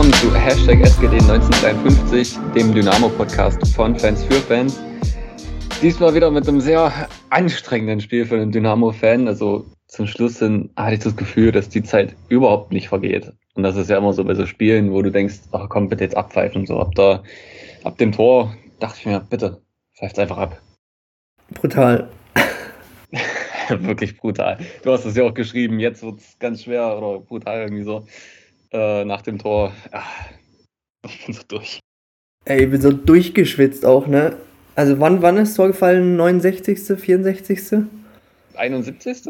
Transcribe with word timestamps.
Willkommen 0.00 0.32
zu 0.32 0.34
Hashtag 0.34 0.80
SGD 0.80 1.16
1953, 1.16 2.38
dem 2.54 2.72
Dynamo-Podcast 2.72 3.74
von 3.74 3.94
Fans 3.98 4.24
für 4.24 4.40
Fans. 4.40 4.80
Diesmal 5.82 6.14
wieder 6.14 6.30
mit 6.30 6.48
einem 6.48 6.62
sehr 6.62 7.06
anstrengenden 7.28 8.00
Spiel 8.00 8.24
für 8.24 8.36
einen 8.36 8.50
Dynamo-Fan. 8.50 9.28
Also 9.28 9.66
zum 9.88 10.06
Schluss 10.06 10.38
hin 10.38 10.70
hatte 10.74 10.94
ich 10.94 11.00
das 11.00 11.16
Gefühl, 11.16 11.52
dass 11.52 11.68
die 11.68 11.82
Zeit 11.82 12.16
überhaupt 12.30 12.72
nicht 12.72 12.88
vergeht. 12.88 13.34
Und 13.52 13.62
das 13.62 13.76
ist 13.76 13.90
ja 13.90 13.98
immer 13.98 14.14
so 14.14 14.24
bei 14.24 14.32
so 14.34 14.46
Spielen, 14.46 14.90
wo 14.90 15.02
du 15.02 15.12
denkst, 15.12 15.40
ach 15.52 15.68
komm, 15.68 15.90
bitte 15.90 16.04
jetzt 16.04 16.16
abpfeifen. 16.16 16.64
So 16.64 16.80
ab, 16.80 16.94
da, 16.94 17.22
ab 17.84 17.98
dem 17.98 18.12
Tor 18.12 18.56
dachte 18.78 18.96
ich 19.00 19.04
mir, 19.04 19.20
bitte, 19.20 19.60
pfeift 19.98 20.18
einfach 20.18 20.38
ab. 20.38 20.62
Brutal. 21.52 22.08
Wirklich 23.68 24.16
brutal. 24.16 24.56
Du 24.82 24.92
hast 24.92 25.04
es 25.04 25.14
ja 25.14 25.24
auch 25.24 25.34
geschrieben, 25.34 25.78
jetzt 25.78 26.02
wird 26.02 26.20
es 26.20 26.38
ganz 26.38 26.62
schwer 26.62 26.96
oder 26.96 27.20
brutal 27.20 27.60
irgendwie 27.64 27.84
so. 27.84 28.06
Äh, 28.72 29.04
nach 29.04 29.22
dem 29.22 29.38
Tor. 29.38 29.72
Ach, 29.90 30.06
ich 31.04 31.26
bin 31.26 31.34
so 31.34 31.42
durch. 31.48 31.80
Ey, 32.44 32.64
ich 32.64 32.70
bin 32.70 32.80
so 32.80 32.92
durchgeschwitzt 32.92 33.84
auch, 33.84 34.06
ne? 34.06 34.36
Also 34.76 35.00
wann, 35.00 35.22
wann 35.22 35.36
ist 35.36 35.54
Tor 35.54 35.68
gefallen? 35.68 36.16
69., 36.16 36.98
64.? 36.98 37.84
71. 38.54 39.22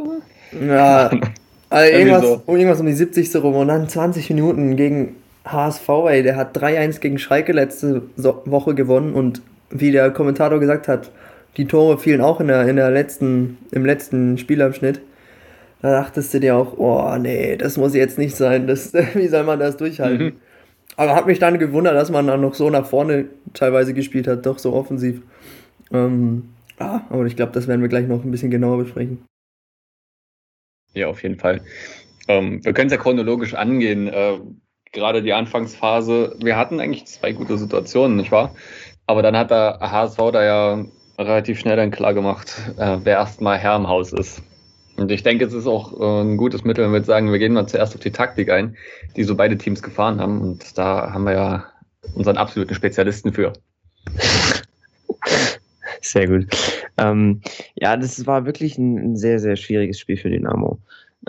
Ja, 0.61 1.11
also 1.71 1.93
irgendwas, 1.93 2.23
so. 2.23 2.43
irgendwas 2.47 2.81
um 2.81 2.87
die 2.87 2.93
70. 2.93 3.37
rum 3.37 3.55
und 3.55 3.69
dann 3.69 3.89
20 3.89 4.29
Minuten 4.31 4.77
gegen 4.77 5.17
HSV, 5.45 5.89
ey, 6.09 6.23
der 6.23 6.37
hat 6.37 6.57
3-1 6.57 7.01
gegen 7.01 7.19
Schalke 7.19 7.53
letzte 7.53 8.03
Woche 8.17 8.75
gewonnen 8.75 9.15
und 9.15 9.41
wie 9.71 9.91
der 9.91 10.11
Kommentator 10.11 10.61
gesagt 10.61 10.89
hat, 10.89 11.11
die 11.57 11.67
Tore 11.67 11.99
fielen 11.99 12.21
auch 12.21 12.41
in 12.41 12.49
der, 12.49 12.69
in 12.69 12.77
der 12.77 12.91
letzten, 12.91 13.59
im 13.71 13.85
letzten 13.85 14.39
Spielabschnitt. 14.39 15.01
Da 15.83 15.91
dachtest 15.91 16.35
du 16.35 16.41
dir 16.41 16.57
auch, 16.57 16.77
oh 16.77 17.17
nee, 17.19 17.57
das 17.57 17.77
muss 17.77 17.95
jetzt 17.95 18.19
nicht 18.19 18.37
sein. 18.37 18.67
Das, 18.67 18.93
wie 19.15 19.29
soll 19.29 19.45
man 19.45 19.59
das 19.59 19.77
durchhalten? 19.77 20.27
Mhm. 20.27 20.33
Aber 20.97 21.15
hat 21.15 21.27
mich 21.27 21.39
dann 21.39 21.59
gewundert, 21.59 21.95
dass 21.95 22.11
man 22.11 22.27
dann 22.27 22.41
noch 22.41 22.55
so 22.55 22.69
nach 22.69 22.87
vorne 22.87 23.27
teilweise 23.55 23.95
gespielt 23.95 24.27
hat, 24.27 24.45
doch 24.45 24.59
so 24.59 24.75
offensiv. 24.75 25.23
Ähm, 25.93 26.51
ja, 26.79 27.07
aber 27.09 27.25
ich 27.27 27.37
glaube, 27.37 27.53
das 27.53 27.69
werden 27.69 27.81
wir 27.81 27.89
gleich 27.89 28.07
noch 28.07 28.25
ein 28.25 28.31
bisschen 28.31 28.51
genauer 28.51 28.79
besprechen. 28.79 29.25
Ja, 30.93 31.07
auf 31.09 31.23
jeden 31.23 31.39
Fall. 31.39 31.63
Ähm, 32.29 32.65
wir 32.65 32.73
können 32.73 32.89
es 32.89 32.93
ja 32.93 32.99
chronologisch 32.99 33.55
angehen. 33.55 34.09
Äh, 34.09 34.39
gerade 34.93 35.23
die 35.23 35.33
Anfangsphase, 35.33 36.37
wir 36.43 36.57
hatten 36.57 36.81
eigentlich 36.81 37.07
zwei 37.07 37.33
gute 37.33 37.57
Situationen, 37.57 38.17
nicht 38.17 38.33
wahr? 38.33 38.55
Aber 39.07 39.23
dann 39.23 39.37
hat 39.37 39.51
der 39.51 39.79
HSV 39.81 40.19
da 40.33 40.45
ja 40.45 40.85
relativ 41.19 41.59
schnell 41.59 41.77
dann 41.77 41.91
klar 41.91 42.15
gemacht, 42.15 42.61
äh, 42.77 42.99
wer 43.03 43.19
erstmal 43.19 43.59
Herr 43.59 43.77
im 43.77 43.89
Haus 43.89 44.13
ist. 44.13 44.43
Und 45.01 45.11
ich 45.11 45.23
denke, 45.23 45.47
es 45.47 45.55
ist 45.55 45.67
auch 45.67 45.99
äh, 45.99 46.23
ein 46.23 46.37
gutes 46.37 46.63
Mittel, 46.63 46.85
wenn 46.85 46.93
wir 46.93 46.99
jetzt 46.99 47.07
sagen, 47.07 47.33
wir 47.33 47.39
gehen 47.39 47.55
mal 47.55 47.67
zuerst 47.67 47.95
auf 47.95 48.03
die 48.03 48.11
Taktik 48.11 48.51
ein, 48.51 48.77
die 49.17 49.25
so 49.25 49.35
beide 49.35 49.57
Teams 49.57 49.83
gefahren 49.83 50.21
haben. 50.21 50.43
Und 50.43 50.77
da 50.77 51.11
haben 51.15 51.25
wir 51.25 51.33
ja 51.33 51.65
unseren 52.15 52.37
absoluten 52.37 52.75
Spezialisten 52.75 53.33
für. 53.33 53.55
Sehr 56.03 56.29
gut. 56.29 56.47
Ähm, 56.99 57.41
ja, 57.77 57.97
das 57.97 58.27
war 58.27 58.45
wirklich 58.45 58.77
ein, 58.77 58.99
ein, 58.99 59.17
sehr, 59.17 59.39
sehr 59.39 59.57
schwieriges 59.57 59.99
Spiel 59.99 60.19
für 60.19 60.29
Dynamo. 60.29 60.79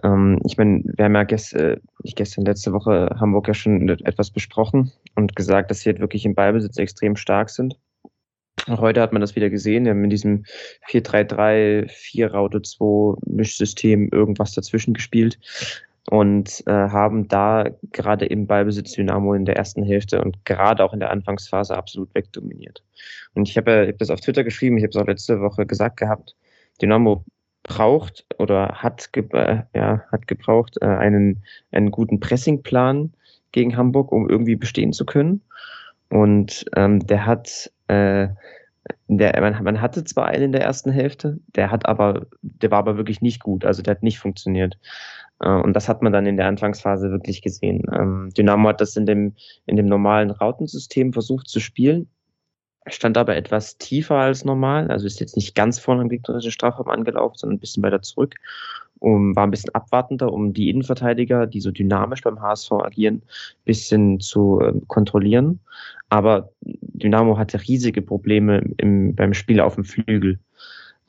Ähm, 0.04 0.42
ich 0.44 0.58
meine, 0.58 0.84
wir 0.84 1.06
haben 1.06 1.16
ja 1.16 1.24
gest, 1.24 1.54
äh, 1.54 1.78
gestern, 2.04 2.44
letzte 2.44 2.74
Woche 2.74 3.16
Hamburg 3.22 3.48
ja 3.48 3.54
schon 3.54 3.88
etwas 3.88 4.32
besprochen 4.32 4.92
und 5.16 5.38
gesagt, 5.38 5.72
dass 5.72 5.80
sie 5.80 5.92
halt 5.92 6.02
wirklich 6.02 6.26
im 6.26 6.36
Ballbesitz 6.36 6.76
extrem 6.78 7.16
stark 7.16 7.50
sind. 7.50 7.78
Heute 8.68 9.02
hat 9.02 9.12
man 9.12 9.22
das 9.22 9.36
wieder 9.36 9.50
gesehen. 9.50 9.86
Wir 9.86 9.92
haben 9.92 10.04
in 10.04 10.10
diesem 10.10 10.46
4-3-3, 10.90 11.90
4 11.90 12.32
Raute 12.32 12.62
2 12.62 13.20
Mischsystem 13.26 14.10
irgendwas 14.12 14.54
dazwischen 14.54 14.94
gespielt 14.94 15.40
und 16.10 16.64
äh, 16.68 16.72
haben 16.72 17.28
da 17.28 17.66
gerade 17.92 18.26
im 18.26 18.48
Ballbesitz 18.48 18.94
Dynamo 18.94 19.34
in 19.34 19.46
der 19.46 19.56
ersten 19.56 19.84
Hälfte 19.84 20.22
und 20.22 20.46
gerade 20.46 20.84
auch 20.84 20.94
in 20.94 21.00
der 21.00 21.12
Anfangsphase 21.12 21.76
absolut 21.76 22.14
wegdominiert. 22.14 22.84
Und 23.34 23.50
ich 23.50 23.58
habe 23.58 23.88
hab 23.88 23.98
das 23.98 24.10
auf 24.10 24.22
Twitter 24.22 24.44
geschrieben, 24.44 24.78
ich 24.78 24.84
habe 24.84 24.92
es 24.92 24.98
auch 24.98 25.08
letzte 25.08 25.42
Woche 25.42 25.66
gesagt 25.66 25.98
gehabt, 25.98 26.36
Dynamo 26.82 27.24
braucht 27.64 28.26
oder 28.38 28.70
hat, 28.76 29.14
ge 29.14 29.24
äh, 29.34 29.64
ja, 29.76 30.04
hat 30.12 30.28
gebraucht 30.28 30.78
äh, 30.82 30.86
einen, 30.86 31.44
einen 31.72 31.92
guten 31.92 32.20
Pressingplan 32.20 33.14
gegen 33.52 33.78
Hamburg, 33.78 34.12
um 34.12 34.30
irgendwie 34.30 34.56
bestehen 34.56 34.94
zu 34.94 35.06
können. 35.06 35.42
Und 36.10 36.66
ähm, 36.76 37.06
der 37.06 37.26
hat 37.26 37.72
äh, 37.92 38.30
der, 39.08 39.40
man, 39.42 39.64
man, 39.64 39.82
hatte 39.82 40.04
zwar 40.04 40.28
einen 40.28 40.46
in 40.46 40.52
der 40.54 40.64
ersten 40.64 40.92
Hälfte, 40.92 41.40
der 41.56 41.70
hat 41.70 41.86
aber, 41.86 42.26
der 42.42 42.72
war 42.72 42.80
aber 42.80 42.98
wirklich 42.98 43.22
nicht 43.22 43.42
gut, 43.42 43.66
also 43.66 43.82
der 43.82 43.96
hat 43.96 44.04
nicht 44.04 44.20
funktioniert. 44.20 44.78
Äh, 45.40 45.50
und 45.50 45.74
das 45.74 45.88
hat 45.88 46.02
man 46.02 46.14
dann 46.14 46.26
in 46.26 46.38
der 46.38 46.48
Anfangsphase 46.48 47.12
wirklich 47.12 47.42
gesehen. 47.42 47.84
Ähm, 47.94 48.30
Dynamo 48.36 48.70
hat 48.70 48.82
das 48.82 48.96
in 48.96 49.06
dem, 49.06 49.36
in 49.66 49.76
dem 49.76 49.86
normalen 49.86 50.32
Rautensystem 50.32 51.14
versucht 51.14 51.48
zu 51.48 51.60
spielen, 51.60 52.08
stand 52.88 53.18
aber 53.18 53.36
etwas 53.36 53.78
tiefer 53.78 54.16
als 54.16 54.46
normal, 54.46 54.90
also 54.90 55.06
ist 55.06 55.20
jetzt 55.20 55.36
nicht 55.36 55.54
ganz 55.54 55.78
vorne 55.78 56.02
am 56.02 56.10
gegnerischen 56.10 56.52
Strafraum 56.52 56.90
angelaufen, 56.90 57.36
sondern 57.38 57.58
ein 57.58 57.60
bisschen 57.60 57.84
weiter 57.84 58.02
zurück, 58.02 58.36
um, 59.00 59.36
war 59.36 59.46
ein 59.46 59.52
bisschen 59.52 59.76
abwartender, 59.76 60.32
um 60.32 60.54
die 60.54 60.70
Innenverteidiger, 60.70 61.48
die 61.48 61.62
so 61.62 61.72
dynamisch 61.72 62.22
beim 62.22 62.42
HSV 62.42 62.72
agieren, 62.72 63.16
ein 63.16 63.66
bisschen 63.66 64.20
zu 64.20 64.60
äh, 64.62 64.74
kontrollieren. 64.88 65.60
Aber 66.12 66.52
Dynamo 66.62 67.38
hatte 67.38 67.62
riesige 67.62 68.02
Probleme 68.02 68.62
im, 68.78 69.16
beim 69.16 69.34
Spiel 69.34 69.62
auf 69.62 69.76
dem 69.76 69.86
Flügel. 69.86 70.40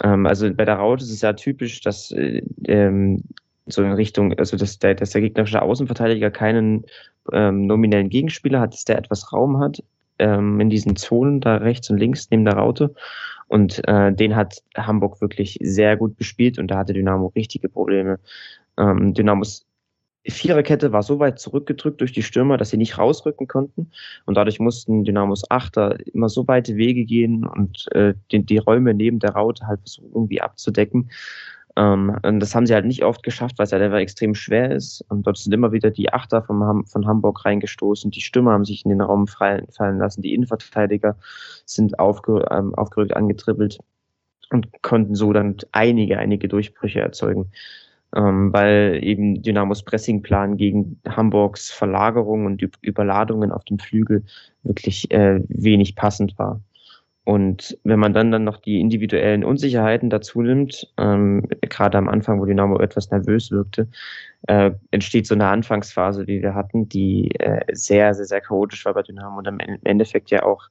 Ähm, 0.02 0.26
also 0.26 0.54
bei 0.54 0.64
der 0.64 0.76
Raute 0.76 1.02
ist 1.02 1.10
es 1.10 1.22
ja 1.22 1.32
typisch, 1.32 1.80
dass 1.80 2.12
äh, 2.12 2.40
ähm, 2.68 3.24
so 3.66 3.82
in 3.82 3.92
Richtung, 3.92 4.32
also 4.38 4.56
dass 4.56 4.78
der, 4.78 4.94
dass 4.94 5.10
der 5.10 5.22
gegnerische 5.22 5.60
Außenverteidiger 5.60 6.30
keinen 6.30 6.84
ähm, 7.32 7.66
nominellen 7.66 8.10
Gegenspieler 8.10 8.60
hat, 8.60 8.74
dass 8.74 8.84
der 8.84 8.96
etwas 8.96 9.32
Raum 9.32 9.58
hat 9.58 9.82
ähm, 10.20 10.60
in 10.60 10.70
diesen 10.70 10.94
Zonen 10.94 11.40
da 11.40 11.56
rechts 11.56 11.90
und 11.90 11.98
links 11.98 12.28
neben 12.30 12.44
der 12.44 12.54
Raute. 12.54 12.94
Und 13.48 13.86
äh, 13.88 14.12
den 14.12 14.36
hat 14.36 14.62
Hamburg 14.76 15.20
wirklich 15.20 15.58
sehr 15.60 15.96
gut 15.96 16.16
bespielt 16.16 16.60
und 16.60 16.68
da 16.68 16.78
hatte 16.78 16.92
Dynamo 16.92 17.32
richtige 17.34 17.68
Probleme. 17.68 18.20
Ähm, 18.78 19.14
Dynamos 19.14 19.66
Viererkette 20.24 20.92
war 20.92 21.02
so 21.02 21.18
weit 21.18 21.38
zurückgedrückt 21.38 22.00
durch 22.00 22.12
die 22.12 22.22
Stürmer, 22.22 22.56
dass 22.56 22.70
sie 22.70 22.76
nicht 22.76 22.98
rausrücken 22.98 23.48
konnten. 23.48 23.90
Und 24.24 24.36
dadurch 24.36 24.60
mussten 24.60 25.04
Dynamos 25.04 25.42
Achter 25.50 25.98
immer 26.06 26.28
so 26.28 26.46
weite 26.46 26.76
Wege 26.76 27.04
gehen 27.04 27.44
und 27.44 27.90
äh, 27.92 28.14
die, 28.30 28.44
die 28.44 28.58
Räume 28.58 28.94
neben 28.94 29.18
der 29.18 29.32
Raute 29.32 29.66
halt 29.66 29.80
versuchen 29.80 30.10
irgendwie 30.14 30.40
abzudecken. 30.40 31.10
Ähm, 31.76 32.16
und 32.22 32.40
das 32.40 32.54
haben 32.54 32.66
sie 32.66 32.74
halt 32.74 32.84
nicht 32.84 33.04
oft 33.04 33.22
geschafft, 33.22 33.58
weil 33.58 33.64
es 33.64 33.72
halt 33.72 33.82
einfach 33.82 33.98
extrem 33.98 34.34
schwer 34.34 34.70
ist. 34.70 35.04
Und 35.08 35.26
dort 35.26 35.38
sind 35.38 35.52
immer 35.52 35.72
wieder 35.72 35.90
die 35.90 36.12
Achter 36.12 36.42
vom 36.42 36.62
Ham 36.62 36.86
von 36.86 37.06
Hamburg 37.06 37.44
reingestoßen. 37.44 38.10
Die 38.10 38.20
Stürmer 38.20 38.52
haben 38.52 38.64
sich 38.64 38.84
in 38.84 38.90
den 38.90 39.00
Raum 39.00 39.26
fallen, 39.26 39.66
lassen. 39.98 40.22
Die 40.22 40.34
Innenverteidiger 40.34 41.16
sind 41.64 41.98
aufge, 41.98 42.46
ähm, 42.50 42.74
aufgerückt, 42.74 43.16
angetribbelt 43.16 43.78
und 44.50 44.82
konnten 44.82 45.14
so 45.14 45.32
dann 45.32 45.56
einige, 45.72 46.18
einige 46.18 46.46
Durchbrüche 46.48 47.00
erzeugen. 47.00 47.50
Ähm, 48.14 48.52
weil 48.52 49.00
eben 49.02 49.42
Dynamos 49.42 49.84
Pressingplan 49.84 50.56
gegen 50.56 51.00
Hamburgs 51.08 51.70
Verlagerung 51.70 52.46
und 52.46 52.62
Überladungen 52.82 53.52
auf 53.52 53.64
dem 53.64 53.78
Flügel 53.78 54.24
wirklich 54.62 55.10
äh, 55.10 55.40
wenig 55.48 55.96
passend 55.96 56.38
war. 56.38 56.60
Und 57.24 57.78
wenn 57.84 58.00
man 58.00 58.12
dann 58.12 58.32
dann 58.32 58.42
noch 58.42 58.56
die 58.58 58.80
individuellen 58.80 59.44
Unsicherheiten 59.44 60.10
dazu 60.10 60.42
nimmt, 60.42 60.92
ähm, 60.98 61.46
gerade 61.60 61.96
am 61.96 62.08
Anfang, 62.08 62.40
wo 62.40 62.46
Dynamo 62.46 62.80
etwas 62.80 63.10
nervös 63.12 63.52
wirkte, 63.52 63.86
äh, 64.48 64.72
entsteht 64.90 65.28
so 65.28 65.34
eine 65.34 65.46
Anfangsphase, 65.46 66.26
wie 66.26 66.42
wir 66.42 66.54
hatten, 66.54 66.88
die 66.88 67.30
äh, 67.38 67.60
sehr, 67.72 68.14
sehr, 68.14 68.24
sehr 68.24 68.40
chaotisch 68.40 68.84
war 68.86 68.94
bei 68.94 69.02
Dynamo 69.02 69.38
und 69.38 69.46
im 69.46 69.60
Endeffekt 69.84 70.30
ja 70.30 70.42
auch 70.42 70.64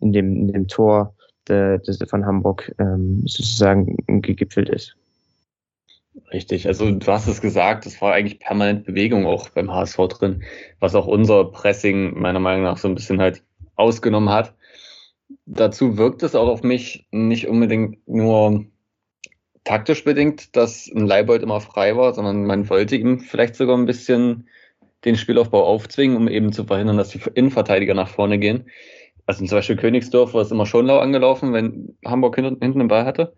in 0.00 0.12
dem, 0.12 0.34
in 0.34 0.52
dem 0.52 0.66
Tor 0.66 1.14
de, 1.46 1.78
de, 1.78 2.06
von 2.06 2.24
Hamburg 2.24 2.74
ähm, 2.78 3.22
sozusagen 3.26 3.96
gegipfelt 4.22 4.70
ist. 4.70 4.96
Richtig, 6.32 6.66
also 6.66 6.90
du 6.90 7.06
hast 7.06 7.26
es 7.26 7.40
gesagt, 7.40 7.86
es 7.86 8.00
war 8.00 8.12
eigentlich 8.12 8.38
permanent 8.38 8.84
Bewegung 8.84 9.26
auch 9.26 9.48
beim 9.50 9.72
HSV 9.72 9.96
drin, 10.08 10.44
was 10.80 10.94
auch 10.94 11.06
unser 11.06 11.44
Pressing 11.46 12.18
meiner 12.18 12.40
Meinung 12.40 12.64
nach 12.64 12.76
so 12.76 12.88
ein 12.88 12.94
bisschen 12.94 13.20
halt 13.20 13.42
ausgenommen 13.76 14.30
hat 14.30 14.54
dazu 15.46 15.96
wirkt 15.96 16.22
es 16.22 16.34
auch 16.34 16.48
auf 16.48 16.62
mich 16.62 17.06
nicht 17.10 17.48
unbedingt 17.48 18.06
nur 18.06 18.66
taktisch 19.64 20.04
bedingt, 20.04 20.56
dass 20.56 20.90
ein 20.94 21.06
Leibold 21.06 21.42
immer 21.42 21.60
frei 21.60 21.96
war, 21.96 22.14
sondern 22.14 22.44
man 22.44 22.68
wollte 22.70 22.96
ihm 22.96 23.20
vielleicht 23.20 23.54
sogar 23.56 23.76
ein 23.76 23.86
bisschen 23.86 24.48
den 25.04 25.16
Spielaufbau 25.16 25.64
aufzwingen, 25.64 26.16
um 26.16 26.28
eben 26.28 26.52
zu 26.52 26.64
verhindern, 26.64 26.96
dass 26.96 27.10
die 27.10 27.20
Innenverteidiger 27.34 27.94
nach 27.94 28.08
vorne 28.08 28.38
gehen. 28.38 28.68
Also 29.26 29.44
zum 29.44 29.58
Beispiel 29.58 29.76
Königsdorf 29.76 30.34
war 30.34 30.42
es 30.42 30.50
immer 30.50 30.66
schon 30.66 30.86
lau 30.86 30.98
angelaufen, 30.98 31.52
wenn 31.52 31.96
Hamburg 32.04 32.36
hinten, 32.36 32.60
den 32.60 32.88
Ball 32.88 33.04
hatte. 33.04 33.34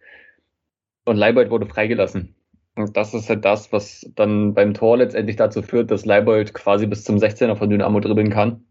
Und 1.05 1.17
Leibold 1.17 1.51
wurde 1.51 1.67
freigelassen. 1.67 2.37
Und 2.83 2.97
das 2.97 3.15
ist 3.15 3.29
halt 3.29 3.45
das, 3.45 3.73
was 3.73 4.11
dann 4.15 4.55
beim 4.55 4.75
Tor 4.75 4.99
letztendlich 4.99 5.37
dazu 5.37 5.63
führt, 5.63 5.91
dass 5.91 6.05
Leibold 6.05 6.55
quasi 6.55 6.87
bis 6.87 7.05
zum 7.05 7.17
16er 7.17 7.57
von 7.57 7.71
Dynamo 7.71 8.01
dribbeln 8.01 8.31
kann, 8.31 8.65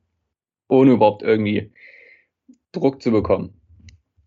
ohne 0.67 0.91
überhaupt 0.91 1.23
irgendwie 1.23 1.71
Druck 2.71 3.01
zu 3.01 3.11
bekommen. 3.11 3.53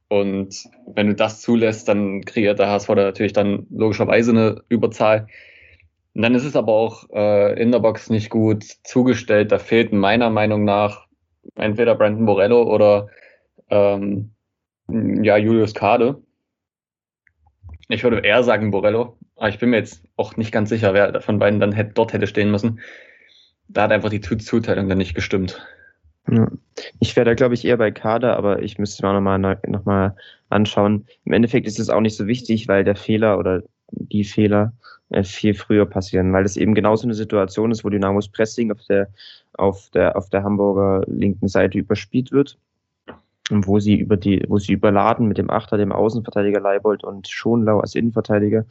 Und 0.08 0.68
wenn 0.86 1.06
du 1.06 1.14
das 1.14 1.40
zulässt, 1.40 1.88
dann 1.88 2.20
kreiert 2.22 2.58
der 2.58 2.68
HSV 2.68 2.88
natürlich 2.90 3.32
dann 3.32 3.66
logischerweise 3.70 4.32
eine 4.32 4.62
Überzahl. 4.68 5.26
Und 6.14 6.22
dann 6.22 6.34
ist 6.34 6.44
es 6.44 6.54
aber 6.54 6.72
auch 6.72 7.08
äh, 7.10 7.58
in 7.60 7.72
der 7.72 7.78
Box 7.78 8.10
nicht 8.10 8.28
gut 8.28 8.64
zugestellt. 8.84 9.52
Da 9.52 9.58
fehlt 9.58 9.92
meiner 9.92 10.28
Meinung 10.28 10.64
nach 10.64 11.06
entweder 11.54 11.94
Brandon 11.94 12.26
Borello 12.26 12.62
oder 12.62 13.08
ähm, 13.70 14.34
ja, 14.88 15.38
Julius 15.38 15.72
Kade. 15.72 16.22
Ich 17.88 18.04
würde 18.04 18.20
eher 18.20 18.42
sagen 18.42 18.70
Borello, 18.70 19.16
aber 19.36 19.48
ich 19.48 19.58
bin 19.58 19.70
mir 19.70 19.78
jetzt 19.78 20.02
auch 20.16 20.36
nicht 20.36 20.52
ganz 20.52 20.68
sicher, 20.68 20.94
wer 20.94 21.20
von 21.20 21.38
beiden 21.38 21.60
dann 21.60 21.72
hätte, 21.72 21.92
dort 21.94 22.12
hätte 22.12 22.26
stehen 22.26 22.50
müssen. 22.50 22.80
Da 23.68 23.82
hat 23.82 23.92
einfach 23.92 24.10
die 24.10 24.20
Zuteilung 24.20 24.88
dann 24.88 24.98
nicht 24.98 25.14
gestimmt. 25.14 25.66
Ich 27.00 27.16
wäre 27.16 27.24
da, 27.24 27.34
glaube 27.34 27.54
ich, 27.54 27.64
eher 27.64 27.76
bei 27.76 27.90
Kader, 27.90 28.36
aber 28.36 28.62
ich 28.62 28.78
müsste 28.78 28.94
es 28.94 29.02
mir 29.02 29.08
auch 29.08 29.14
nochmal 29.14 29.38
noch 29.66 29.84
mal 29.84 30.16
anschauen. 30.50 31.06
Im 31.24 31.32
Endeffekt 31.32 31.66
ist 31.66 31.80
es 31.80 31.90
auch 31.90 32.00
nicht 32.00 32.16
so 32.16 32.26
wichtig, 32.26 32.68
weil 32.68 32.84
der 32.84 32.96
Fehler 32.96 33.38
oder 33.38 33.62
die 33.90 34.24
Fehler 34.24 34.72
äh, 35.10 35.24
viel 35.24 35.54
früher 35.54 35.86
passieren, 35.86 36.32
weil 36.32 36.44
es 36.44 36.56
eben 36.56 36.74
genauso 36.74 37.04
eine 37.04 37.14
Situation 37.14 37.70
ist, 37.70 37.84
wo 37.84 37.90
Dynamos 37.90 38.28
Pressing 38.28 38.70
auf 38.70 38.84
der, 38.88 39.08
auf 39.54 39.90
der, 39.90 40.16
auf 40.16 40.30
der 40.30 40.44
Hamburger 40.44 41.02
linken 41.06 41.48
Seite 41.48 41.78
überspielt 41.78 42.30
wird 42.30 42.58
wo 43.50 43.80
sie 43.80 43.96
über 43.96 44.16
die, 44.16 44.44
wo 44.48 44.58
sie 44.58 44.72
überladen 44.72 45.26
mit 45.26 45.36
dem 45.36 45.50
Achter, 45.50 45.76
dem 45.76 45.92
Außenverteidiger 45.92 46.60
Leibold 46.60 47.02
und 47.02 47.28
Schonlau 47.28 47.80
als 47.80 47.94
Innenverteidiger 47.94 48.64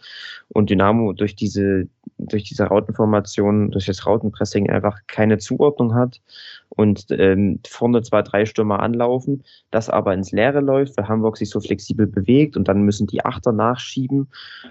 und 0.49 0.69
Dynamo 0.69 1.13
durch 1.13 1.35
diese, 1.35 1.87
durch 2.17 2.45
diese 2.45 2.63
Rautenformation, 2.65 3.71
durch 3.71 3.85
das 3.87 4.05
Rautenpressing 4.05 4.69
einfach 4.69 4.99
keine 5.07 5.37
Zuordnung 5.39 5.93
hat 5.93 6.21
und 6.69 7.05
ähm, 7.09 7.59
vorne 7.67 8.01
zwei, 8.01 8.21
drei 8.21 8.45
Stürmer 8.45 8.79
anlaufen, 8.79 9.43
das 9.71 9.89
aber 9.89 10.13
ins 10.13 10.31
Leere 10.31 10.61
läuft, 10.61 10.97
weil 10.97 11.07
Hamburg 11.07 11.37
sich 11.37 11.49
so 11.49 11.59
flexibel 11.59 12.07
bewegt 12.07 12.55
und 12.55 12.67
dann 12.67 12.83
müssen 12.83 13.07
die 13.07 13.25
Achter 13.25 13.51
nachschieben 13.51 14.29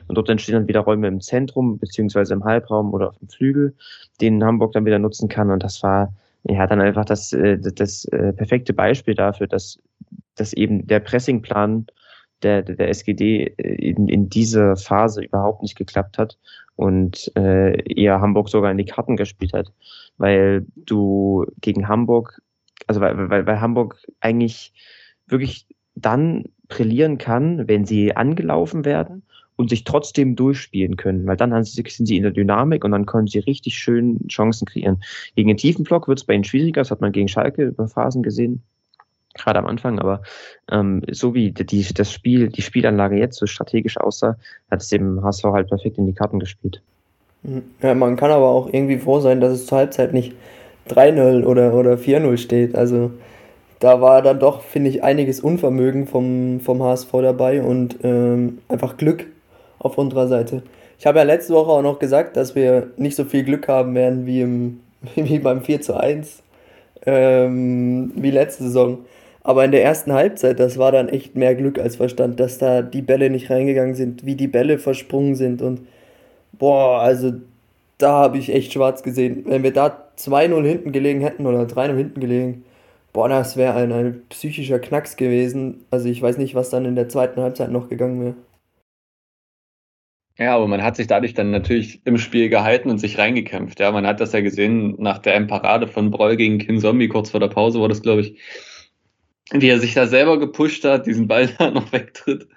und 0.09 0.15
dort 0.15 0.31
entstehen 0.31 0.55
dann 0.55 0.69
wieder 0.69 0.81
Räume 0.81 1.09
im 1.09 1.21
Zentrum 1.21 1.79
beziehungsweise 1.79 2.33
im 2.33 2.45
Halbraum 2.45 2.95
oder 2.95 3.09
auf 3.09 3.19
dem 3.19 3.29
Flügel, 3.29 3.75
den 4.21 4.43
Hamburg 4.43 4.73
dann 4.73 4.87
wieder 4.87 4.99
nutzen 4.99 5.29
kann 5.29 5.51
und 5.51 5.63
das 5.63 5.83
war 5.83 6.13
ja, 6.45 6.67
dann 6.67 6.81
einfach 6.81 7.05
das, 7.05 7.33
äh, 7.33 7.59
das, 7.59 7.75
das 7.75 8.05
äh, 8.07 8.33
perfekte 8.33 8.73
Beispiel 8.73 9.15
dafür, 9.15 9.47
dass, 9.47 9.79
dass 10.37 10.53
eben 10.53 10.87
der 10.87 11.01
Pressingplan 11.01 11.87
der, 12.43 12.63
der, 12.63 12.89
SGD 12.89 13.55
äh, 13.59 13.75
in, 13.75 14.09
in 14.09 14.29
dieser 14.29 14.77
Phase 14.77 15.23
überhaupt 15.23 15.63
nicht 15.63 15.77
geklappt 15.77 16.19
hat 16.19 16.39
und 16.77 17.31
äh, 17.37 17.77
eher 17.93 18.21
Hamburg 18.21 18.49
sogar 18.49 18.71
in 18.71 18.79
die 18.79 18.87
Karten 18.87 19.17
gespielt 19.17 19.53
hat. 19.53 19.73
Weil 20.17 20.67
du 20.77 21.47
gegen 21.61 21.89
Hamburg, 21.89 22.41
also 22.87 23.01
weil, 23.01 23.29
weil, 23.29 23.47
weil 23.47 23.61
Hamburg 23.61 24.03
eigentlich 24.21 24.73
wirklich 25.27 25.67
dann 25.95 26.45
brillieren 26.69 27.19
kann, 27.19 27.69
wenn 27.69 27.85
sie 27.85 28.17
angelaufen 28.17 28.85
werden 28.85 29.23
und 29.61 29.69
sich 29.69 29.85
trotzdem 29.85 30.37
durchspielen 30.37 30.97
können, 30.97 31.27
weil 31.27 31.37
dann 31.37 31.63
sind 31.65 31.87
sie 31.89 32.17
in 32.17 32.23
der 32.23 32.33
Dynamik 32.33 32.83
und 32.83 32.93
dann 32.93 33.05
können 33.05 33.27
sie 33.27 33.41
richtig 33.41 33.75
schön 33.75 34.27
Chancen 34.29 34.67
kreieren. 34.67 35.03
Gegen 35.37 35.49
den 35.49 35.59
tiefen 35.59 35.85
Block 35.85 36.09
wird 36.09 36.19
es 36.19 36.25
bei 36.25 36.33
ihnen 36.33 36.45
schwieriger, 36.45 36.81
das 36.81 36.91
hat 36.91 37.03
man 37.03 37.13
gegen 37.13 37.29
Schalke 37.29 37.65
über 37.65 37.87
Phasen 37.87 38.23
gesehen, 38.23 38.63
gerade 39.35 39.59
am 39.59 39.67
Anfang, 39.67 39.99
aber 39.99 40.23
ähm, 40.73 41.03
so 41.11 41.35
wie 41.35 41.51
die, 41.51 41.85
das 41.93 42.11
Spiel, 42.11 42.49
die 42.49 42.63
Spielanlage 42.63 43.19
jetzt 43.19 43.37
so 43.37 43.47
strategisch 43.47 43.99
aussah, 43.99 44.37
hat 44.71 44.81
es 44.81 44.89
dem 44.89 45.23
HSV 45.23 45.45
halt 45.45 45.69
perfekt 45.69 45.99
in 45.99 46.07
die 46.07 46.15
Karten 46.15 46.39
gespielt. 46.39 46.81
Ja, 47.83 47.95
man 47.95 48.17
kann 48.17 48.31
aber 48.31 48.49
auch 48.49 48.73
irgendwie 48.73 48.99
froh 48.99 49.21
sein, 49.21 49.43
dass 49.43 49.53
es 49.53 49.67
zur 49.67 49.79
Halbzeit 49.79 50.15
nicht 50.15 50.33
3-0 50.89 51.45
oder, 51.45 51.75
oder 51.75 51.95
4-0 51.95 52.39
steht. 52.39 52.75
Also 52.75 53.13
da 53.79 54.01
war 54.01 54.23
dann 54.23 54.41
doch, 54.41 54.63
finde 54.63 54.89
ich, 54.89 55.05
einiges 55.05 55.41
Unvermögen 55.41 56.07
vom, 56.07 56.61
vom 56.61 56.83
HSV 56.83 57.11
dabei 57.13 57.63
und 57.63 57.99
ähm, 58.03 58.59
einfach 58.69 58.97
Glück 58.97 59.27
auf 59.81 59.99
unserer 59.99 60.29
Seite. 60.29 60.63
Ich 60.99 61.07
habe 61.07 61.19
ja 61.19 61.25
letzte 61.25 61.55
Woche 61.55 61.71
auch 61.71 61.83
noch 61.83 61.99
gesagt, 61.99 62.37
dass 62.37 62.55
wir 62.55 62.89
nicht 62.97 63.17
so 63.17 63.25
viel 63.25 63.43
Glück 63.43 63.67
haben 63.67 63.95
werden 63.95 64.27
wie, 64.27 64.43
im, 64.43 64.81
wie 65.17 65.41
beim 65.41 65.63
4 65.63 65.81
zu 65.81 65.97
1, 65.97 66.43
ähm, 67.07 68.13
wie 68.15 68.31
letzte 68.31 68.65
Saison. 68.65 68.99
Aber 69.43 69.65
in 69.65 69.73
der 69.73 69.83
ersten 69.83 70.13
Halbzeit, 70.13 70.61
das 70.61 70.77
war 70.77 70.93
dann 70.93 71.09
echt 71.09 71.35
mehr 71.35 71.55
Glück 71.55 71.79
als 71.79 71.97
Verstand, 71.97 72.39
dass 72.39 72.59
da 72.59 72.83
die 72.83 73.01
Bälle 73.01 73.31
nicht 73.31 73.51
reingegangen 73.51 73.95
sind, 73.95 74.27
wie 74.27 74.35
die 74.35 74.49
Bälle 74.49 74.79
versprungen 74.79 75.35
sind. 75.35 75.63
Und 75.63 75.81
boah, 76.53 77.01
also 77.01 77.33
da 77.97 78.13
habe 78.13 78.37
ich 78.37 78.53
echt 78.53 78.75
schwarz 78.75 79.03
gesehen. 79.03 79.45
Wenn 79.47 79.63
wir 79.63 79.73
da 79.73 80.05
2-0 80.19 80.63
hinten 80.67 80.93
gelegen 80.93 81.23
hätten 81.23 81.47
oder 81.47 81.63
3-0 81.63 81.97
hinten 81.97 82.21
gelegen, 82.21 82.65
boah, 83.15 83.31
das 83.31 83.57
wäre 83.57 83.75
ein, 83.75 83.93
ein 83.93 84.23
psychischer 84.29 84.79
Knacks 84.79 85.17
gewesen. 85.17 85.87
Also 85.91 86.11
ich 86.11 86.21
weiß 86.21 86.37
nicht, 86.37 86.55
was 86.55 86.69
dann 86.69 86.85
in 86.85 86.95
der 86.95 87.09
zweiten 87.09 87.41
Halbzeit 87.41 87.71
noch 87.71 87.89
gegangen 87.89 88.21
wäre. 88.21 88.35
Ja, 90.41 90.57
aber 90.57 90.67
man 90.67 90.83
hat 90.83 90.97
sich 90.97 91.07
dadurch 91.07 91.35
dann 91.35 91.51
natürlich 91.51 92.01
im 92.07 92.17
Spiel 92.17 92.49
gehalten 92.49 92.89
und 92.89 92.97
sich 92.97 93.19
reingekämpft. 93.19 93.79
Ja, 93.79 93.93
man 93.93 94.07
hat 94.07 94.21
das 94.21 94.33
ja 94.33 94.41
gesehen 94.41 94.95
nach 94.99 95.19
der 95.19 95.39
Parade 95.43 95.87
von 95.87 96.11
Broll 96.11 96.37
gegen 96.37 96.59
Kin 96.59 96.81
Zombie 96.81 97.09
kurz 97.09 97.29
vor 97.31 97.41
der 97.41 97.49
Pause 97.49 97.79
war 97.79 97.91
das, 97.91 98.01
glaube 98.01 98.23
ich, 98.23 98.39
wie 99.53 99.69
er 99.69 99.79
sich 99.79 99.93
da 99.93 100.07
selber 100.07 100.39
gepusht 100.39 100.83
hat, 100.85 101.07
diesen 101.07 101.29
Ball 101.29 101.49
da 101.59 101.71
noch 101.71 101.93
wegtritt 101.93 102.49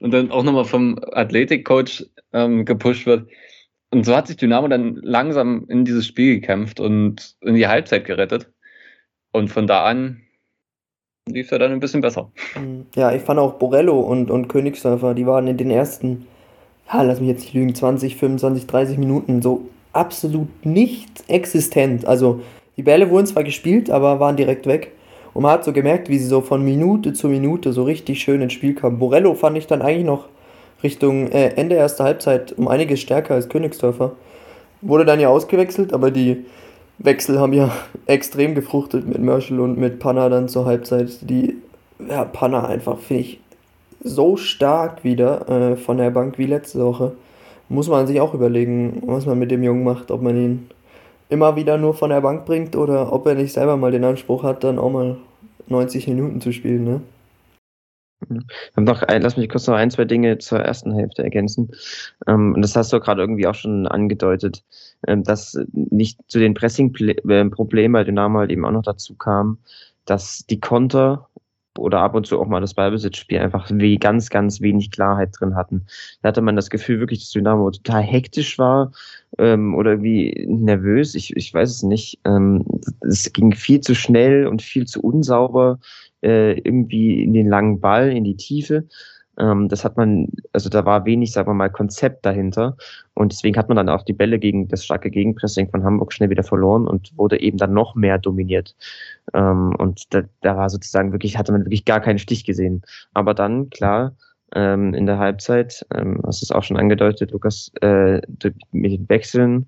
und 0.00 0.10
dann 0.12 0.32
auch 0.32 0.42
nochmal 0.42 0.64
vom 0.64 0.98
Athletikcoach 1.12 2.06
ähm, 2.32 2.64
gepusht 2.64 3.06
wird. 3.06 3.30
Und 3.90 4.04
so 4.04 4.16
hat 4.16 4.26
sich 4.26 4.36
Dynamo 4.36 4.66
dann 4.66 4.96
langsam 4.96 5.64
in 5.68 5.84
dieses 5.84 6.08
Spiel 6.08 6.40
gekämpft 6.40 6.80
und 6.80 7.36
in 7.40 7.54
die 7.54 7.68
Halbzeit 7.68 8.04
gerettet. 8.04 8.50
Und 9.30 9.46
von 9.46 9.68
da 9.68 9.84
an 9.84 10.22
lief 11.28 11.52
er 11.52 11.60
dann 11.60 11.70
ein 11.70 11.80
bisschen 11.80 12.00
besser. 12.00 12.32
Ja, 12.96 13.12
ich 13.12 13.22
fand 13.22 13.38
auch 13.38 13.60
Borello 13.60 14.00
und, 14.00 14.28
und 14.28 14.48
Königsdörfer, 14.48 15.14
die 15.14 15.26
waren 15.26 15.46
in 15.46 15.56
den 15.56 15.70
ersten 15.70 16.26
ja, 16.92 17.02
lass 17.02 17.20
mich 17.20 17.28
jetzt 17.28 17.42
nicht 17.42 17.54
lügen, 17.54 17.74
20, 17.74 18.16
25, 18.16 18.66
30 18.66 18.98
Minuten 18.98 19.42
so 19.42 19.62
absolut 19.92 20.48
nicht 20.64 21.24
existent. 21.28 22.06
Also 22.06 22.40
die 22.76 22.82
Bälle 22.82 23.10
wurden 23.10 23.26
zwar 23.26 23.44
gespielt, 23.44 23.90
aber 23.90 24.20
waren 24.20 24.36
direkt 24.36 24.66
weg. 24.66 24.92
Und 25.34 25.42
man 25.42 25.52
hat 25.52 25.64
so 25.64 25.72
gemerkt, 25.72 26.08
wie 26.08 26.18
sie 26.18 26.26
so 26.26 26.40
von 26.40 26.64
Minute 26.64 27.12
zu 27.12 27.28
Minute 27.28 27.72
so 27.72 27.82
richtig 27.82 28.20
schön 28.20 28.40
ins 28.40 28.52
Spiel 28.52 28.74
kamen. 28.74 28.98
Borello 28.98 29.34
fand 29.34 29.58
ich 29.58 29.66
dann 29.66 29.82
eigentlich 29.82 30.06
noch 30.06 30.26
Richtung 30.82 31.28
äh, 31.28 31.48
Ende 31.56 31.76
erster 31.76 32.04
Halbzeit 32.04 32.52
um 32.56 32.68
einiges 32.68 33.00
stärker 33.00 33.34
als 33.34 33.48
Königsdörfer. 33.48 34.12
Wurde 34.80 35.04
dann 35.04 35.20
ja 35.20 35.28
ausgewechselt, 35.28 35.92
aber 35.92 36.10
die 36.10 36.44
Wechsel 36.98 37.38
haben 37.38 37.52
ja 37.52 37.70
extrem 38.06 38.54
gefruchtet 38.54 39.06
mit 39.06 39.18
Merschel 39.18 39.60
und 39.60 39.78
mit 39.78 39.98
Panna 39.98 40.28
dann 40.28 40.48
zur 40.48 40.64
Halbzeit. 40.64 41.18
Die, 41.28 41.56
ja, 42.08 42.24
Panna 42.24 42.66
einfach, 42.66 42.98
finde 42.98 43.22
ich, 43.22 43.40
so 44.02 44.36
stark 44.36 45.04
wieder 45.04 45.48
äh, 45.48 45.76
von 45.76 45.98
der 45.98 46.10
Bank 46.10 46.38
wie 46.38 46.46
letzte 46.46 46.84
Woche. 46.84 47.12
Muss 47.68 47.88
man 47.88 48.06
sich 48.06 48.20
auch 48.20 48.34
überlegen, 48.34 49.02
was 49.06 49.26
man 49.26 49.38
mit 49.38 49.50
dem 49.50 49.62
Jungen 49.62 49.84
macht, 49.84 50.10
ob 50.10 50.22
man 50.22 50.36
ihn 50.36 50.70
immer 51.28 51.56
wieder 51.56 51.76
nur 51.76 51.94
von 51.94 52.10
der 52.10 52.22
Bank 52.22 52.46
bringt 52.46 52.76
oder 52.76 53.12
ob 53.12 53.26
er 53.26 53.34
nicht 53.34 53.52
selber 53.52 53.76
mal 53.76 53.90
den 53.92 54.04
Anspruch 54.04 54.42
hat, 54.42 54.64
dann 54.64 54.78
auch 54.78 54.90
mal 54.90 55.16
90 55.68 56.08
Minuten 56.08 56.40
zu 56.40 56.52
spielen. 56.52 56.84
Ne? 56.84 57.00
Noch 58.76 59.02
lass 59.06 59.36
mich 59.36 59.48
kurz 59.48 59.66
noch 59.66 59.74
ein, 59.74 59.90
zwei 59.90 60.04
Dinge 60.04 60.38
zur 60.38 60.60
ersten 60.60 60.92
Hälfte 60.92 61.22
ergänzen. 61.22 61.70
Ähm, 62.26 62.54
und 62.54 62.62
das 62.62 62.74
hast 62.74 62.92
du 62.92 63.00
gerade 63.00 63.20
irgendwie 63.20 63.46
auch 63.46 63.54
schon 63.54 63.86
angedeutet, 63.86 64.64
ähm, 65.06 65.22
dass 65.22 65.58
nicht 65.72 66.20
zu 66.28 66.38
den 66.38 66.54
Pressing-Problemen 66.54 67.92
bei 67.92 68.04
Dynamo 68.04 68.40
halt 68.40 68.50
eben 68.50 68.64
auch 68.64 68.72
noch 68.72 68.82
dazu 68.82 69.14
kam, 69.14 69.58
dass 70.04 70.44
die 70.46 70.58
Konter 70.58 71.27
oder 71.78 72.00
ab 72.00 72.14
und 72.14 72.26
zu 72.26 72.40
auch 72.40 72.46
mal 72.46 72.60
das 72.60 72.74
Ballbesitzspiel 72.74 73.38
einfach 73.38 73.70
wie 73.72 73.96
ganz, 73.96 74.30
ganz 74.30 74.60
wenig 74.60 74.90
Klarheit 74.90 75.30
drin 75.38 75.54
hatten. 75.54 75.86
Da 76.22 76.28
hatte 76.28 76.42
man 76.42 76.56
das 76.56 76.70
Gefühl 76.70 77.00
wirklich, 77.00 77.20
dass 77.20 77.30
Dynamo 77.30 77.70
total 77.70 78.02
hektisch 78.02 78.58
war 78.58 78.92
ähm, 79.38 79.74
oder 79.74 79.92
irgendwie 79.92 80.46
nervös. 80.48 81.14
Ich, 81.14 81.36
ich 81.36 81.52
weiß 81.52 81.70
es 81.70 81.82
nicht. 81.82 82.20
Ähm, 82.24 82.64
es 83.00 83.32
ging 83.32 83.54
viel 83.54 83.80
zu 83.80 83.94
schnell 83.94 84.46
und 84.46 84.62
viel 84.62 84.86
zu 84.86 85.00
unsauber 85.00 85.78
äh, 86.22 86.58
irgendwie 86.58 87.22
in 87.22 87.32
den 87.32 87.48
langen 87.48 87.80
Ball, 87.80 88.10
in 88.10 88.24
die 88.24 88.36
Tiefe. 88.36 88.84
Ähm, 89.38 89.68
das 89.68 89.84
hat 89.84 89.96
man, 89.96 90.28
also 90.52 90.68
da 90.68 90.84
war 90.84 91.04
wenig, 91.04 91.32
sagen 91.32 91.48
wir 91.48 91.54
mal, 91.54 91.70
Konzept 91.70 92.26
dahinter. 92.26 92.76
Und 93.14 93.32
deswegen 93.32 93.56
hat 93.56 93.68
man 93.68 93.76
dann 93.76 93.88
auch 93.88 94.02
die 94.02 94.12
Bälle 94.12 94.38
gegen 94.38 94.68
das 94.68 94.84
starke 94.84 95.10
Gegenpressing 95.10 95.70
von 95.70 95.84
Hamburg 95.84 96.12
schnell 96.12 96.30
wieder 96.30 96.42
verloren 96.42 96.86
und 96.86 97.16
wurde 97.16 97.40
eben 97.40 97.58
dann 97.58 97.72
noch 97.72 97.94
mehr 97.94 98.18
dominiert. 98.18 98.74
Ähm, 99.34 99.74
und 99.78 100.12
da, 100.14 100.22
da 100.40 100.56
war 100.56 100.70
sozusagen 100.70 101.12
wirklich, 101.12 101.38
hatte 101.38 101.52
man 101.52 101.64
wirklich 101.64 101.84
gar 101.84 102.00
keinen 102.00 102.18
Stich 102.18 102.44
gesehen. 102.44 102.82
Aber 103.14 103.34
dann, 103.34 103.70
klar, 103.70 104.16
ähm, 104.54 104.94
in 104.94 105.06
der 105.06 105.18
Halbzeit, 105.18 105.86
ähm, 105.94 106.20
hast 106.26 106.42
du 106.42 106.44
es 106.44 106.52
auch 106.52 106.62
schon 106.62 106.76
angedeutet, 106.76 107.32
Lukas, 107.32 107.70
äh, 107.80 108.20
mit 108.72 108.92
den 108.92 109.08
Wechseln, 109.08 109.66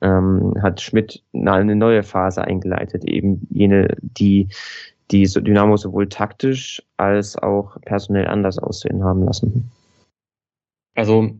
ähm, 0.00 0.54
hat 0.62 0.80
Schmidt 0.80 1.22
eine 1.32 1.74
neue 1.74 2.02
Phase 2.02 2.42
eingeleitet, 2.44 3.04
eben 3.04 3.46
jene, 3.50 3.96
die 4.00 4.48
die 5.10 5.24
Dynamo 5.24 5.76
sowohl 5.76 6.08
taktisch 6.08 6.82
als 6.96 7.36
auch 7.36 7.76
personell 7.82 8.26
anders 8.26 8.58
aussehen 8.58 9.02
haben 9.02 9.24
lassen. 9.24 9.70
Also 10.94 11.30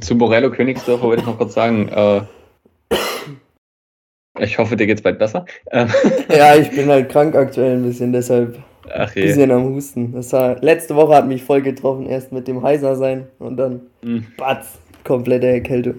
zu 0.00 0.16
Borello 0.16 0.50
Königsdorfer 0.50 1.04
wollte 1.04 1.22
ich 1.22 1.26
noch 1.26 1.38
kurz 1.38 1.54
sagen, 1.54 1.88
äh, 1.88 2.22
ich 4.38 4.58
hoffe, 4.58 4.76
dir 4.76 4.86
geht's 4.86 5.02
bald 5.02 5.18
besser. 5.18 5.44
Ähm, 5.70 5.88
ja, 6.28 6.56
ich 6.56 6.70
bin 6.70 6.88
halt 6.88 7.10
krank 7.10 7.34
aktuell 7.34 7.76
ein 7.76 7.82
bisschen, 7.82 8.12
deshalb 8.12 8.58
Ach 8.92 9.14
je. 9.14 9.22
bisschen 9.22 9.50
am 9.50 9.74
Husten. 9.74 10.12
Das 10.12 10.32
war, 10.32 10.60
letzte 10.60 10.96
Woche 10.96 11.14
hat 11.14 11.26
mich 11.26 11.42
voll 11.42 11.62
getroffen, 11.62 12.06
erst 12.06 12.32
mit 12.32 12.48
dem 12.48 12.62
Heiser 12.62 12.96
sein 12.96 13.28
und 13.38 13.56
dann 13.56 13.82
mhm. 14.02 14.26
batz, 14.36 14.78
komplette 15.04 15.46
Erkältung. 15.46 15.96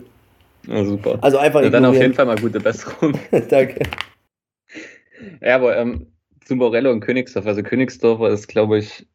Ja, 0.67 0.83
super. 0.85 1.17
Also 1.21 1.37
einfach 1.37 1.61
ja, 1.61 1.69
Dann 1.69 1.85
auf 1.85 1.95
jeden 1.95 2.13
Fall 2.13 2.25
mal 2.25 2.37
gute 2.37 2.59
Besserung. 2.59 3.13
Danke. 3.49 3.83
Ja, 5.41 5.55
aber 5.55 5.77
ähm, 5.77 6.07
zu 6.51 6.57
Morello 6.57 6.91
und 6.91 6.99
Königsdorf. 6.99 7.47
Also 7.47 7.63
Königsdorfer 7.63 8.27
ist, 8.27 8.49
glaube 8.49 8.77
ich, 8.77 9.07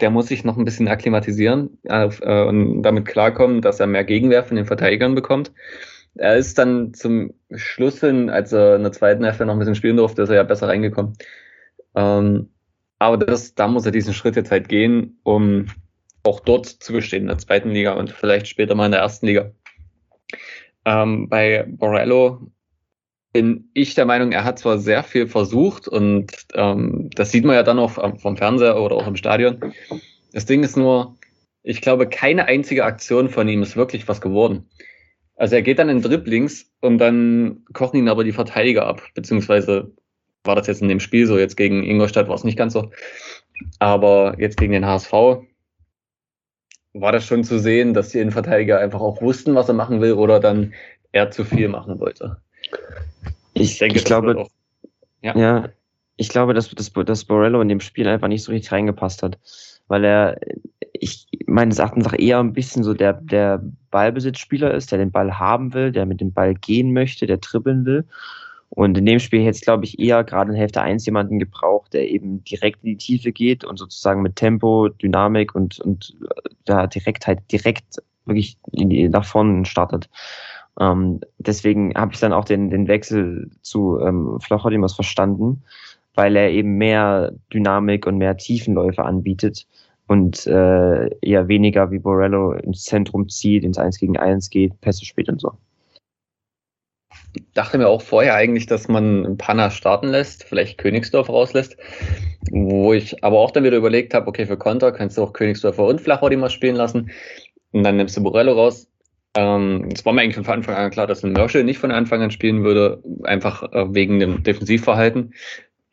der 0.00 0.08
muss 0.08 0.28
sich 0.28 0.44
noch 0.44 0.56
ein 0.56 0.64
bisschen 0.64 0.88
akklimatisieren 0.88 1.78
äh, 1.82 2.08
und 2.46 2.82
damit 2.82 3.04
klarkommen, 3.04 3.60
dass 3.60 3.80
er 3.80 3.86
mehr 3.86 4.04
Gegenwehr 4.04 4.44
von 4.44 4.56
den 4.56 4.64
Verteidigern 4.64 5.14
bekommt. 5.14 5.52
Er 6.14 6.36
ist 6.36 6.56
dann 6.56 6.94
zum 6.94 7.34
Schluss 7.54 8.00
hin, 8.00 8.30
als 8.30 8.52
er 8.52 8.76
in 8.76 8.82
der 8.82 8.92
zweiten 8.92 9.24
Hälfte 9.24 9.44
noch 9.44 9.52
ein 9.52 9.58
bisschen 9.58 9.74
spielen 9.74 9.98
durfte, 9.98 10.22
ist 10.22 10.30
er 10.30 10.36
ja 10.36 10.42
besser 10.42 10.68
reingekommen. 10.68 11.18
Ähm, 11.94 12.48
aber 12.98 13.18
das, 13.18 13.54
da 13.54 13.68
muss 13.68 13.84
er 13.84 13.92
diesen 13.92 14.14
Schritt 14.14 14.36
jetzt 14.36 14.50
halt 14.50 14.70
gehen, 14.70 15.18
um 15.22 15.66
auch 16.22 16.40
dort 16.40 16.64
zu 16.64 16.94
bestehen 16.94 17.24
in 17.24 17.28
der 17.28 17.36
zweiten 17.36 17.72
Liga 17.72 17.92
und 17.92 18.10
vielleicht 18.10 18.48
später 18.48 18.74
mal 18.74 18.86
in 18.86 18.92
der 18.92 19.02
ersten 19.02 19.26
Liga. 19.26 19.50
Ähm, 20.86 21.28
bei 21.28 21.66
Borello 21.68 22.50
bin 23.32 23.70
ich 23.74 23.94
der 23.94 24.06
Meinung, 24.06 24.32
er 24.32 24.44
hat 24.44 24.58
zwar 24.58 24.78
sehr 24.78 25.04
viel 25.04 25.28
versucht 25.28 25.86
und 25.86 26.32
ähm, 26.54 27.10
das 27.14 27.30
sieht 27.30 27.44
man 27.44 27.54
ja 27.54 27.62
dann 27.62 27.78
auch 27.78 27.92
vom 28.18 28.36
Fernseher 28.36 28.80
oder 28.80 28.96
auch 28.96 29.06
im 29.06 29.16
Stadion. 29.16 29.72
Das 30.32 30.46
Ding 30.46 30.64
ist 30.64 30.76
nur, 30.76 31.16
ich 31.62 31.80
glaube, 31.80 32.08
keine 32.08 32.46
einzige 32.46 32.84
Aktion 32.84 33.28
von 33.28 33.48
ihm 33.48 33.62
ist 33.62 33.76
wirklich 33.76 34.08
was 34.08 34.20
geworden. 34.20 34.68
Also 35.36 35.54
er 35.54 35.62
geht 35.62 35.78
dann 35.78 35.88
in 35.88 36.02
Dribblings 36.02 36.70
und 36.80 36.98
dann 36.98 37.64
kochen 37.72 37.98
ihn 37.98 38.08
aber 38.08 38.24
die 38.24 38.32
Verteidiger 38.32 38.86
ab, 38.86 39.02
beziehungsweise 39.14 39.92
war 40.44 40.56
das 40.56 40.66
jetzt 40.66 40.82
in 40.82 40.88
dem 40.88 41.00
Spiel 41.00 41.26
so, 41.26 41.38
jetzt 41.38 41.56
gegen 41.56 41.84
Ingolstadt 41.84 42.28
war 42.28 42.34
es 42.34 42.44
nicht 42.44 42.58
ganz 42.58 42.72
so. 42.72 42.90
Aber 43.78 44.36
jetzt 44.38 44.56
gegen 44.56 44.72
den 44.72 44.86
HSV 44.86 45.12
war 46.92 47.12
das 47.12 47.24
schon 47.24 47.44
zu 47.44 47.58
sehen, 47.58 47.94
dass 47.94 48.08
die 48.08 48.18
Innenverteidiger 48.18 48.78
einfach 48.78 49.00
auch 49.00 49.22
wussten, 49.22 49.54
was 49.54 49.68
er 49.68 49.74
machen 49.74 50.00
will 50.00 50.14
oder 50.14 50.40
dann 50.40 50.74
er 51.12 51.30
zu 51.30 51.44
viel 51.44 51.68
machen 51.68 52.00
wollte. 52.00 52.38
Ich, 53.54 53.78
denke, 53.78 53.98
ich 53.98 54.04
glaube, 54.04 54.46
ja. 55.22 55.36
ja. 55.36 55.68
ich 56.16 56.28
glaube, 56.28 56.54
dass, 56.54 56.70
dass, 56.70 56.92
dass 56.92 57.24
Borello 57.24 57.60
in 57.60 57.68
dem 57.68 57.80
Spiel 57.80 58.08
einfach 58.08 58.28
nicht 58.28 58.44
so 58.44 58.52
richtig 58.52 58.72
reingepasst 58.72 59.22
hat, 59.22 59.38
weil 59.88 60.04
er, 60.04 60.40
ich 60.92 61.26
meines 61.46 61.78
Erachtens 61.78 62.06
auch 62.06 62.12
eher 62.12 62.38
ein 62.38 62.52
bisschen 62.52 62.84
so 62.84 62.94
der, 62.94 63.14
der 63.14 63.62
Ballbesitzspieler 63.90 64.72
ist, 64.72 64.92
der 64.92 64.98
den 64.98 65.10
Ball 65.10 65.38
haben 65.38 65.74
will, 65.74 65.92
der 65.92 66.06
mit 66.06 66.20
dem 66.20 66.32
Ball 66.32 66.54
gehen 66.54 66.92
möchte, 66.92 67.26
der 67.26 67.38
dribbeln 67.38 67.84
will. 67.84 68.04
Und 68.70 68.96
in 68.96 69.04
dem 69.04 69.18
Spiel 69.18 69.40
hätte 69.40 69.50
es, 69.50 69.60
glaube 69.62 69.84
ich, 69.84 69.98
eher 69.98 70.22
gerade 70.22 70.52
in 70.52 70.56
Hälfte 70.56 70.80
1 70.80 71.04
jemanden 71.04 71.40
gebraucht, 71.40 71.92
der 71.92 72.08
eben 72.08 72.44
direkt 72.44 72.84
in 72.84 72.90
die 72.90 72.96
Tiefe 72.96 73.32
geht 73.32 73.64
und 73.64 73.78
sozusagen 73.78 74.22
mit 74.22 74.36
Tempo, 74.36 74.88
Dynamik 74.88 75.56
und, 75.56 75.80
und 75.80 76.16
da 76.66 76.86
direkt 76.86 77.26
halt 77.26 77.40
direkt 77.50 78.00
wirklich 78.26 78.58
nach 78.72 79.24
vorne 79.24 79.64
startet. 79.64 80.08
Ähm, 80.80 81.20
deswegen 81.38 81.94
habe 81.94 82.12
ich 82.14 82.20
dann 82.20 82.32
auch 82.32 82.44
den, 82.44 82.70
den 82.70 82.88
Wechsel 82.88 83.50
zu 83.62 84.00
ähm, 84.00 84.38
Flachodimus 84.40 84.94
verstanden, 84.94 85.62
weil 86.14 86.34
er 86.36 86.50
eben 86.50 86.76
mehr 86.78 87.32
Dynamik 87.52 88.06
und 88.06 88.18
mehr 88.18 88.36
Tiefenläufe 88.36 89.04
anbietet 89.04 89.66
und 90.06 90.46
äh, 90.46 91.08
eher 91.20 91.46
weniger 91.48 91.90
wie 91.92 92.00
Borello 92.00 92.52
ins 92.54 92.84
Zentrum 92.84 93.28
zieht, 93.28 93.62
ins 93.62 93.78
1 93.78 93.98
gegen 93.98 94.18
1 94.18 94.50
geht, 94.50 94.80
Pässe 94.80 95.04
spielt 95.04 95.28
und 95.28 95.40
so 95.40 95.52
dachte 97.54 97.78
mir 97.78 97.88
auch 97.88 98.02
vorher 98.02 98.34
eigentlich, 98.34 98.66
dass 98.66 98.88
man 98.88 99.36
Panna 99.36 99.70
starten 99.70 100.08
lässt, 100.08 100.44
vielleicht 100.44 100.78
Königsdorf 100.78 101.28
rauslässt, 101.28 101.76
wo 102.50 102.92
ich 102.92 103.22
aber 103.22 103.38
auch 103.38 103.50
dann 103.50 103.64
wieder 103.64 103.76
überlegt 103.76 104.14
habe, 104.14 104.26
okay, 104.26 104.46
für 104.46 104.56
Konter 104.56 104.92
kannst 104.92 105.18
du 105.18 105.22
auch 105.22 105.32
Königsdorfer 105.32 105.84
und 105.84 106.00
Flachau 106.00 106.30
mal 106.36 106.50
spielen 106.50 106.76
lassen 106.76 107.10
und 107.72 107.84
dann 107.84 107.96
nimmst 107.96 108.16
du 108.16 108.22
Borello 108.22 108.52
raus. 108.52 108.89
Ähm, 109.36 109.88
es 109.92 110.04
war 110.04 110.12
mir 110.12 110.22
eigentlich 110.22 110.44
von 110.44 110.54
Anfang 110.54 110.74
an 110.74 110.90
klar, 110.90 111.06
dass 111.06 111.24
ein 111.24 111.32
Merschel 111.32 111.64
nicht 111.64 111.78
von 111.78 111.92
Anfang 111.92 112.20
an 112.22 112.30
spielen 112.30 112.64
würde, 112.64 113.02
einfach 113.22 113.62
äh, 113.72 113.94
wegen 113.94 114.18
dem 114.18 114.42
Defensivverhalten. 114.42 115.34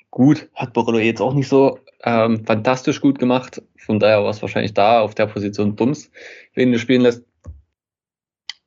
Gut, 0.10 0.50
hat 0.56 0.74
Borello 0.74 0.98
jetzt 0.98 1.22
auch 1.22 1.34
nicht 1.34 1.48
so 1.48 1.79
ähm, 2.03 2.46
fantastisch 2.46 3.01
gut 3.01 3.20
gemacht, 3.20 3.62
von 3.77 4.00
daher 4.00 4.24
war 4.24 4.32
es 4.32 4.41
wahrscheinlich 4.41 4.74
da 4.74 5.01
auf 5.01 5.13
der 5.13 5.27
Position 5.27 5.75
Bums, 5.75 6.12
wen 6.56 6.72
du 6.72 6.79
spielen 6.79 7.01
lässt. 7.01 7.24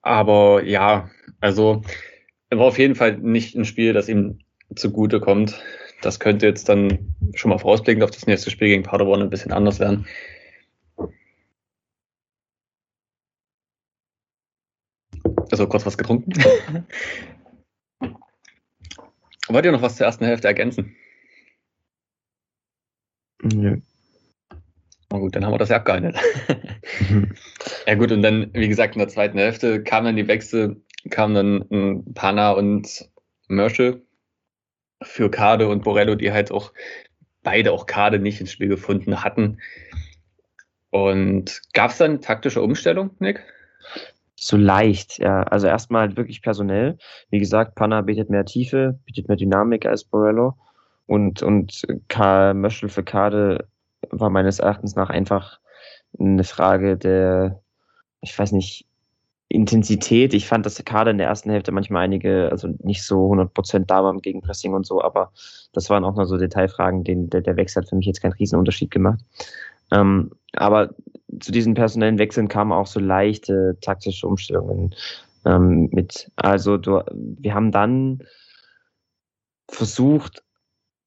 Aber 0.03 0.63
ja, 0.65 1.11
also 1.41 1.83
war 2.51 2.67
auf 2.67 2.79
jeden 2.79 2.95
Fall 2.95 3.19
nicht 3.19 3.55
ein 3.55 3.65
Spiel, 3.65 3.93
das 3.93 4.09
ihm 4.09 4.39
zugute 4.75 5.21
kommt. 5.21 5.61
Das 6.03 6.21
könnte 6.21 6.47
jetzt 6.47 6.69
dann 6.69 7.15
schon 7.35 7.51
mal 7.51 7.59
vorausblickend 7.59 8.03
auf 8.03 8.11
das 8.11 8.27
nächste 8.27 8.51
Spiel 8.51 8.69
gegen 8.69 8.83
Paderborn 8.83 9.23
ein 9.23 9.31
bisschen 9.31 9.53
anders 9.53 9.81
werden. 9.81 10.07
Also 15.51 15.67
kurz 15.67 15.87
was 15.87 15.99
getrunken. 15.99 16.33
Wollt 19.49 19.65
ihr 19.65 19.73
noch 19.73 19.83
was 19.83 19.97
zur 19.97 20.07
ersten 20.07 20.25
Hälfte 20.25 20.49
ergänzen? 20.49 20.95
Nö. 23.43 23.79
Na 25.11 25.19
gut, 25.19 25.35
dann 25.35 25.45
haben 25.45 25.53
wir 25.53 25.59
das 25.59 25.71
ja 25.71 25.77
abgehandelt. 25.77 26.17
ja 27.87 27.95
gut, 27.97 28.13
und 28.13 28.23
dann, 28.23 28.51
wie 28.55 28.69
gesagt, 28.69 28.95
in 28.95 29.01
der 29.01 29.09
zweiten 29.09 29.39
Hälfte 29.39 29.83
kamen 29.83 30.07
dann 30.07 30.17
die 30.17 30.29
Wechsel 30.29 30.83
kamen 31.09 31.35
dann 31.35 32.05
Pana 32.15 32.51
und 32.51 33.09
Merschel 33.49 34.05
für 35.03 35.31
Kade 35.31 35.69
und 35.69 35.83
Borello, 35.83 36.15
die 36.15 36.33
halt 36.33 36.53
auch 36.53 36.73
beide 37.43 37.73
auch 37.73 37.87
Kade 37.87 38.19
nicht 38.19 38.41
ins 38.41 38.53
Spiel 38.53 38.69
gefunden 38.69 39.25
hatten. 39.25 39.61
Und 40.91 41.63
gab 41.73 41.93
es 41.93 41.99
dann 41.99 42.21
taktische 42.21 42.61
Umstellung, 42.61 43.11
Nick? 43.19 43.43
So 44.43 44.57
leicht, 44.57 45.19
ja. 45.19 45.43
Also 45.43 45.67
erstmal 45.67 46.09
halt 46.09 46.17
wirklich 46.17 46.41
personell. 46.41 46.97
Wie 47.29 47.39
gesagt, 47.39 47.75
Panna 47.75 48.01
bietet 48.01 48.31
mehr 48.31 48.47
Tiefe, 48.47 48.99
bietet 49.05 49.29
mehr 49.29 49.37
Dynamik 49.37 49.85
als 49.85 50.05
Borello. 50.05 50.55
Und, 51.07 51.43
und 51.43 51.83
Karl 52.09 52.55
Möschel 52.55 52.89
für 52.89 53.03
Kade 53.03 53.69
war 54.11 54.31
meines 54.31 54.59
Erachtens 54.59 54.97
nach 54.97 55.11
einfach 55.11 55.61
eine 56.19 56.45
Frage 56.45 56.97
der, 56.97 57.61
ich 58.23 58.37
weiß 58.37 58.53
nicht, 58.53 58.87
Intensität. 59.49 60.33
Ich 60.33 60.47
fand, 60.47 60.65
dass 60.65 60.83
gerade 60.85 61.11
in 61.11 61.19
der 61.19 61.27
ersten 61.27 61.51
Hälfte 61.51 61.73
manchmal 61.73 62.05
einige, 62.05 62.49
also 62.51 62.69
nicht 62.83 63.05
so 63.05 63.31
100% 63.31 63.85
da 63.87 64.03
waren 64.05 64.23
gegen 64.23 64.41
Pressing 64.41 64.73
und 64.73 64.87
so, 64.87 65.03
aber 65.03 65.33
das 65.73 65.91
waren 65.91 66.05
auch 66.05 66.15
noch 66.15 66.25
so 66.25 66.39
Detailfragen, 66.39 67.05
den, 67.05 67.29
der, 67.29 67.43
der 67.43 67.57
Wechsel 67.57 67.83
hat 67.83 67.91
für 67.91 67.97
mich 67.97 68.07
jetzt 68.07 68.23
keinen 68.23 68.33
Riesenunterschied 68.33 68.91
gemacht. 68.91 69.21
Ähm, 69.93 70.31
aber 70.55 70.95
zu 71.39 71.53
diesen 71.53 71.75
personellen 71.75 72.19
Wechseln 72.19 72.49
kamen 72.49 72.73
auch 72.73 72.87
so 72.87 72.99
leichte 72.99 73.77
taktische 73.81 74.27
Umstellungen 74.27 74.95
ähm, 75.45 75.89
mit. 75.93 76.31
Also 76.37 76.77
du, 76.77 77.03
wir 77.13 77.55
haben 77.55 77.71
dann 77.71 78.25
versucht, 79.71 80.43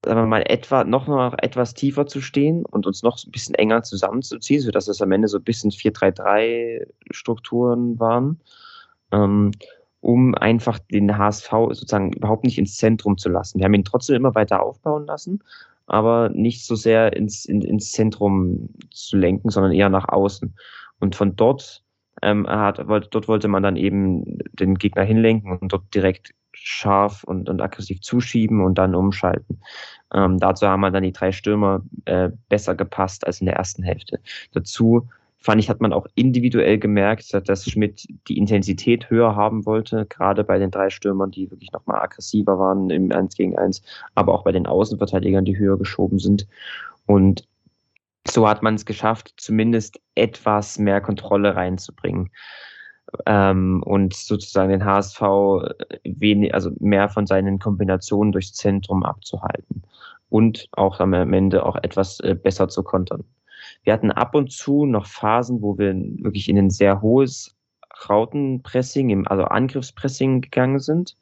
sagen 0.05 0.21
wir 0.21 0.27
mal, 0.27 0.43
etwa, 0.45 0.83
noch, 0.83 1.07
noch 1.07 1.33
etwas 1.39 1.73
tiefer 1.73 2.05
zu 2.07 2.21
stehen 2.21 2.65
und 2.65 2.85
uns 2.87 3.03
noch 3.03 3.17
ein 3.23 3.31
bisschen 3.31 3.55
enger 3.55 3.83
zusammenzuziehen, 3.83 4.61
sodass 4.61 4.87
es 4.87 5.01
am 5.01 5.11
Ende 5.11 5.27
so 5.27 5.37
ein 5.37 5.43
bisschen 5.43 5.71
4-3-3-Strukturen 5.71 7.99
waren, 7.99 8.39
ähm, 9.11 9.51
um 10.01 10.35
einfach 10.35 10.79
den 10.79 11.17
HSV 11.17 11.49
sozusagen 11.49 12.13
überhaupt 12.13 12.43
nicht 12.43 12.57
ins 12.57 12.75
Zentrum 12.77 13.17
zu 13.17 13.29
lassen. 13.29 13.59
Wir 13.59 13.65
haben 13.65 13.73
ihn 13.73 13.85
trotzdem 13.85 14.17
immer 14.17 14.35
weiter 14.35 14.61
aufbauen 14.61 15.05
lassen, 15.05 15.41
aber 15.87 16.29
nicht 16.29 16.65
so 16.65 16.75
sehr 16.75 17.13
ins, 17.13 17.45
in, 17.45 17.61
ins 17.61 17.91
Zentrum 17.91 18.69
zu 18.91 19.17
lenken, 19.17 19.49
sondern 19.49 19.73
eher 19.73 19.89
nach 19.89 20.09
außen. 20.09 20.55
Und 20.99 21.15
von 21.15 21.35
dort 21.35 21.83
ähm, 22.21 22.47
hat, 22.47 22.79
dort 22.79 23.27
wollte 23.27 23.47
man 23.47 23.63
dann 23.63 23.75
eben 23.75 24.37
den 24.53 24.75
Gegner 24.75 25.03
hinlenken 25.03 25.57
und 25.57 25.73
dort 25.73 25.93
direkt 25.93 26.33
scharf 26.53 27.23
und, 27.23 27.49
und 27.49 27.61
aggressiv 27.61 28.01
zuschieben 28.01 28.63
und 28.63 28.77
dann 28.77 28.95
umschalten. 28.95 29.59
Ähm, 30.13 30.39
dazu 30.39 30.67
haben 30.67 30.81
dann 30.81 31.03
die 31.03 31.11
drei 31.11 31.31
Stürmer 31.31 31.83
äh, 32.05 32.29
besser 32.47 32.75
gepasst 32.75 33.25
als 33.25 33.41
in 33.41 33.47
der 33.47 33.55
ersten 33.55 33.83
Hälfte. 33.83 34.19
Dazu 34.53 35.09
fand 35.43 35.61
ich, 35.61 35.69
hat 35.69 35.81
man 35.81 35.91
auch 35.91 36.07
individuell 36.15 36.79
gemerkt, 36.79 37.33
dass 37.47 37.69
Schmidt 37.69 38.07
die 38.29 38.37
Intensität 38.37 39.09
höher 39.09 39.35
haben 39.35 39.65
wollte, 39.65 40.05
gerade 40.05 40.45
bei 40.45 40.57
den 40.57 40.71
drei 40.71 40.89
Stürmern, 40.89 41.31
die 41.31 41.51
wirklich 41.51 41.73
nochmal 41.73 42.01
aggressiver 42.01 42.57
waren 42.57 42.89
im 42.89 43.11
1 43.11 43.35
gegen 43.35 43.57
1, 43.57 43.81
aber 44.15 44.33
auch 44.33 44.45
bei 44.45 44.53
den 44.53 44.65
Außenverteidigern, 44.65 45.43
die 45.43 45.57
höher 45.57 45.77
geschoben 45.77 46.17
sind. 46.17 46.47
Und 47.05 47.45
so 48.25 48.47
hat 48.47 48.63
man 48.63 48.75
es 48.75 48.85
geschafft, 48.85 49.33
zumindest 49.35 49.99
etwas 50.15 50.79
mehr 50.79 51.01
Kontrolle 51.01 51.57
reinzubringen 51.57 52.29
ähm, 53.25 53.83
und 53.83 54.15
sozusagen 54.15 54.69
den 54.69 54.85
HSV 54.85 55.21
äh, 55.21 55.99
wenig, 56.05 56.53
also 56.53 56.71
mehr 56.79 57.09
von 57.09 57.27
seinen 57.27 57.59
Kombinationen 57.59 58.31
durchs 58.31 58.53
Zentrum 58.53 59.03
abzuhalten 59.03 59.83
und 60.29 60.69
auch 60.71 61.01
am 61.01 61.13
Ende 61.13 61.65
auch 61.65 61.75
etwas 61.83 62.21
äh, 62.21 62.33
besser 62.33 62.69
zu 62.69 62.81
kontern. 62.81 63.25
Wir 63.83 63.93
hatten 63.93 64.11
ab 64.11 64.35
und 64.35 64.51
zu 64.51 64.85
noch 64.85 65.05
Phasen, 65.07 65.61
wo 65.61 65.77
wir 65.77 65.93
wirklich 66.23 66.49
in 66.49 66.57
ein 66.57 66.69
sehr 66.69 67.01
hohes 67.01 67.55
Rautenpressing, 68.09 69.27
also 69.27 69.43
Angriffspressing 69.43 70.41
gegangen 70.41 70.79
sind. 70.79 71.15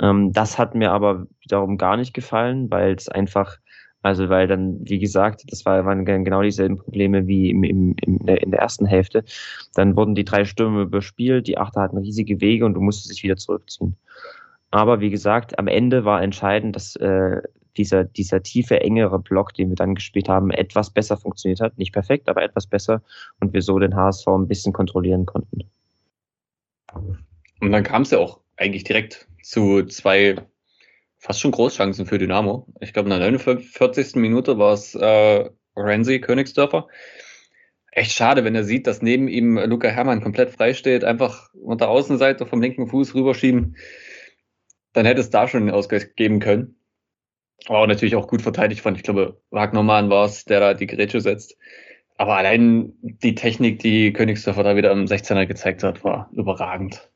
Ähm, 0.00 0.32
das 0.32 0.58
hat 0.58 0.74
mir 0.74 0.92
aber 0.92 1.26
wiederum 1.40 1.78
gar 1.78 1.96
nicht 1.96 2.14
gefallen, 2.14 2.70
weil 2.70 2.94
es 2.94 3.08
einfach 3.08 3.58
Also 4.04 4.28
weil 4.28 4.48
dann, 4.48 4.80
wie 4.82 4.98
gesagt, 4.98 5.44
das 5.46 5.64
war, 5.64 5.84
waren 5.84 6.04
genau 6.04 6.42
dieselben 6.42 6.76
Probleme 6.76 7.26
wie 7.28 7.50
im, 7.50 7.62
im, 7.62 7.96
der, 8.26 8.42
in 8.42 8.50
der 8.50 8.60
ersten 8.60 8.86
Hälfte. 8.86 9.24
Dann 9.74 9.96
wurden 9.96 10.14
die 10.16 10.24
drei 10.24 10.44
Stürme 10.44 10.82
überspielt, 10.82 11.46
die 11.46 11.56
Achter 11.58 11.82
hatten 11.82 11.98
riesige 11.98 12.40
Wege 12.40 12.66
und 12.66 12.74
du 12.74 12.80
musstest 12.80 13.12
dich 13.12 13.22
wieder 13.22 13.36
zurückziehen. 13.36 13.96
Aber 14.72 15.00
wie 15.00 15.10
gesagt, 15.10 15.58
am 15.58 15.68
Ende 15.68 16.04
war 16.04 16.22
entscheidend, 16.22 16.74
dass 16.76 16.96
äh, 16.96 17.42
dieser, 17.76 18.04
dieser 18.04 18.42
tiefe, 18.42 18.80
engere 18.80 19.18
Block, 19.18 19.54
den 19.54 19.70
wir 19.70 19.76
dann 19.76 19.94
gespielt 19.94 20.28
haben, 20.28 20.50
etwas 20.50 20.90
besser 20.90 21.16
funktioniert 21.16 21.60
hat. 21.60 21.78
Nicht 21.78 21.92
perfekt, 21.92 22.28
aber 22.28 22.42
etwas 22.42 22.66
besser 22.66 23.02
und 23.40 23.52
wir 23.52 23.62
so 23.62 23.78
den 23.78 23.96
HSV 23.96 24.26
ein 24.28 24.48
bisschen 24.48 24.72
kontrollieren 24.72 25.26
konnten. 25.26 25.60
Und 27.60 27.72
dann 27.72 27.82
kam 27.82 28.02
es 28.02 28.10
ja 28.10 28.18
auch 28.18 28.40
eigentlich 28.56 28.84
direkt 28.84 29.26
zu 29.42 29.84
zwei 29.84 30.36
fast 31.18 31.40
schon 31.40 31.52
Großchancen 31.52 32.04
für 32.04 32.18
Dynamo. 32.18 32.66
Ich 32.80 32.92
glaube, 32.92 33.08
in 33.08 33.18
der 33.18 33.30
49. 33.30 34.16
Minute 34.16 34.58
war 34.58 34.72
es 34.72 34.94
äh, 34.94 35.48
Renzi 35.76 36.20
Königsdörfer. 36.20 36.88
Echt 37.92 38.12
schade, 38.12 38.44
wenn 38.44 38.54
er 38.54 38.64
sieht, 38.64 38.86
dass 38.86 39.02
neben 39.02 39.28
ihm 39.28 39.56
Luca 39.56 39.88
Hermann 39.88 40.22
komplett 40.22 40.50
frei 40.50 40.74
steht, 40.74 41.04
einfach 41.04 41.52
unter 41.54 41.90
Außenseite 41.90 42.46
vom 42.46 42.60
linken 42.60 42.88
Fuß 42.88 43.14
rüberschieben. 43.14 43.76
Dann 44.94 45.06
hätte 45.06 45.20
es 45.20 45.30
da 45.30 45.46
schon 45.46 45.62
einen 45.62 45.70
Ausgleich 45.70 46.16
geben 46.16 46.40
können. 46.40 46.74
Auch 47.68 47.86
natürlich 47.86 48.16
auch 48.16 48.26
gut 48.26 48.42
verteidigt 48.42 48.80
fand. 48.80 48.96
Ich 48.96 49.02
glaube, 49.02 49.40
Wagnermann 49.50 50.10
war 50.10 50.26
es, 50.26 50.44
der 50.44 50.60
da 50.60 50.74
die 50.74 50.86
Gerätsche 50.86 51.20
setzt. 51.20 51.56
Aber 52.18 52.36
allein 52.36 52.92
die 53.02 53.34
Technik, 53.34 53.80
die 53.80 54.12
Königsdörfer 54.12 54.62
da 54.62 54.76
wieder 54.76 54.92
im 54.92 55.06
16er 55.06 55.46
gezeigt 55.46 55.82
hat, 55.82 56.04
war 56.04 56.28
überragend. 56.32 57.08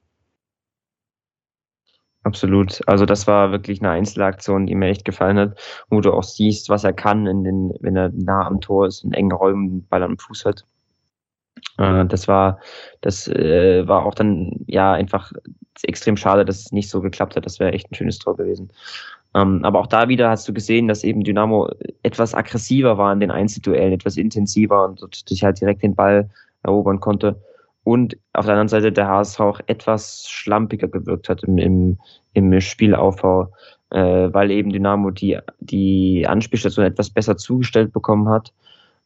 Absolut. 2.22 2.80
Also 2.88 3.06
das 3.06 3.28
war 3.28 3.52
wirklich 3.52 3.80
eine 3.80 3.90
Einzelaktion, 3.90 4.66
die 4.66 4.74
mir 4.74 4.88
echt 4.88 5.04
gefallen 5.04 5.38
hat, 5.38 5.58
wo 5.90 6.00
du 6.00 6.12
auch 6.12 6.24
siehst, 6.24 6.68
was 6.68 6.82
er 6.82 6.92
kann, 6.92 7.26
in 7.26 7.44
den, 7.44 7.72
wenn 7.80 7.94
er 7.94 8.10
nah 8.12 8.46
am 8.46 8.60
Tor 8.60 8.88
ist, 8.88 9.04
in 9.04 9.12
engen 9.12 9.30
Räumen, 9.30 9.86
Ball 9.86 10.02
am 10.02 10.18
Fuß 10.18 10.44
hat. 10.44 10.64
Äh, 11.78 12.04
das 12.06 12.26
war, 12.26 12.58
das 13.00 13.28
äh, 13.28 13.86
war 13.86 14.04
auch 14.04 14.14
dann 14.14 14.64
ja 14.66 14.92
einfach 14.92 15.30
extrem 15.82 16.16
schade, 16.16 16.44
dass 16.44 16.60
es 16.60 16.72
nicht 16.72 16.90
so 16.90 17.00
geklappt 17.00 17.36
hat. 17.36 17.46
Das 17.46 17.60
wäre 17.60 17.72
echt 17.72 17.90
ein 17.92 17.94
schönes 17.94 18.18
Tor 18.18 18.36
gewesen. 18.36 18.72
Ähm, 19.36 19.60
aber 19.64 19.80
auch 19.80 19.86
da 19.86 20.08
wieder 20.08 20.30
hast 20.30 20.48
du 20.48 20.54
gesehen, 20.54 20.88
dass 20.88 21.04
eben 21.04 21.22
Dynamo 21.22 21.68
etwas 22.02 22.34
aggressiver 22.34 22.96
war 22.96 23.12
in 23.12 23.20
den 23.20 23.30
Einzelduellen, 23.30 23.92
etwas 23.92 24.16
intensiver 24.16 24.86
und 24.88 25.28
sich 25.28 25.44
halt 25.44 25.60
direkt 25.60 25.82
den 25.82 25.94
Ball 25.94 26.30
erobern 26.62 27.00
konnte 27.00 27.38
und 27.86 28.16
auf 28.32 28.46
der 28.46 28.54
anderen 28.54 28.68
Seite 28.68 28.90
der 28.90 29.06
HSV 29.06 29.38
auch 29.38 29.60
etwas 29.66 30.26
schlampiger 30.28 30.88
gewirkt 30.88 31.28
hat 31.28 31.44
im, 31.44 31.56
im, 31.58 31.98
im 32.32 32.60
Spielaufbau, 32.60 33.52
äh, 33.90 34.28
weil 34.32 34.50
eben 34.50 34.70
Dynamo 34.70 35.10
die, 35.10 35.38
die 35.60 36.26
Anspielstation 36.26 36.84
etwas 36.84 37.10
besser 37.10 37.36
zugestellt 37.36 37.92
bekommen 37.92 38.28
hat. 38.28 38.52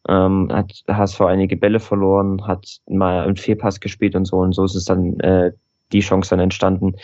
Ähm, 0.09 0.49
hat 0.51 0.83
HSV 0.89 1.21
einige 1.23 1.59
Bälle 1.59 1.79
verloren, 1.79 2.47
hat 2.47 2.81
mal 2.89 3.25
einen 3.25 3.37
Fehlpass 3.37 3.81
gespielt 3.81 4.15
und 4.15 4.25
so 4.25 4.39
und 4.39 4.55
so 4.55 4.65
ist 4.65 4.77
es 4.77 4.87
dann 4.87 5.21
äh, 5.21 5.53
die 5.93 6.01
Chance 6.01 6.31
dann 6.31 6.41
entstanden, 6.41 6.95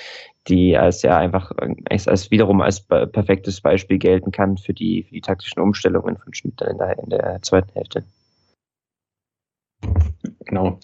die 0.49 0.77
als 0.77 1.03
ja 1.03 1.19
einfach 1.19 1.53
als, 1.91 2.09
als 2.09 2.31
wiederum 2.31 2.61
als 2.61 2.81
perfektes 2.81 3.61
Beispiel 3.61 3.99
gelten 3.99 4.31
kann 4.31 4.59
für 4.59 4.75
die, 4.75 5.03
für 5.03 5.15
die 5.15 5.21
taktischen 5.21 5.61
Umstellungen 5.61 6.17
von 6.17 6.35
Schmidt 6.35 6.61
in 6.61 6.79
der, 6.79 6.99
in 6.99 7.11
der 7.11 7.43
zweiten 7.43 7.73
Hälfte. 7.73 8.05
Genau. 10.45 10.79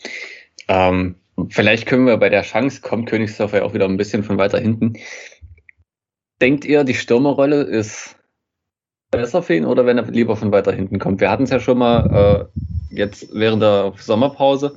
Ähm, 0.69 1.16
vielleicht 1.49 1.87
können 1.87 2.07
wir 2.07 2.16
bei 2.16 2.28
der 2.28 2.42
Chance, 2.42 2.81
kommt 2.81 3.09
Königsdorf 3.09 3.52
ja 3.52 3.62
auch 3.62 3.75
wieder 3.75 3.87
ein 3.87 3.97
bisschen 3.97 4.25
von 4.25 4.38
weiter 4.38 4.59
hinten. 4.59 4.95
Denkt 6.40 6.64
ihr, 6.64 6.85
die 6.85 6.95
Stürmerrolle 6.95 7.62
ist 7.62 8.16
besser 9.11 9.42
für 9.42 9.54
ihn 9.54 9.64
oder 9.64 9.87
wenn 9.87 9.99
er 9.99 10.11
lieber 10.11 10.37
von 10.37 10.50
weiter 10.50 10.73
hinten 10.73 10.99
kommt? 10.99 11.21
Wir 11.21 11.31
hatten 11.31 11.45
es 11.45 11.50
ja 11.50 11.61
schon 11.61 11.78
mal 11.78 12.50
äh, 12.50 12.94
jetzt 12.94 13.29
während 13.33 13.62
der 13.62 13.92
Sommerpause. 13.96 14.77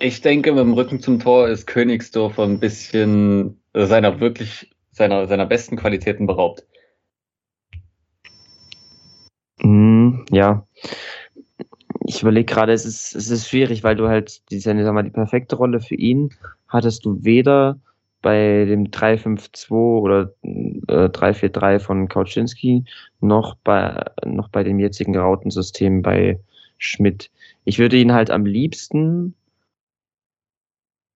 Ich 0.00 0.22
denke, 0.22 0.52
mit 0.52 0.60
dem 0.60 0.72
Rücken 0.72 1.00
zum 1.00 1.20
Tor 1.20 1.48
ist 1.48 1.66
Königsdorfer 1.66 2.44
ein 2.44 2.58
bisschen 2.58 3.60
seiner 3.74 4.18
wirklich 4.18 4.70
seiner, 4.92 5.26
seiner 5.26 5.44
besten 5.44 5.76
Qualitäten 5.76 6.26
beraubt. 6.26 6.66
Mm, 9.62 10.24
ja, 10.30 10.66
ich 12.06 12.22
überlege 12.22 12.46
gerade, 12.46 12.72
es 12.72 12.86
ist, 12.86 13.14
es 13.14 13.28
ist 13.28 13.48
schwierig, 13.48 13.84
weil 13.84 13.94
du 13.94 14.08
halt 14.08 14.50
die, 14.50 14.58
sag 14.58 14.74
mal, 14.76 15.02
die 15.02 15.10
perfekte 15.10 15.56
Rolle 15.56 15.80
für 15.80 15.96
ihn 15.96 16.30
hattest 16.66 17.04
du 17.04 17.22
weder 17.22 17.78
bei 18.22 18.64
dem 18.64 18.90
3-5-2 18.90 19.70
oder 19.70 20.32
äh, 20.42 21.08
3-4-3 21.08 21.78
von 21.78 22.08
Kauczynski 22.08 22.84
noch 23.20 23.54
bei, 23.64 24.02
noch 24.24 24.48
bei 24.48 24.64
dem 24.64 24.78
jetzigen 24.78 25.16
Rautensystem 25.16 26.00
bei 26.00 26.40
Schmidt. 26.78 27.30
Ich 27.64 27.78
würde 27.78 27.96
ihn 27.96 28.12
halt 28.12 28.30
am 28.30 28.46
liebsten 28.46 29.34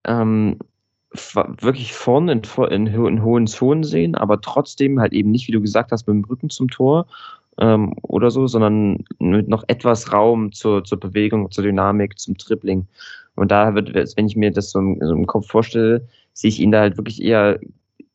ähm, 0.07 0.59
wirklich 1.61 1.93
vorne 1.93 2.33
in, 2.33 2.43
in, 2.71 2.87
in 2.87 3.23
hohen 3.23 3.47
Zonen 3.47 3.85
sehen, 3.85 4.14
aber 4.14 4.40
trotzdem 4.40 5.01
halt 5.01 5.12
eben 5.12 5.31
nicht, 5.31 5.47
wie 5.49 5.53
du 5.53 5.61
gesagt 5.61 5.93
hast, 5.93 6.07
mit 6.07 6.14
dem 6.14 6.25
Rücken 6.25 6.51
zum 6.51 6.69
Tor 6.69 7.07
ähm, 7.59 7.95
oder 8.03 8.31
so, 8.31 8.47
sondern 8.47 9.05
mit 9.19 9.49
noch 9.49 9.64
etwas 9.69 10.12
Raum 10.12 10.53
zur, 10.53 10.85
zur 10.85 10.99
Bewegung, 10.99 11.51
zur 11.51 11.64
Dynamik, 11.64 12.19
zum 12.19 12.37
Tripling. 12.37 12.87
Und 13.37 13.51
da 13.51 13.75
wird, 13.75 13.95
wenn 13.95 14.27
ich 14.27 14.37
mir 14.37 14.51
das 14.51 14.71
so 14.71 14.79
im, 14.79 14.99
so 15.01 15.12
im 15.12 15.27
Kopf 15.27 15.49
vorstelle, 15.49 16.07
sehe 16.33 16.49
ich 16.49 16.61
ihn 16.61 16.73
da 16.73 16.81
halt 16.81 16.97
wirklich 16.97 17.23
eher 17.23 17.61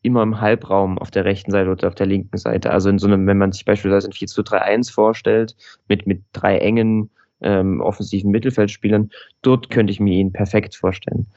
immer 0.01 0.23
im 0.23 0.39
Halbraum 0.39 0.97
auf 0.97 1.11
der 1.11 1.25
rechten 1.25 1.51
Seite 1.51 1.69
oder 1.69 1.87
auf 1.87 1.95
der 1.95 2.05
linken 2.05 2.37
Seite. 2.37 2.71
Also 2.71 2.89
in 2.89 2.99
so 2.99 3.07
einem, 3.07 3.27
wenn 3.27 3.37
man 3.37 3.51
sich 3.51 3.65
beispielsweise 3.65 4.09
ein 4.09 4.13
4 4.13 4.27
zu 4.27 4.43
3 4.43 4.61
1 4.61 4.89
vorstellt, 4.89 5.55
mit, 5.87 6.07
mit 6.07 6.23
drei 6.31 6.57
engen 6.57 7.09
ähm, 7.41 7.81
offensiven 7.81 8.31
Mittelfeldspielern, 8.31 9.11
dort 9.41 9.69
könnte 9.69 9.91
ich 9.91 9.99
mir 9.99 10.15
ihn 10.15 10.31
perfekt 10.31 10.75
vorstellen. 10.75 11.27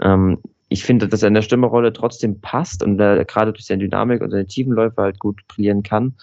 Ähm, 0.00 0.38
ich 0.68 0.84
finde, 0.84 1.06
dass 1.06 1.22
er 1.22 1.28
in 1.28 1.34
der 1.34 1.42
Stimmerrolle 1.42 1.92
trotzdem 1.92 2.40
passt 2.40 2.82
und 2.82 2.98
äh, 2.98 3.24
gerade 3.26 3.52
durch 3.52 3.66
seine 3.66 3.82
Dynamik 3.84 4.22
und 4.22 4.30
seine 4.30 4.46
Tiefenläufe 4.46 5.00
halt 5.00 5.18
gut 5.18 5.46
brillieren 5.46 5.82
kann 5.82 6.14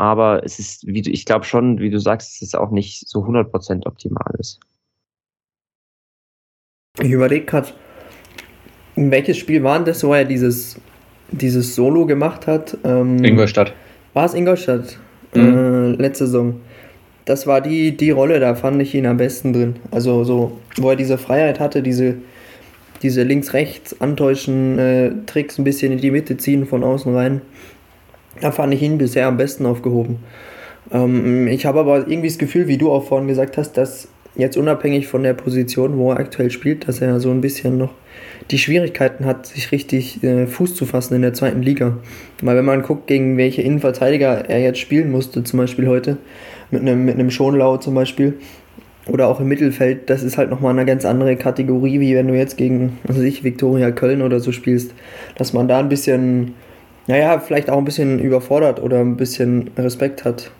aber 0.00 0.42
es 0.44 0.58
ist, 0.58 0.86
wie 0.86 1.02
du, 1.02 1.10
ich 1.10 1.26
glaube 1.26 1.44
schon, 1.44 1.78
wie 1.78 1.90
du 1.90 2.00
sagst, 2.00 2.40
dass 2.40 2.48
es 2.48 2.54
auch 2.54 2.70
nicht 2.70 3.06
so 3.06 3.22
100% 3.22 3.86
optimal 3.86 4.34
ist. 4.38 4.58
Ich 6.98 7.10
überlege 7.10 7.44
gerade, 7.44 7.68
in 8.96 9.10
welches 9.10 9.36
Spiel 9.36 9.62
war 9.62 9.84
das, 9.84 10.02
wo 10.02 10.14
er 10.14 10.24
dieses, 10.24 10.80
dieses 11.30 11.74
Solo 11.74 12.06
gemacht 12.06 12.46
hat? 12.46 12.78
Ähm, 12.82 13.22
Ingolstadt. 13.22 13.74
War 14.14 14.24
es 14.24 14.32
Ingolstadt? 14.32 14.98
Mhm. 15.34 15.58
Äh, 15.58 15.88
letzte 15.96 16.24
Saison. 16.24 16.62
Das 17.30 17.46
war 17.46 17.60
die, 17.60 17.96
die 17.96 18.10
Rolle, 18.10 18.40
da 18.40 18.56
fand 18.56 18.82
ich 18.82 18.92
ihn 18.92 19.06
am 19.06 19.16
besten 19.16 19.52
drin. 19.52 19.76
Also 19.92 20.24
so, 20.24 20.58
wo 20.78 20.90
er 20.90 20.96
diese 20.96 21.16
Freiheit 21.16 21.60
hatte, 21.60 21.80
diese, 21.80 22.16
diese 23.02 23.22
links-rechts 23.22 24.00
antäuschen 24.00 24.80
äh, 24.80 25.12
Tricks 25.26 25.56
ein 25.56 25.62
bisschen 25.62 25.92
in 25.92 25.98
die 25.98 26.10
Mitte 26.10 26.38
ziehen 26.38 26.66
von 26.66 26.82
außen 26.82 27.14
rein. 27.14 27.40
Da 28.40 28.50
fand 28.50 28.74
ich 28.74 28.82
ihn 28.82 28.98
bisher 28.98 29.28
am 29.28 29.36
besten 29.36 29.64
aufgehoben. 29.64 30.16
Ähm, 30.90 31.46
ich 31.46 31.66
habe 31.66 31.78
aber 31.78 31.98
irgendwie 31.98 32.26
das 32.26 32.38
Gefühl, 32.38 32.66
wie 32.66 32.78
du 32.78 32.90
auch 32.90 33.04
vorhin 33.04 33.28
gesagt 33.28 33.56
hast, 33.58 33.74
dass 33.74 34.08
jetzt 34.34 34.56
unabhängig 34.56 35.06
von 35.06 35.22
der 35.22 35.34
Position, 35.34 35.98
wo 35.98 36.10
er 36.10 36.18
aktuell 36.18 36.50
spielt, 36.50 36.88
dass 36.88 37.00
er 37.00 37.20
so 37.20 37.30
ein 37.30 37.40
bisschen 37.40 37.78
noch 37.78 37.92
die 38.50 38.58
Schwierigkeiten 38.58 39.24
hat, 39.24 39.46
sich 39.46 39.70
richtig 39.70 40.24
äh, 40.24 40.48
Fuß 40.48 40.74
zu 40.74 40.84
fassen 40.84 41.14
in 41.14 41.22
der 41.22 41.34
zweiten 41.34 41.62
Liga. 41.62 41.98
Weil 42.42 42.56
wenn 42.56 42.64
man 42.64 42.82
guckt, 42.82 43.06
gegen 43.06 43.36
welche 43.36 43.62
Innenverteidiger 43.62 44.48
er 44.48 44.60
jetzt 44.60 44.80
spielen 44.80 45.12
musste, 45.12 45.44
zum 45.44 45.60
Beispiel 45.60 45.86
heute, 45.86 46.16
mit 46.70 46.82
einem, 46.82 47.04
mit 47.04 47.14
einem 47.14 47.30
Schonlau 47.30 47.76
zum 47.76 47.94
Beispiel, 47.94 48.38
oder 49.06 49.28
auch 49.28 49.40
im 49.40 49.48
Mittelfeld, 49.48 50.10
das 50.10 50.22
ist 50.22 50.38
halt 50.38 50.50
nochmal 50.50 50.72
eine 50.72 50.84
ganz 50.84 51.04
andere 51.04 51.36
Kategorie, 51.36 52.00
wie 52.00 52.14
wenn 52.14 52.28
du 52.28 52.36
jetzt 52.36 52.56
gegen, 52.56 52.98
also 53.08 53.22
ich, 53.22 53.42
Viktoria 53.42 53.90
Köln 53.90 54.22
oder 54.22 54.40
so 54.40 54.52
spielst, 54.52 54.94
dass 55.36 55.52
man 55.52 55.68
da 55.68 55.78
ein 55.78 55.88
bisschen 55.88 56.54
naja, 57.10 57.40
vielleicht 57.40 57.70
auch 57.70 57.78
ein 57.78 57.84
bisschen 57.84 58.20
überfordert 58.20 58.80
oder 58.80 59.00
ein 59.00 59.16
bisschen 59.16 59.70
Respekt 59.76 60.24
hat. 60.24 60.52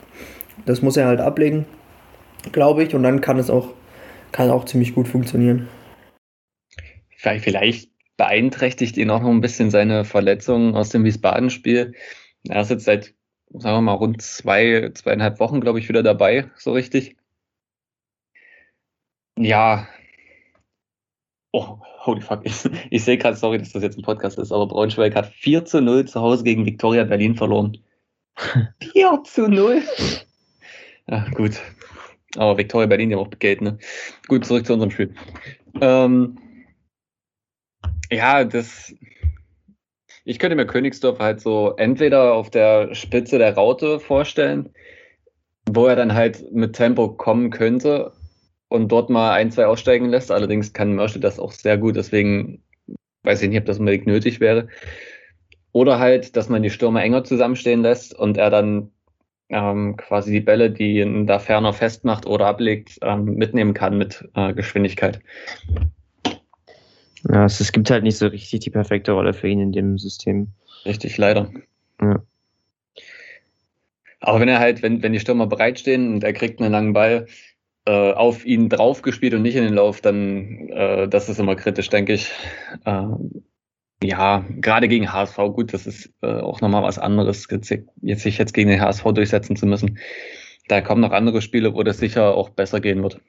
Das 0.66 0.82
muss 0.82 0.96
er 0.96 1.06
halt 1.06 1.20
ablegen, 1.20 1.64
glaube 2.50 2.82
ich, 2.82 2.92
und 2.92 3.04
dann 3.04 3.20
kann 3.20 3.38
es 3.38 3.50
auch, 3.50 3.74
kann 4.32 4.50
auch 4.50 4.64
ziemlich 4.64 4.94
gut 4.94 5.06
funktionieren. 5.06 5.68
Vielleicht 7.16 7.90
beeinträchtigt 8.16 8.96
ihn 8.96 9.10
auch 9.10 9.22
noch 9.22 9.30
ein 9.30 9.40
bisschen 9.40 9.70
seine 9.70 10.04
Verletzung 10.04 10.74
aus 10.74 10.88
dem 10.88 11.04
Wiesbaden-Spiel. 11.04 11.92
Er 12.48 12.62
ist 12.62 12.70
jetzt 12.70 12.84
seit, 12.84 13.14
sagen 13.50 13.76
wir 13.76 13.80
mal, 13.82 13.92
rund 13.94 14.22
zwei, 14.22 14.90
zweieinhalb 14.94 15.40
Wochen, 15.40 15.60
glaube 15.60 15.78
ich, 15.78 15.88
wieder 15.88 16.02
dabei, 16.02 16.50
so 16.56 16.72
richtig. 16.72 17.16
Ja, 19.38 19.88
Oh, 21.52 21.78
holy 22.04 22.20
fuck. 22.20 22.42
Ich, 22.44 22.64
ich 22.90 23.04
sehe 23.04 23.18
gerade, 23.18 23.36
sorry, 23.36 23.58
dass 23.58 23.72
das 23.72 23.82
jetzt 23.82 23.98
ein 23.98 24.02
Podcast 24.02 24.38
ist, 24.38 24.52
aber 24.52 24.68
Braunschweig 24.68 25.14
hat 25.14 25.26
4 25.26 25.64
zu 25.64 25.80
0 25.80 26.06
zu 26.06 26.20
Hause 26.20 26.44
gegen 26.44 26.64
Viktoria 26.64 27.04
Berlin 27.04 27.34
verloren. 27.34 27.76
4 28.92 29.22
zu 29.24 29.48
0? 29.48 29.82
Ja, 31.08 31.26
gut. 31.34 31.60
Aber 32.36 32.56
Viktoria 32.56 32.86
Berlin 32.86 33.10
ja 33.10 33.16
auch 33.16 33.28
Geld, 33.40 33.62
ne? 33.62 33.78
Gut, 34.28 34.44
zurück 34.44 34.64
zu 34.64 34.74
unserem 34.74 34.92
Spiel. 34.92 35.12
Ähm, 35.80 36.38
ja, 38.12 38.44
das. 38.44 38.94
Ich 40.30 40.38
könnte 40.38 40.54
mir 40.54 40.64
Königsdorf 40.64 41.18
halt 41.18 41.40
so 41.40 41.74
entweder 41.76 42.34
auf 42.34 42.50
der 42.50 42.94
Spitze 42.94 43.38
der 43.38 43.56
Raute 43.56 43.98
vorstellen, 43.98 44.70
wo 45.68 45.86
er 45.86 45.96
dann 45.96 46.14
halt 46.14 46.52
mit 46.52 46.76
Tempo 46.76 47.08
kommen 47.08 47.50
könnte 47.50 48.12
und 48.68 48.92
dort 48.92 49.10
mal 49.10 49.32
ein, 49.32 49.50
zwei 49.50 49.66
aussteigen 49.66 50.08
lässt. 50.08 50.30
Allerdings 50.30 50.72
kann 50.72 50.94
Mörschel 50.94 51.20
das 51.20 51.40
auch 51.40 51.50
sehr 51.50 51.78
gut, 51.78 51.96
deswegen 51.96 52.62
weiß 53.24 53.42
ich 53.42 53.48
nicht, 53.48 53.58
ob 53.58 53.66
das 53.66 53.80
unbedingt 53.80 54.06
nötig 54.06 54.38
wäre. 54.38 54.68
Oder 55.72 55.98
halt, 55.98 56.36
dass 56.36 56.48
man 56.48 56.62
die 56.62 56.70
Stürmer 56.70 57.02
enger 57.02 57.24
zusammenstehen 57.24 57.82
lässt 57.82 58.14
und 58.16 58.36
er 58.36 58.50
dann 58.50 58.92
ähm, 59.48 59.96
quasi 59.96 60.30
die 60.30 60.40
Bälle, 60.40 60.70
die 60.70 61.00
ihn 61.00 61.26
da 61.26 61.40
ferner 61.40 61.72
festmacht 61.72 62.24
oder 62.24 62.46
ablegt, 62.46 62.98
ähm, 63.02 63.24
mitnehmen 63.34 63.74
kann 63.74 63.98
mit 63.98 64.28
äh, 64.36 64.54
Geschwindigkeit. 64.54 65.18
Ja, 67.28 67.44
es, 67.44 67.60
es, 67.60 67.72
gibt 67.72 67.90
halt 67.90 68.02
nicht 68.02 68.16
so 68.16 68.26
richtig 68.26 68.60
die 68.60 68.70
perfekte 68.70 69.12
Rolle 69.12 69.34
für 69.34 69.48
ihn 69.48 69.60
in 69.60 69.72
dem 69.72 69.98
System. 69.98 70.48
Richtig, 70.84 71.16
leider. 71.18 71.50
Ja. 72.00 72.22
Aber 74.20 74.40
wenn 74.40 74.48
er 74.48 74.58
halt, 74.58 74.82
wenn, 74.82 75.02
wenn 75.02 75.12
die 75.12 75.20
Stürmer 75.20 75.46
bereitstehen 75.46 76.14
und 76.14 76.24
er 76.24 76.32
kriegt 76.32 76.60
einen 76.60 76.72
langen 76.72 76.92
Ball 76.92 77.26
äh, 77.86 78.12
auf 78.12 78.44
ihn 78.44 78.68
draufgespielt 78.68 79.34
und 79.34 79.42
nicht 79.42 79.56
in 79.56 79.64
den 79.64 79.74
Lauf, 79.74 80.00
dann 80.00 80.68
äh, 80.68 81.08
das 81.08 81.28
ist 81.28 81.40
immer 81.40 81.56
kritisch, 81.56 81.88
denke 81.88 82.14
ich. 82.14 82.30
Äh, 82.84 83.04
ja, 84.02 84.44
gerade 84.60 84.88
gegen 84.88 85.12
HSV, 85.12 85.36
gut, 85.52 85.74
das 85.74 85.86
ist 85.86 86.12
äh, 86.22 86.26
auch 86.26 86.60
nochmal 86.60 86.82
was 86.82 86.98
anderes, 86.98 87.48
jetzt 87.50 88.22
sich 88.22 88.38
jetzt 88.38 88.54
gegen 88.54 88.70
den 88.70 88.80
HSV 88.80 89.04
durchsetzen 89.12 89.56
zu 89.56 89.66
müssen. 89.66 89.98
Da 90.68 90.80
kommen 90.80 91.00
noch 91.00 91.12
andere 91.12 91.42
Spiele, 91.42 91.74
wo 91.74 91.82
das 91.82 91.98
sicher 91.98 92.34
auch 92.34 92.50
besser 92.50 92.80
gehen 92.80 93.02
wird. 93.02 93.20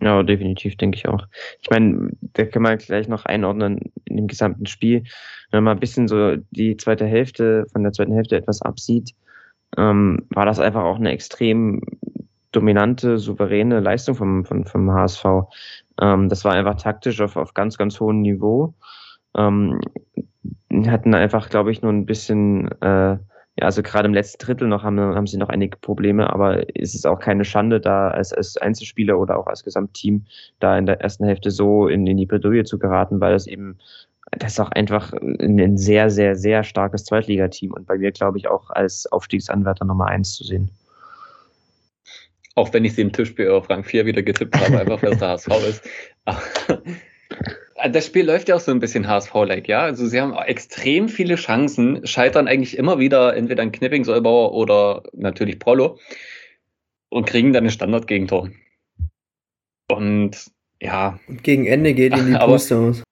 Ja, 0.00 0.22
definitiv, 0.22 0.76
denke 0.76 0.96
ich 0.96 1.06
auch. 1.06 1.26
Ich 1.60 1.70
meine, 1.70 2.10
da 2.32 2.44
können 2.44 2.64
wir 2.64 2.76
gleich 2.76 3.08
noch 3.08 3.24
einordnen 3.24 3.92
in 4.04 4.16
dem 4.16 4.26
gesamten 4.26 4.66
Spiel. 4.66 5.04
Wenn 5.50 5.64
man 5.64 5.76
ein 5.76 5.80
bisschen 5.80 6.08
so 6.08 6.36
die 6.50 6.76
zweite 6.76 7.06
Hälfte, 7.06 7.66
von 7.72 7.82
der 7.82 7.92
zweiten 7.92 8.12
Hälfte 8.12 8.36
etwas 8.36 8.62
absieht, 8.62 9.14
ähm, 9.76 10.26
war 10.30 10.46
das 10.46 10.58
einfach 10.58 10.82
auch 10.82 10.96
eine 10.96 11.12
extrem 11.12 11.82
dominante, 12.52 13.18
souveräne 13.18 13.80
Leistung 13.80 14.14
vom, 14.14 14.44
vom, 14.44 14.66
vom 14.66 14.90
HSV. 14.90 15.24
Ähm, 16.00 16.28
das 16.28 16.44
war 16.44 16.52
einfach 16.52 16.76
taktisch 16.76 17.20
auf, 17.20 17.36
auf 17.36 17.54
ganz, 17.54 17.78
ganz 17.78 18.00
hohem 18.00 18.20
Niveau. 18.20 18.74
Ähm, 19.36 19.80
hatten 20.86 21.14
einfach, 21.14 21.48
glaube 21.48 21.70
ich, 21.70 21.82
nur 21.82 21.92
ein 21.92 22.06
bisschen, 22.06 22.70
äh, 22.82 23.18
ja, 23.58 23.66
also 23.66 23.82
gerade 23.82 24.06
im 24.06 24.14
letzten 24.14 24.44
Drittel 24.44 24.66
noch 24.66 24.82
haben, 24.82 24.98
haben 24.98 25.26
sie 25.26 25.36
noch 25.36 25.50
einige 25.50 25.76
Probleme, 25.76 26.32
aber 26.32 26.64
es 26.74 26.94
ist 26.94 27.06
auch 27.06 27.18
keine 27.18 27.44
Schande, 27.44 27.80
da 27.80 28.08
als, 28.08 28.32
als 28.32 28.56
Einzelspieler 28.56 29.18
oder 29.18 29.38
auch 29.38 29.46
als 29.46 29.62
Gesamtteam 29.62 30.24
da 30.58 30.78
in 30.78 30.86
der 30.86 31.00
ersten 31.02 31.24
Hälfte 31.24 31.50
so 31.50 31.86
in, 31.86 32.06
in 32.06 32.16
die 32.16 32.24
Bredouille 32.24 32.64
zu 32.64 32.78
geraten, 32.78 33.20
weil 33.20 33.32
das 33.32 33.46
eben, 33.46 33.78
das 34.30 34.52
ist 34.52 34.60
auch 34.60 34.70
einfach 34.70 35.12
ein 35.12 35.76
sehr, 35.76 36.08
sehr, 36.08 36.34
sehr 36.34 36.64
starkes 36.64 37.04
Zweitligateam 37.04 37.72
und 37.72 37.86
bei 37.86 37.98
mir, 37.98 38.10
glaube 38.10 38.38
ich, 38.38 38.48
auch 38.48 38.70
als 38.70 39.06
Aufstiegsanwärter 39.12 39.84
Nummer 39.84 40.06
eins 40.06 40.34
zu 40.34 40.44
sehen. 40.44 40.70
Auch 42.54 42.72
wenn 42.72 42.84
ich 42.86 42.94
sie 42.94 43.02
im 43.02 43.12
Tischspiel 43.12 43.50
auf 43.50 43.68
Rang 43.68 43.84
4 43.84 44.06
wieder 44.06 44.22
getippt 44.22 44.58
habe, 44.58 44.80
einfach 44.80 45.02
weil 45.02 45.12
es 45.12 45.18
der 45.18 45.28
HSV 45.30 45.48
ist. 45.68 45.88
Das 47.90 48.06
Spiel 48.06 48.26
läuft 48.26 48.48
ja 48.48 48.56
auch 48.56 48.60
so 48.60 48.70
ein 48.70 48.80
bisschen 48.80 49.08
HSV-like, 49.08 49.68
ja. 49.68 49.80
Also 49.80 50.06
sie 50.06 50.20
haben 50.20 50.34
extrem 50.34 51.08
viele 51.08 51.36
Chancen, 51.36 52.06
scheitern 52.06 52.48
eigentlich 52.48 52.76
immer 52.76 52.98
wieder 52.98 53.36
entweder 53.36 53.62
an 53.62 53.72
Knipping, 53.72 54.04
Solbauer 54.04 54.52
oder 54.52 55.02
natürlich 55.12 55.58
Prollo 55.58 55.98
und 57.08 57.26
kriegen 57.26 57.52
dann 57.52 57.64
ein 57.64 57.70
Standard-Gegentor. 57.70 58.50
Und 59.90 60.50
ja. 60.80 61.18
Und 61.28 61.42
gegen 61.42 61.66
Ende 61.66 61.94
geht 61.94 62.16
ihnen 62.16 62.32
die 62.32 62.38
Puste 62.44 62.76
aus. 62.76 63.02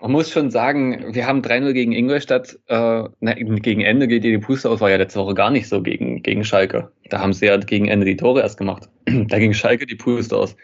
Man 0.00 0.10
muss 0.10 0.30
schon 0.30 0.50
sagen, 0.50 1.14
wir 1.14 1.28
haben 1.28 1.42
3-0 1.42 1.72
gegen 1.74 1.92
Ingolstadt, 1.92 2.58
äh, 2.66 3.04
na, 3.20 3.34
gegen 3.34 3.82
Ende 3.82 4.08
geht 4.08 4.24
ihr 4.24 4.32
die 4.32 4.44
Puste 4.44 4.68
aus, 4.68 4.80
war 4.80 4.90
ja 4.90 4.96
letzte 4.96 5.20
Woche 5.20 5.34
gar 5.34 5.50
nicht 5.50 5.68
so 5.68 5.80
gegen, 5.80 6.22
gegen 6.22 6.44
Schalke. 6.44 6.90
Da 7.08 7.20
haben 7.20 7.32
sie 7.32 7.46
ja 7.46 7.56
gegen 7.56 7.86
Ende 7.86 8.04
die 8.04 8.16
Tore 8.16 8.40
erst 8.40 8.58
gemacht. 8.58 8.88
da 9.06 9.38
ging 9.38 9.54
Schalke 9.54 9.86
die 9.86 9.94
Puste 9.94 10.36
aus. 10.36 10.56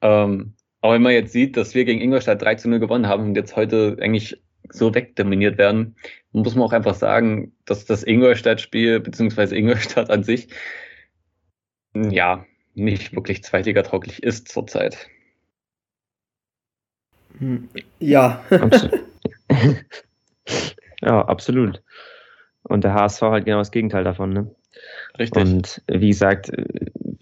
Ähm, 0.00 0.54
aber 0.84 0.96
wenn 0.96 1.02
man 1.02 1.14
jetzt 1.14 1.32
sieht, 1.32 1.56
dass 1.56 1.74
wir 1.74 1.86
gegen 1.86 2.02
Ingolstadt 2.02 2.42
3 2.42 2.56
zu 2.56 2.68
0 2.68 2.78
gewonnen 2.78 3.08
haben 3.08 3.24
und 3.24 3.36
jetzt 3.36 3.56
heute 3.56 3.96
eigentlich 4.02 4.36
so 4.68 4.94
wegdominiert 4.94 5.56
werden, 5.56 5.96
muss 6.32 6.54
man 6.54 6.66
auch 6.66 6.74
einfach 6.74 6.94
sagen, 6.94 7.52
dass 7.64 7.86
das 7.86 8.02
Ingolstadt-Spiel 8.02 9.00
beziehungsweise 9.00 9.56
Ingolstadt 9.56 10.10
an 10.10 10.24
sich 10.24 10.48
ja 11.94 12.44
nicht 12.74 13.16
wirklich 13.16 13.42
zweitligatauglich 13.42 14.22
ist 14.22 14.48
zurzeit. 14.48 15.08
Hm, 17.38 17.70
ja. 17.98 18.44
Absolut. 18.50 19.00
ja, 21.00 21.24
absolut. 21.24 21.82
Und 22.64 22.84
der 22.84 22.92
HSV 22.92 23.22
halt 23.22 23.46
genau 23.46 23.60
das 23.60 23.70
Gegenteil 23.70 24.04
davon, 24.04 24.34
ne? 24.34 24.54
Richtig. 25.18 25.42
Und 25.42 25.82
wie 25.86 26.08
gesagt, 26.08 26.52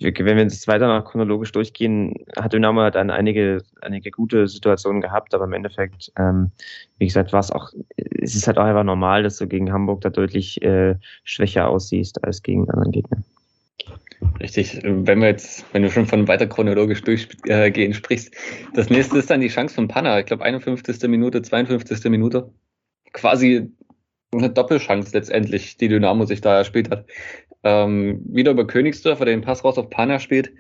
wenn 0.03 0.37
wir 0.37 0.43
jetzt 0.43 0.69
weiter 0.69 0.87
nach 0.87 1.05
chronologisch 1.05 1.53
durchgehen, 1.53 2.15
hat 2.37 2.53
Dynamo 2.53 2.89
dann 2.91 3.11
einige, 3.11 3.63
einige 3.81 4.11
gute 4.11 4.49
Situationen 4.49 5.01
gehabt, 5.01 5.35
aber 5.35 5.45
im 5.45 5.53
Endeffekt, 5.53 6.13
ähm, 6.19 6.51
wie 6.99 7.07
gesagt, 7.07 7.33
war 7.33 7.41
es 7.41 7.51
auch, 7.51 7.73
es 7.97 8.35
ist 8.35 8.47
halt 8.47 8.59
auch 8.59 8.65
einfach 8.65 8.85
normal, 8.85 9.23
dass 9.23 9.39
du 9.39 9.47
gegen 9.47 9.73
Hamburg 9.73 10.01
da 10.03 10.11
deutlich 10.11 10.63
äh, 10.63 10.97
schwächer 11.25 11.69
aussiehst 11.69 12.25
als 12.25 12.43
gegen 12.43 12.69
anderen 12.71 12.93
Gegner. 12.93 13.23
Richtig, 14.41 14.81
wenn 14.83 15.21
wir 15.21 15.29
jetzt, 15.29 15.65
wenn 15.73 15.83
du 15.83 15.91
schon 15.91 16.07
von 16.07 16.29
weiter 16.29 16.47
chronologisch 16.47 17.03
durchgehen 17.03 17.91
äh, 17.91 17.95
sprichst, 17.95 18.35
das 18.75 18.89
nächste 18.89 19.19
ist 19.19 19.31
dann 19.31 19.41
die 19.41 19.49
Chance 19.49 19.75
von 19.75 19.89
Panna. 19.89 20.21
Ich 20.21 20.27
glaube 20.27 20.45
51. 20.45 21.09
Minute, 21.09 21.43
52. 21.43 22.05
Minute. 22.11 22.51
Quasi 23.13 23.71
eine 24.33 24.51
Doppelchance 24.51 25.13
letztendlich, 25.13 25.77
die 25.77 25.89
Dynamo 25.89 26.25
sich 26.25 26.41
da 26.41 26.57
erspielt 26.57 26.91
hat 26.91 27.07
ähm, 27.65 28.23
wieder 28.25 28.51
über 28.53 28.67
Königsdörfer, 28.67 29.25
der 29.25 29.35
den 29.35 29.43
Pass 29.43 29.65
raus 29.65 29.79
auf 29.79 29.91
Pana 29.91 30.19
spielt, 30.19 30.53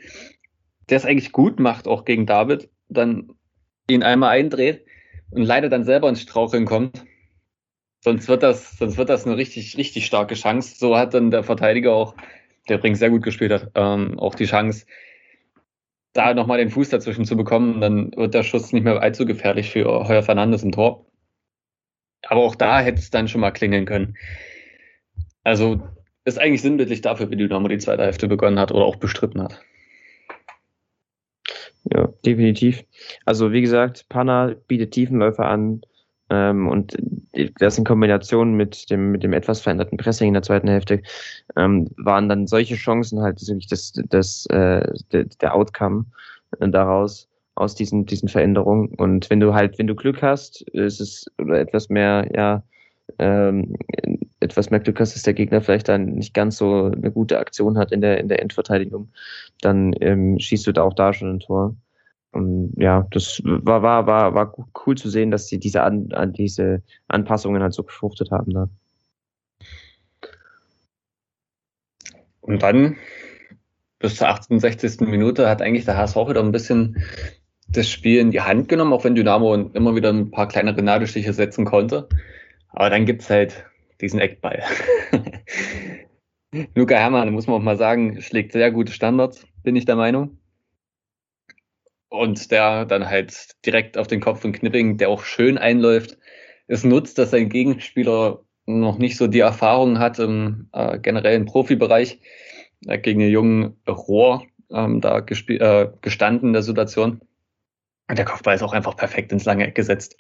der 0.88 0.96
es 0.96 1.04
eigentlich 1.04 1.32
gut 1.32 1.58
macht, 1.58 1.86
auch 1.86 2.04
gegen 2.04 2.26
David, 2.26 2.70
dann 2.88 3.32
ihn 3.88 4.02
einmal 4.02 4.30
eindreht 4.30 4.84
und 5.30 5.42
leider 5.42 5.68
dann 5.68 5.84
selber 5.84 6.08
ins 6.08 6.22
Straucheln 6.22 6.64
kommt. 6.64 7.04
Sonst 8.00 8.28
wird 8.28 8.42
das, 8.42 8.78
sonst 8.78 8.96
wird 8.96 9.08
das 9.08 9.26
eine 9.26 9.36
richtig, 9.36 9.76
richtig 9.76 10.06
starke 10.06 10.34
Chance. 10.34 10.76
So 10.76 10.96
hat 10.96 11.14
dann 11.14 11.30
der 11.30 11.44
Verteidiger 11.44 11.92
auch, 11.92 12.14
der 12.68 12.78
übrigens 12.78 12.98
sehr 12.98 13.10
gut 13.10 13.22
gespielt 13.22 13.52
hat, 13.52 13.70
ähm, 13.74 14.18
auch 14.18 14.34
die 14.34 14.46
Chance, 14.46 14.86
da 16.12 16.34
nochmal 16.34 16.58
den 16.58 16.70
Fuß 16.70 16.90
dazwischen 16.90 17.24
zu 17.24 17.36
bekommen. 17.36 17.80
Dann 17.80 18.12
wird 18.16 18.34
der 18.34 18.42
Schuss 18.42 18.72
nicht 18.72 18.82
mehr 18.82 19.00
allzu 19.00 19.24
gefährlich 19.24 19.70
für 19.70 20.08
Heuer 20.08 20.22
Fernandes 20.22 20.62
im 20.62 20.72
Tor. 20.72 21.06
Aber 22.26 22.42
auch 22.42 22.54
da 22.54 22.80
hätte 22.80 22.98
es 22.98 23.10
dann 23.10 23.28
schon 23.28 23.40
mal 23.40 23.50
klingeln 23.50 23.86
können. 23.86 24.16
Also 25.44 25.80
ist 26.24 26.38
eigentlich 26.38 26.62
sinnbildlich 26.62 27.00
dafür, 27.00 27.30
wie 27.30 27.36
Dynamo 27.36 27.68
die 27.68 27.78
zweite 27.78 28.04
Hälfte 28.04 28.28
begonnen 28.28 28.58
hat 28.58 28.72
oder 28.72 28.84
auch 28.84 28.96
bestritten 28.96 29.42
hat. 29.42 29.60
Ja, 31.92 32.08
definitiv. 32.24 32.84
Also 33.24 33.52
wie 33.52 33.60
gesagt, 33.60 34.08
Panna 34.08 34.54
bietet 34.68 34.92
Tiefenläufe 34.92 35.44
an 35.44 35.82
ähm, 36.30 36.68
und 36.68 36.96
das 37.58 37.76
in 37.76 37.84
Kombination 37.84 38.54
mit 38.54 38.88
dem, 38.90 39.10
mit 39.10 39.24
dem 39.24 39.32
etwas 39.32 39.60
veränderten 39.60 39.98
Pressing 39.98 40.28
in 40.28 40.34
der 40.34 40.42
zweiten 40.42 40.68
Hälfte 40.68 41.02
ähm, 41.56 41.90
waren 41.96 42.28
dann 42.28 42.46
solche 42.46 42.76
Chancen 42.76 43.20
halt 43.20 43.40
wirklich 43.46 43.66
das, 43.66 43.92
das, 44.08 44.46
äh, 44.46 44.86
der, 45.12 45.54
Outcome 45.54 46.06
äh, 46.60 46.68
daraus 46.68 47.28
aus 47.56 47.74
diesen, 47.74 48.06
diesen 48.06 48.28
Veränderungen. 48.28 48.94
Und 48.94 49.28
wenn 49.28 49.40
du 49.40 49.52
halt, 49.52 49.78
wenn 49.78 49.88
du 49.88 49.94
Glück 49.94 50.22
hast, 50.22 50.62
ist 50.70 51.00
es 51.00 51.26
etwas 51.38 51.88
mehr, 51.88 52.30
ja, 52.34 52.62
ähm, 53.18 53.76
etwas 54.42 54.70
hast, 54.70 55.14
dass 55.14 55.22
der 55.22 55.34
Gegner 55.34 55.60
vielleicht 55.60 55.88
dann 55.88 56.06
nicht 56.06 56.34
ganz 56.34 56.56
so 56.56 56.86
eine 56.86 57.10
gute 57.10 57.38
Aktion 57.38 57.78
hat 57.78 57.92
in 57.92 58.00
der, 58.00 58.18
in 58.18 58.28
der 58.28 58.42
Endverteidigung, 58.42 59.10
dann 59.60 59.94
ähm, 60.00 60.38
schießt 60.38 60.66
du 60.66 60.72
da 60.72 60.82
auch 60.82 60.94
da 60.94 61.12
schon 61.12 61.36
ein 61.36 61.40
Tor. 61.40 61.76
Und 62.32 62.72
ja, 62.76 63.06
das 63.10 63.42
war, 63.44 63.82
war, 63.82 64.06
war, 64.06 64.34
war 64.34 64.54
cool 64.86 64.96
zu 64.96 65.10
sehen, 65.10 65.30
dass 65.30 65.48
sie 65.48 65.58
diese, 65.58 65.82
an, 65.82 66.12
an 66.12 66.32
diese 66.32 66.82
Anpassungen 67.08 67.62
halt 67.62 67.74
so 67.74 67.82
gefruchtet 67.82 68.30
haben. 68.30 68.52
Da. 68.52 68.68
Und 72.40 72.62
dann 72.62 72.96
bis 73.98 74.16
zur 74.16 74.28
68. 74.28 75.00
Minute 75.00 75.48
hat 75.48 75.62
eigentlich 75.62 75.84
der 75.84 75.96
HSV 75.96 76.16
wieder 76.16 76.42
ein 76.42 76.52
bisschen 76.52 77.02
das 77.68 77.88
Spiel 77.88 78.18
in 78.18 78.30
die 78.30 78.40
Hand 78.40 78.68
genommen, 78.68 78.92
auch 78.92 79.04
wenn 79.04 79.14
Dynamo 79.14 79.54
immer 79.54 79.94
wieder 79.94 80.10
ein 80.10 80.30
paar 80.30 80.48
kleinere 80.48 80.82
Nadelstiche 80.82 81.32
setzen 81.32 81.64
konnte. 81.64 82.08
Aber 82.70 82.90
dann 82.90 83.06
gibt 83.06 83.22
es 83.22 83.30
halt 83.30 83.64
diesen 84.02 84.20
Eckball. 84.20 84.62
Luca 86.74 86.96
Hermann, 86.96 87.32
muss 87.32 87.46
man 87.46 87.56
auch 87.56 87.62
mal 87.62 87.78
sagen, 87.78 88.20
schlägt 88.20 88.52
sehr 88.52 88.70
gute 88.70 88.92
Standards, 88.92 89.46
bin 89.62 89.74
ich 89.74 89.86
der 89.86 89.96
Meinung. 89.96 90.38
Und 92.08 92.50
der 92.50 92.84
dann 92.84 93.08
halt 93.08 93.56
direkt 93.64 93.96
auf 93.96 94.06
den 94.06 94.20
Kopf 94.20 94.42
von 94.42 94.52
Knipping, 94.52 94.98
der 94.98 95.08
auch 95.08 95.24
schön 95.24 95.56
einläuft. 95.56 96.18
Es 96.66 96.84
nutzt, 96.84 97.16
dass 97.16 97.30
sein 97.30 97.48
Gegenspieler 97.48 98.44
noch 98.66 98.98
nicht 98.98 99.16
so 99.16 99.28
die 99.28 99.40
Erfahrung 99.40 99.98
hat 99.98 100.18
im 100.18 100.68
äh, 100.72 100.98
generellen 100.98 101.46
Profibereich. 101.46 102.20
Er 102.86 102.94
hat 102.94 103.02
gegen 103.02 103.22
einen 103.22 103.30
jungen 103.30 103.80
Rohr 103.88 104.44
ähm, 104.70 105.00
da 105.00 105.18
äh, 105.18 105.88
gestanden 106.02 106.50
in 106.50 106.52
der 106.52 106.62
Situation. 106.62 107.22
Der 108.12 108.24
Kopfball 108.24 108.54
ist 108.54 108.62
auch 108.62 108.72
einfach 108.72 108.96
perfekt 108.96 109.32
ins 109.32 109.44
lange 109.44 109.66
Eck 109.66 109.74
gesetzt. 109.74 110.16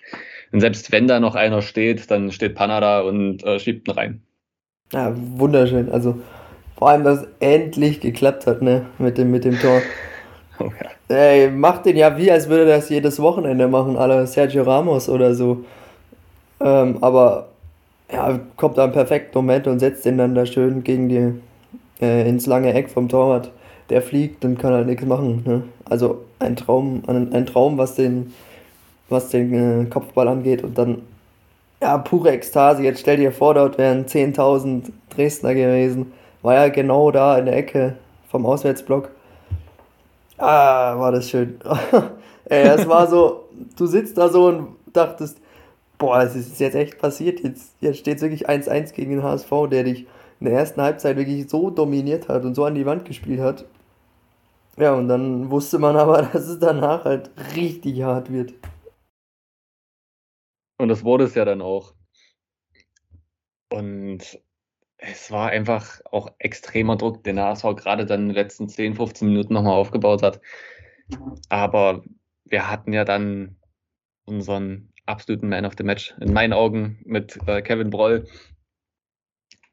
Und 0.50 0.60
selbst 0.60 0.90
wenn 0.92 1.08
da 1.08 1.20
noch 1.20 1.34
einer 1.34 1.62
steht, 1.62 2.10
dann 2.10 2.32
steht 2.32 2.54
Panna 2.54 2.80
da 2.80 3.00
und 3.00 3.44
äh, 3.44 3.58
schiebt 3.58 3.88
ihn 3.88 3.94
rein. 3.94 4.22
Ja, 4.92 5.12
wunderschön. 5.14 5.90
Also 5.90 6.18
vor 6.76 6.90
allem, 6.90 7.04
dass 7.04 7.22
es 7.22 7.28
endlich 7.40 8.00
geklappt 8.00 8.46
hat, 8.46 8.62
ne, 8.62 8.86
mit 8.98 9.18
dem, 9.18 9.30
mit 9.30 9.44
dem 9.44 9.58
Tor. 9.58 9.80
Oh, 10.58 10.70
ja. 11.08 11.16
Ey, 11.16 11.50
macht 11.50 11.86
den 11.86 11.96
ja 11.96 12.16
wie, 12.18 12.30
als 12.30 12.48
würde 12.48 12.66
das 12.66 12.90
jedes 12.90 13.18
Wochenende 13.18 13.68
machen, 13.68 13.96
aller 13.96 14.26
Sergio 14.26 14.62
Ramos 14.62 15.08
oder 15.08 15.34
so. 15.34 15.64
Ähm, 16.60 16.98
aber 17.00 17.48
ja, 18.12 18.38
kommt 18.56 18.76
da 18.76 18.84
im 18.84 18.92
perfekten 18.92 19.36
Moment 19.38 19.66
und 19.66 19.78
setzt 19.78 20.04
den 20.04 20.18
dann 20.18 20.34
da 20.34 20.44
schön 20.44 20.84
gegen 20.84 21.08
die 21.08 22.04
äh, 22.04 22.28
ins 22.28 22.46
lange 22.46 22.74
Eck 22.74 22.90
vom 22.90 23.08
Torwart. 23.08 23.50
Der 23.92 24.00
fliegt 24.00 24.42
und 24.46 24.58
kann 24.58 24.72
halt 24.72 24.86
nichts 24.86 25.04
machen. 25.04 25.42
Ne? 25.44 25.64
Also 25.84 26.24
ein 26.38 26.56
Traum, 26.56 27.02
ein, 27.06 27.30
ein 27.34 27.44
Traum, 27.44 27.76
was 27.76 27.94
den, 27.94 28.32
was 29.10 29.28
den 29.28 29.52
äh, 29.52 29.84
Kopfball 29.84 30.28
angeht 30.28 30.64
und 30.64 30.78
dann 30.78 31.02
ja, 31.82 31.98
pure 31.98 32.30
Ekstase. 32.30 32.82
Jetzt 32.82 33.00
stell 33.00 33.18
dir 33.18 33.32
vor, 33.32 33.52
dort 33.52 33.76
wären 33.76 34.06
10.000 34.06 34.84
Dresdner 35.10 35.52
gewesen. 35.52 36.14
War 36.40 36.54
ja 36.54 36.68
genau 36.68 37.10
da 37.10 37.36
in 37.36 37.44
der 37.44 37.54
Ecke 37.54 37.96
vom 38.30 38.46
Auswärtsblock. 38.46 39.10
Ah, 40.38 40.98
war 40.98 41.12
das 41.12 41.28
schön. 41.28 41.60
Ey, 42.46 42.68
es 42.68 42.88
war 42.88 43.06
so, 43.06 43.44
du 43.76 43.84
sitzt 43.84 44.16
da 44.16 44.30
so 44.30 44.46
und 44.46 44.68
dachtest, 44.94 45.36
boah, 45.98 46.22
es 46.22 46.34
ist 46.34 46.58
jetzt 46.60 46.76
echt 46.76 46.98
passiert. 46.98 47.40
Jetzt, 47.40 47.74
jetzt 47.82 47.98
steht 47.98 48.16
es 48.16 48.22
wirklich 48.22 48.48
1-1 48.48 48.94
gegen 48.94 49.10
den 49.10 49.22
HSV, 49.22 49.50
der 49.70 49.84
dich 49.84 50.06
in 50.40 50.46
der 50.46 50.54
ersten 50.54 50.80
Halbzeit 50.80 51.18
wirklich 51.18 51.50
so 51.50 51.68
dominiert 51.68 52.30
hat 52.30 52.46
und 52.46 52.54
so 52.54 52.64
an 52.64 52.74
die 52.74 52.86
Wand 52.86 53.04
gespielt 53.04 53.40
hat. 53.40 53.66
Ja, 54.82 54.94
und 54.94 55.06
dann 55.06 55.48
wusste 55.48 55.78
man 55.78 55.94
aber, 55.94 56.22
dass 56.32 56.48
es 56.48 56.58
danach 56.58 57.04
halt 57.04 57.30
richtig 57.54 58.02
hart 58.02 58.32
wird. 58.32 58.52
Und 60.76 60.88
das 60.88 61.04
wurde 61.04 61.22
es 61.22 61.36
ja 61.36 61.44
dann 61.44 61.62
auch. 61.62 61.94
Und 63.70 64.40
es 64.96 65.30
war 65.30 65.50
einfach 65.50 66.00
auch 66.10 66.32
extremer 66.40 66.96
Druck, 66.96 67.22
den 67.22 67.36
der 67.36 67.44
HSV 67.44 67.76
gerade 67.76 68.06
dann 68.06 68.22
in 68.22 68.28
den 68.30 68.34
letzten 68.34 68.68
10, 68.68 68.96
15 68.96 69.28
Minuten 69.28 69.54
nochmal 69.54 69.74
aufgebaut 69.74 70.24
hat. 70.24 70.40
Aber 71.48 72.02
wir 72.44 72.68
hatten 72.68 72.92
ja 72.92 73.04
dann 73.04 73.54
unseren 74.24 74.92
absoluten 75.06 75.48
Man 75.48 75.64
of 75.64 75.74
the 75.78 75.84
Match 75.84 76.12
in 76.20 76.32
meinen 76.32 76.52
Augen 76.52 77.00
mit 77.04 77.38
äh, 77.46 77.62
Kevin 77.62 77.90
Broll. 77.90 78.26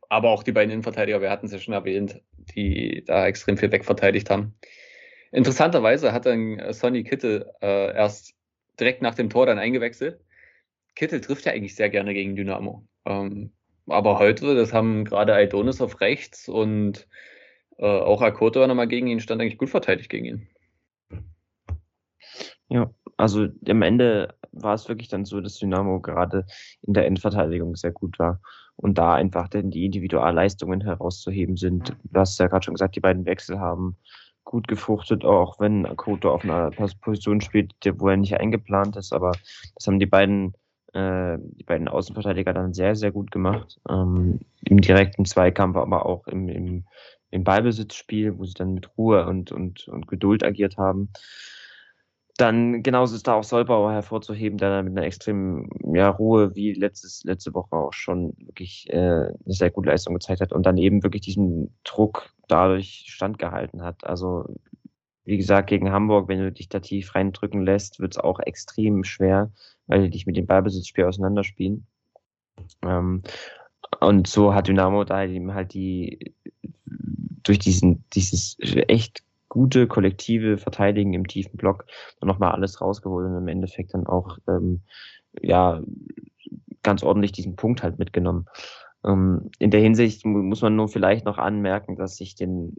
Aber 0.08 0.30
auch 0.30 0.44
die 0.44 0.52
beiden 0.52 0.70
Innenverteidiger, 0.70 1.20
wir 1.20 1.32
hatten 1.32 1.48
es 1.48 1.52
ja 1.52 1.58
schon 1.58 1.74
erwähnt, 1.74 2.22
die 2.56 3.04
da 3.08 3.26
extrem 3.26 3.58
viel 3.58 3.72
wegverteidigt 3.72 4.30
haben. 4.30 4.54
Interessanterweise 5.32 6.12
hat 6.12 6.26
dann 6.26 6.60
äh, 6.60 6.74
Sonny 6.74 7.04
Kittel 7.04 7.52
äh, 7.62 7.96
erst 7.96 8.34
direkt 8.80 9.02
nach 9.02 9.16
dem 9.16 9.30
Tor 9.30 9.46
dann 9.46 9.60
eingewechselt. 9.60 10.20
Kittel 10.96 11.22
trifft 11.22 11.46
ja 11.46 11.52
eigentlich 11.52 11.76
sehr 11.76 11.90
gerne 11.90 12.14
gegen 12.14 12.36
Dynamo. 12.36 12.86
Ähm, 13.06 13.52
aber 13.88 14.20
heute, 14.20 14.56
das 14.56 14.74
haben 14.74 15.06
gerade 15.06 15.34
Aidonis 15.34 15.82
auf 15.82 16.02
rechts 16.02 16.48
und 16.48 17.08
äh, 17.78 17.86
auch 17.86 18.22
Akoto 18.22 18.66
nochmal 18.66 18.88
gegen 18.88 19.08
ihn, 19.08 19.20
stand 19.20 19.42
eigentlich 19.42 19.58
gut 19.58 19.70
verteidigt 19.70 20.10
gegen 20.10 20.26
ihn. 20.26 20.48
Ja, 22.68 22.94
also 23.18 23.48
am 23.68 23.82
Ende 23.82 24.36
war 24.52 24.76
es 24.76 24.88
wirklich 24.88 25.08
dann 25.08 25.26
so, 25.26 25.42
dass 25.42 25.58
Dynamo 25.58 26.00
gerade 26.02 26.46
in 26.82 26.94
der 26.94 27.06
Endverteidigung 27.06 27.76
sehr 27.76 27.92
gut 27.92 28.20
war 28.20 28.42
und 28.76 28.98
da 28.98 29.16
einfach 29.16 29.48
denn 29.48 29.72
die 29.72 29.86
Individualleistungen 29.86 30.82
herauszuheben 30.82 31.58
sind. 31.58 31.96
Du 32.04 32.20
hast 32.20 32.40
ja 32.40 32.48
gerade 32.48 32.64
schon 32.64 32.76
gesagt, 32.76 32.96
die 32.96 33.02
beiden 33.02 33.26
Wechsel 33.26 33.60
haben 33.60 33.98
gut 34.50 34.68
gefruchtet, 34.68 35.24
auch 35.24 35.60
wenn 35.60 35.86
Akoto 35.86 36.34
auf 36.34 36.44
einer 36.44 36.72
Position 37.02 37.40
spielt, 37.40 37.72
wo 38.00 38.10
er 38.10 38.18
nicht 38.18 38.40
eingeplant 38.40 38.96
ist, 38.96 39.14
aber 39.14 39.32
das 39.76 39.86
haben 39.86 40.00
die 40.00 40.08
beiden 40.08 40.56
äh, 40.94 41.38
die 41.40 41.64
beiden 41.64 41.88
Außenverteidiger 41.88 42.52
dann 42.52 42.74
sehr, 42.74 42.96
sehr 42.96 43.12
gut 43.12 43.30
gemacht. 43.30 43.80
Ähm, 43.88 44.40
Im 44.66 44.82
direkten 44.82 45.26
Zweikampf, 45.26 45.78
aber 45.78 46.08
auch 46.08 46.28
im, 46.28 46.50
im, 46.50 46.84
im 47.30 47.44
Ballbesitzspiel, 47.44 48.40
wo 48.40 48.46
sie 48.46 48.56
dann 48.56 48.74
mit 48.74 48.98
Ruhe 48.98 49.28
und, 49.28 49.52
und, 49.52 49.88
und 49.88 50.08
Geduld 50.08 50.44
agiert 50.44 50.78
haben. 50.78 51.10
Dann 52.40 52.84
genauso 52.84 53.18
ist 53.18 53.28
da 53.28 53.34
auch 53.34 53.44
Solbauer 53.44 53.92
hervorzuheben, 53.92 54.58
der 54.58 54.70
dann 54.70 54.86
mit 54.86 54.98
einer 54.98 55.06
extremen 55.06 55.70
ja, 55.94 56.08
Ruhe 56.10 56.56
wie 56.56 56.72
letztes, 56.72 57.22
letzte 57.26 57.54
Woche 57.54 57.76
auch 57.76 57.92
schon 57.92 58.34
wirklich 58.38 58.88
äh, 58.90 58.96
eine 58.96 59.36
sehr 59.48 59.72
gute 59.72 59.90
Leistung 59.90 60.14
gezeigt 60.14 60.40
hat 60.40 60.54
und 60.54 60.66
dann 60.66 60.78
eben 60.78 61.04
wirklich 61.04 61.24
diesen 61.24 61.76
Druck 61.84 62.34
dadurch 62.48 63.08
standgehalten 63.10 63.84
hat. 63.84 64.06
Also 64.06 64.46
wie 65.26 65.36
gesagt, 65.36 65.68
gegen 65.70 65.92
Hamburg, 65.92 66.30
wenn 66.30 66.40
du 66.40 66.50
dich 66.50 66.70
da 66.70 66.80
tief 66.80 67.14
reindrücken 67.14 67.62
lässt, 67.62 68.00
wird 68.00 68.14
es 68.14 68.18
auch 68.18 68.40
extrem 68.40 69.04
schwer, 69.04 69.52
weil 69.88 70.04
die 70.04 70.10
dich 70.10 70.26
mit 70.26 70.38
dem 70.38 70.48
Ballbesitzspiel 70.48 71.04
auseinanderspielen. 71.04 71.88
Ähm, 72.84 73.24
und 74.00 74.28
so 74.28 74.54
hat 74.54 74.70
Dynamo 74.70 75.04
da 75.04 75.26
eben 75.26 75.54
halt 75.54 75.74
die 75.74 76.34
durch 77.44 77.60
diesen, 77.60 78.06
dieses 78.14 78.56
echt 78.60 79.24
gute 79.50 79.88
kollektive 79.88 80.58
Verteidigen 80.58 81.14
im 81.14 81.28
tiefen 81.28 81.58
Block 81.58 81.86
nochmal 82.22 82.52
alles 82.52 82.82
rausgeholt 82.82 83.28
und 83.28 83.38
im 83.38 83.48
Endeffekt 83.48 83.94
dann 83.94 84.08
auch 84.08 84.38
ähm, 84.48 84.82
ja 85.42 85.82
ganz 86.84 87.04
ordentlich 87.04 87.32
diesen 87.32 87.56
Punkt 87.56 87.84
halt 87.84 88.00
mitgenommen. 88.00 88.46
Ähm, 89.04 89.50
in 89.60 89.72
der 89.72 89.82
Hinsicht 89.82 90.26
muss 90.26 90.62
man 90.62 90.76
nur 90.76 90.88
vielleicht 90.88 91.26
noch 91.26 91.38
anmerken, 91.38 91.96
dass 91.96 92.20
ich 92.20 92.36
den, 92.36 92.76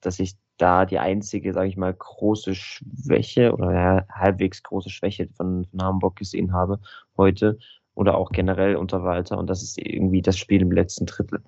dass 0.00 0.18
ich 0.18 0.36
da 0.56 0.84
die 0.86 0.98
einzige, 0.98 1.52
sage 1.52 1.68
ich 1.68 1.76
mal, 1.76 1.92
große 1.92 2.54
Schwäche 2.54 3.52
oder 3.52 3.72
ja, 3.72 4.06
halbwegs 4.08 4.62
große 4.62 4.90
Schwäche 4.90 5.28
von, 5.36 5.66
von 5.66 5.82
Hamburg 5.82 6.16
gesehen 6.16 6.52
habe 6.52 6.80
heute 7.16 7.58
oder 7.94 8.16
auch 8.16 8.30
generell 8.30 8.76
unter 8.76 9.04
Walter 9.04 9.38
und 9.38 9.48
das 9.48 9.62
ist 9.62 9.78
irgendwie 9.78 10.22
das 10.22 10.36
Spiel 10.36 10.62
im 10.62 10.72
letzten 10.72 11.06
Drittel, 11.06 11.42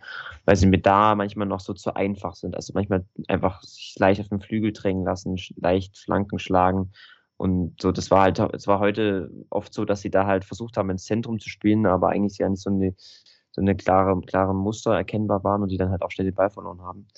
weil 0.45 0.57
sie 0.57 0.67
mir 0.67 0.81
da 0.81 1.15
manchmal 1.15 1.47
noch 1.47 1.61
so 1.61 1.75
zu 1.75 1.95
einfach 1.97 2.35
sind. 2.35 2.55
Also 2.55 2.73
manchmal 2.75 3.05
einfach 3.29 3.63
sich 3.63 3.95
leicht 3.99 4.21
auf 4.21 4.29
den 4.29 4.41
Flügel 4.41 4.73
drängen 4.73 5.05
lassen, 5.05 5.37
leicht 5.57 5.99
Flanken 5.99 6.39
schlagen 6.39 6.93
und 7.37 7.81
so. 7.81 7.93
Das 7.93 8.11
war 8.11 8.23
halt, 8.23 8.39
es 8.39 8.67
war 8.67 8.79
heute 8.79 9.31
oft 9.51 9.75
so, 9.75 9.85
dass 9.85 10.01
sie 10.03 10.11
da 10.11 10.27
halt 10.27 10.45
versucht 10.45 10.77
haben 10.77 10.91
ins 10.91 11.05
Zentrum 11.05 11.39
zu 11.39 11.49
spielen, 11.49 11.87
aber 11.87 12.11
eigentlich 12.11 12.39
ja 12.39 12.49
nicht 12.49 12.63
so 12.63 12.71
eine 12.71 12.95
so 13.57 13.63
eine 13.63 13.75
klare, 13.75 14.21
klare 14.21 14.55
Muster 14.55 14.95
erkennbar 14.95 15.43
waren 15.43 15.63
und 15.63 15.71
die 15.71 15.79
dann 15.79 15.91
halt 15.91 16.03
auch 16.03 16.11
schnell 16.11 16.27
den 16.27 16.35
Ball 16.35 16.51
verloren 16.51 16.83
haben. 16.83 17.09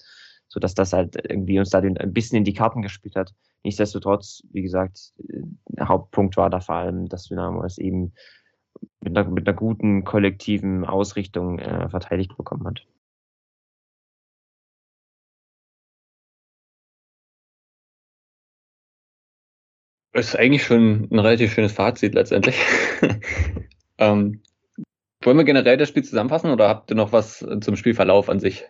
So 0.46 0.60
dass 0.60 0.72
das 0.72 0.94
halt 0.94 1.16
irgendwie 1.28 1.58
uns 1.58 1.70
da 1.70 1.80
ein 1.80 2.12
bisschen 2.14 2.38
in 2.38 2.44
die 2.44 2.54
Karten 2.54 2.80
gespielt 2.80 3.16
hat. 3.16 3.34
Nichtsdestotrotz, 3.64 4.42
wie 4.52 4.62
gesagt, 4.62 5.12
äh, 5.28 5.84
Hauptpunkt 5.84 6.36
war 6.38 6.48
da 6.48 6.60
vor 6.60 6.76
allem, 6.76 7.06
dass 7.06 7.24
Dynamo 7.24 7.62
es 7.64 7.76
eben 7.76 8.14
mit 9.00 9.16
einer, 9.16 9.28
mit 9.28 9.48
einer 9.48 9.56
guten 9.56 10.04
kollektiven 10.04 10.84
Ausrichtung 10.84 11.58
äh, 11.58 11.88
verteidigt 11.88 12.36
bekommen 12.36 12.66
hat. 12.66 12.86
Das 20.12 20.28
ist 20.28 20.36
eigentlich 20.36 20.64
schon 20.64 21.08
ein 21.10 21.18
relativ 21.18 21.52
schönes 21.52 21.72
Fazit 21.72 22.14
letztendlich. 22.14 22.58
ähm, 23.98 24.42
wollen 25.22 25.36
wir 25.36 25.44
generell 25.44 25.76
das 25.76 25.88
Spiel 25.88 26.02
zusammenfassen 26.02 26.50
oder 26.50 26.68
habt 26.68 26.90
ihr 26.90 26.96
noch 26.96 27.12
was 27.12 27.46
zum 27.60 27.76
Spielverlauf 27.76 28.28
an 28.28 28.40
sich? 28.40 28.64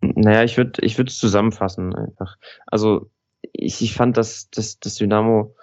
Naja, 0.00 0.44
ich 0.44 0.56
würde 0.56 0.84
ich 0.84 0.96
würde 0.98 1.10
es 1.10 1.18
zusammenfassen 1.18 1.94
einfach. 1.94 2.36
Also 2.66 3.10
ich, 3.52 3.82
ich 3.82 3.94
fand, 3.94 4.16
dass 4.16 4.50
das, 4.50 4.78
das 4.78 4.94
Dynamo 4.94 5.54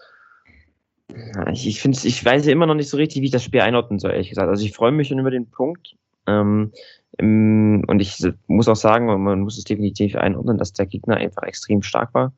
ich, 1.51 1.67
ich 1.67 1.81
finde 1.81 1.97
ich 2.03 2.23
weiß 2.23 2.45
ja 2.45 2.51
immer 2.51 2.65
noch 2.65 2.75
nicht 2.75 2.89
so 2.89 2.97
richtig, 2.97 3.21
wie 3.21 3.25
ich 3.25 3.31
das 3.31 3.43
Spiel 3.43 3.61
einordnen 3.61 3.99
soll, 3.99 4.11
ehrlich 4.11 4.29
gesagt. 4.29 4.49
Also 4.49 4.65
ich 4.65 4.73
freue 4.73 4.91
mich 4.91 5.07
schon 5.07 5.19
über 5.19 5.31
den 5.31 5.49
Punkt. 5.49 5.95
Ähm, 6.27 6.71
im, 7.17 7.83
und 7.87 7.99
ich 8.01 8.21
muss 8.47 8.67
auch 8.67 8.75
sagen, 8.75 9.05
man 9.05 9.41
muss 9.41 9.57
es 9.57 9.63
definitiv 9.63 10.15
einordnen, 10.15 10.57
dass 10.57 10.73
der 10.73 10.85
Gegner 10.85 11.17
einfach 11.17 11.43
extrem 11.43 11.81
stark 11.81 12.13
war 12.13 12.33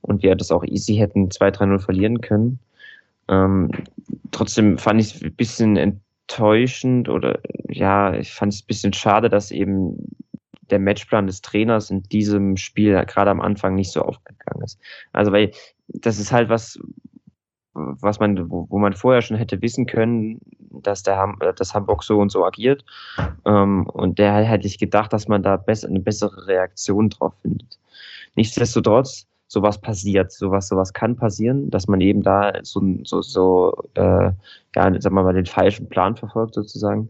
und 0.00 0.22
wir 0.22 0.34
das 0.36 0.50
auch 0.50 0.64
easy 0.64 0.94
hätten 0.96 1.28
2-3-0 1.28 1.78
verlieren 1.80 2.20
können. 2.20 2.60
Ähm, 3.28 3.70
trotzdem 4.30 4.78
fand 4.78 5.00
ich 5.00 5.14
es 5.14 5.22
ein 5.22 5.34
bisschen 5.34 5.76
enttäuschend 5.76 7.08
oder 7.08 7.40
ja, 7.68 8.14
ich 8.14 8.32
fand 8.32 8.52
es 8.52 8.62
ein 8.62 8.66
bisschen 8.66 8.92
schade, 8.92 9.28
dass 9.28 9.50
eben 9.50 10.16
der 10.70 10.78
Matchplan 10.78 11.26
des 11.26 11.42
Trainers 11.42 11.90
in 11.90 12.02
diesem 12.04 12.56
Spiel 12.56 13.04
gerade 13.06 13.30
am 13.30 13.40
Anfang 13.40 13.74
nicht 13.74 13.90
so 13.90 14.02
aufgegangen 14.02 14.62
ist. 14.62 14.78
Also 15.12 15.32
weil 15.32 15.50
das 15.88 16.18
ist 16.18 16.32
halt 16.32 16.48
was, 16.48 16.78
was 18.00 18.20
man, 18.20 18.50
wo, 18.50 18.66
wo 18.68 18.78
man 18.78 18.92
vorher 18.92 19.22
schon 19.22 19.36
hätte 19.36 19.60
wissen 19.62 19.86
können, 19.86 20.40
dass 20.70 21.02
der 21.02 21.16
Ham, 21.16 21.38
dass 21.56 21.74
Hamburg 21.74 22.02
so 22.02 22.18
und 22.18 22.30
so 22.30 22.44
agiert. 22.44 22.84
Ähm, 23.44 23.86
und 23.86 24.18
der 24.18 24.34
hätte 24.34 24.66
ich 24.66 24.78
gedacht, 24.78 25.12
dass 25.12 25.28
man 25.28 25.42
da 25.42 25.56
besser, 25.56 25.88
eine 25.88 26.00
bessere 26.00 26.46
Reaktion 26.46 27.10
drauf 27.10 27.34
findet. 27.42 27.78
Nichtsdestotrotz 28.34 29.26
sowas 29.48 29.80
passiert, 29.80 30.30
sowas, 30.30 30.68
sowas 30.68 30.92
kann 30.92 31.16
passieren, 31.16 31.70
dass 31.70 31.88
man 31.88 32.00
eben 32.00 32.22
da 32.22 32.52
so, 32.62 32.82
so, 33.04 33.22
so 33.22 33.74
äh, 33.94 34.30
ja, 34.30 34.34
sagen 34.74 35.14
wir 35.14 35.22
mal, 35.22 35.32
den 35.32 35.46
falschen 35.46 35.88
Plan 35.88 36.16
verfolgt 36.16 36.54
sozusagen. 36.54 37.08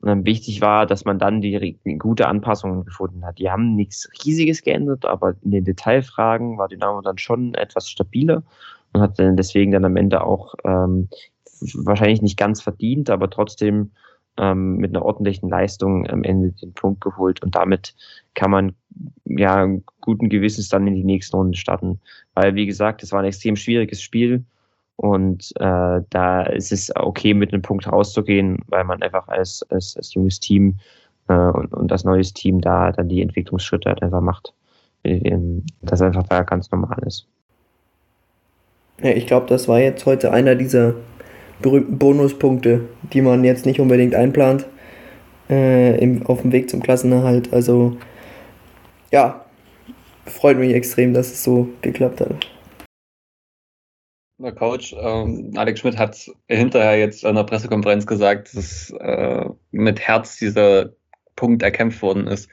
Und 0.00 0.08
dann 0.08 0.26
wichtig 0.26 0.60
war, 0.60 0.84
dass 0.84 1.04
man 1.04 1.20
dann 1.20 1.40
die, 1.40 1.78
die 1.84 1.98
gute 1.98 2.26
Anpassungen 2.26 2.84
gefunden 2.84 3.24
hat. 3.24 3.38
Die 3.38 3.48
haben 3.48 3.76
nichts 3.76 4.08
Riesiges 4.24 4.62
geändert, 4.62 5.04
aber 5.06 5.36
in 5.42 5.52
den 5.52 5.64
Detailfragen 5.64 6.58
war 6.58 6.66
Dynamo 6.66 7.00
dann 7.02 7.18
schon 7.18 7.54
etwas 7.54 7.88
stabiler 7.88 8.42
und 8.92 9.00
hat 9.00 9.18
dann 9.18 9.36
deswegen 9.36 9.72
dann 9.72 9.84
am 9.84 9.96
Ende 9.96 10.24
auch 10.24 10.54
ähm, 10.64 11.08
wahrscheinlich 11.74 12.22
nicht 12.22 12.36
ganz 12.36 12.62
verdient, 12.62 13.10
aber 13.10 13.30
trotzdem 13.30 13.92
ähm, 14.38 14.76
mit 14.76 14.94
einer 14.94 15.04
ordentlichen 15.04 15.48
Leistung 15.48 16.08
am 16.08 16.24
Ende 16.24 16.52
den 16.52 16.72
Punkt 16.72 17.00
geholt 17.00 17.42
und 17.42 17.54
damit 17.54 17.94
kann 18.34 18.50
man 18.50 18.74
ja 19.24 19.66
guten 20.00 20.28
Gewissens 20.28 20.68
dann 20.68 20.86
in 20.86 20.94
die 20.94 21.04
nächsten 21.04 21.36
Runden 21.36 21.54
starten. 21.54 22.00
Weil, 22.34 22.54
wie 22.54 22.66
gesagt, 22.66 23.02
es 23.02 23.12
war 23.12 23.20
ein 23.20 23.26
extrem 23.26 23.56
schwieriges 23.56 24.00
Spiel 24.00 24.44
und 24.96 25.52
äh, 25.56 26.00
da 26.08 26.42
ist 26.44 26.72
es 26.72 26.94
okay, 26.96 27.34
mit 27.34 27.52
einem 27.52 27.62
Punkt 27.62 27.90
rauszugehen, 27.90 28.58
weil 28.68 28.84
man 28.84 29.02
einfach 29.02 29.28
als, 29.28 29.62
als, 29.70 29.96
als 29.96 30.14
junges 30.14 30.40
Team 30.40 30.78
äh, 31.28 31.34
und, 31.34 31.74
und 31.74 31.92
als 31.92 32.04
neues 32.04 32.32
Team 32.32 32.60
da 32.60 32.92
dann 32.92 33.08
die 33.08 33.22
Entwicklungsschritte 33.22 33.88
halt 33.88 34.02
einfach 34.02 34.20
macht. 34.20 34.54
Ähm, 35.04 35.64
das 35.82 36.00
einfach 36.02 36.24
da 36.28 36.42
ganz 36.42 36.70
normal 36.70 36.98
ist. 37.06 37.26
Ja, 39.02 39.10
ich 39.10 39.26
glaube, 39.26 39.46
das 39.46 39.66
war 39.66 39.80
jetzt 39.80 40.06
heute 40.06 40.32
einer 40.32 40.54
dieser 40.54 40.94
berühmten 41.60 41.98
Bonuspunkte, 41.98 42.88
die 43.12 43.20
man 43.20 43.42
jetzt 43.42 43.66
nicht 43.66 43.80
unbedingt 43.80 44.14
einplant 44.14 44.66
äh, 45.50 45.98
im, 45.98 46.24
auf 46.26 46.42
dem 46.42 46.52
Weg 46.52 46.70
zum 46.70 46.82
Klassenerhalt. 46.82 47.52
Also 47.52 47.96
ja, 49.10 49.44
freut 50.26 50.58
mich 50.58 50.72
extrem, 50.72 51.14
dass 51.14 51.32
es 51.32 51.42
so 51.42 51.68
geklappt 51.80 52.20
hat. 52.20 52.48
Der 54.38 54.52
Coach 54.52 54.94
ähm, 54.98 55.52
Alex 55.56 55.80
Schmidt 55.80 55.98
hat 55.98 56.30
hinterher 56.48 56.98
jetzt 56.98 57.24
an 57.24 57.36
der 57.36 57.44
Pressekonferenz 57.44 58.06
gesagt, 58.06 58.56
dass 58.56 58.90
äh, 58.98 59.44
mit 59.70 60.00
Herz 60.00 60.36
dieser 60.38 60.90
Punkt 61.36 61.62
erkämpft 61.62 62.02
worden 62.02 62.26
ist. 62.26 62.48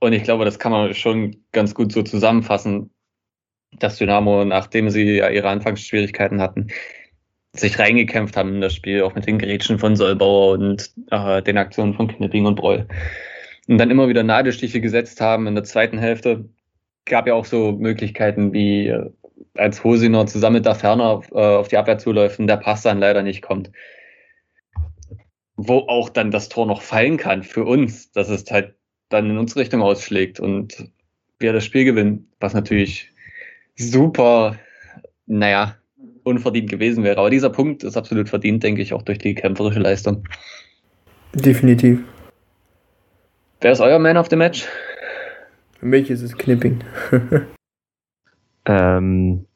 Und 0.00 0.12
ich 0.12 0.22
glaube, 0.22 0.44
das 0.44 0.58
kann 0.58 0.72
man 0.72 0.94
schon 0.94 1.36
ganz 1.52 1.74
gut 1.74 1.92
so 1.92 2.02
zusammenfassen, 2.02 2.90
dass 3.78 3.98
Dynamo, 3.98 4.44
nachdem 4.44 4.90
sie 4.90 5.16
ja 5.16 5.28
ihre 5.28 5.48
Anfangsschwierigkeiten 5.48 6.40
hatten, 6.40 6.68
sich 7.52 7.78
reingekämpft 7.78 8.36
haben 8.36 8.56
in 8.56 8.60
das 8.60 8.74
Spiel, 8.74 9.02
auch 9.02 9.14
mit 9.14 9.26
den 9.26 9.38
Gerätschen 9.38 9.78
von 9.78 9.96
Solbauer 9.96 10.52
und 10.52 10.90
äh, 11.10 11.40
den 11.42 11.56
Aktionen 11.56 11.94
von 11.94 12.08
Knipping 12.08 12.46
und 12.46 12.56
Broll. 12.56 12.86
Und 13.68 13.78
dann 13.78 13.90
immer 13.90 14.08
wieder 14.08 14.22
Nadelstiche 14.22 14.80
gesetzt 14.80 15.20
haben 15.20 15.46
in 15.46 15.54
der 15.54 15.64
zweiten 15.64 15.98
Hälfte. 15.98 16.48
Gab 17.06 17.26
ja 17.26 17.34
auch 17.34 17.44
so 17.44 17.72
Möglichkeiten 17.72 18.52
wie 18.52 18.88
äh, 18.88 19.10
als 19.56 19.84
Hosiner 19.84 20.26
zusammen 20.26 20.56
mit 20.56 20.66
der 20.66 20.74
Ferner 20.74 21.22
äh, 21.30 21.34
auf 21.34 21.68
die 21.68 21.76
Abwehr 21.76 21.98
zuläuft 21.98 22.40
und 22.40 22.48
der 22.48 22.56
Pass 22.56 22.82
dann 22.82 22.98
leider 22.98 23.22
nicht 23.22 23.42
kommt. 23.42 23.70
Wo 25.56 25.78
auch 25.86 26.08
dann 26.08 26.32
das 26.32 26.48
Tor 26.48 26.66
noch 26.66 26.82
fallen 26.82 27.16
kann 27.16 27.44
für 27.44 27.64
uns, 27.64 28.10
dass 28.10 28.28
es 28.28 28.50
halt 28.50 28.74
dann 29.08 29.30
in 29.30 29.38
unsere 29.38 29.60
Richtung 29.60 29.82
ausschlägt 29.82 30.40
und 30.40 30.90
wir 31.38 31.52
das 31.52 31.64
Spiel 31.64 31.84
gewinnen, 31.84 32.28
was 32.40 32.54
natürlich 32.54 33.13
super, 33.76 34.56
naja, 35.26 35.76
unverdient 36.22 36.70
gewesen 36.70 37.04
wäre. 37.04 37.18
Aber 37.18 37.30
dieser 37.30 37.50
Punkt 37.50 37.84
ist 37.84 37.96
absolut 37.96 38.28
verdient, 38.28 38.62
denke 38.62 38.82
ich, 38.82 38.92
auch 38.92 39.02
durch 39.02 39.18
die 39.18 39.34
kämpferische 39.34 39.80
Leistung. 39.80 40.26
Definitiv. 41.34 42.00
Wer 43.60 43.72
ist 43.72 43.80
euer 43.80 43.98
Man 43.98 44.16
of 44.16 44.28
the 44.28 44.36
Match? 44.36 44.66
Für 45.78 45.86
mich 45.86 46.10
ist 46.10 46.22
es 46.22 46.36
Knipping. 46.36 46.82
ähm, 48.66 49.46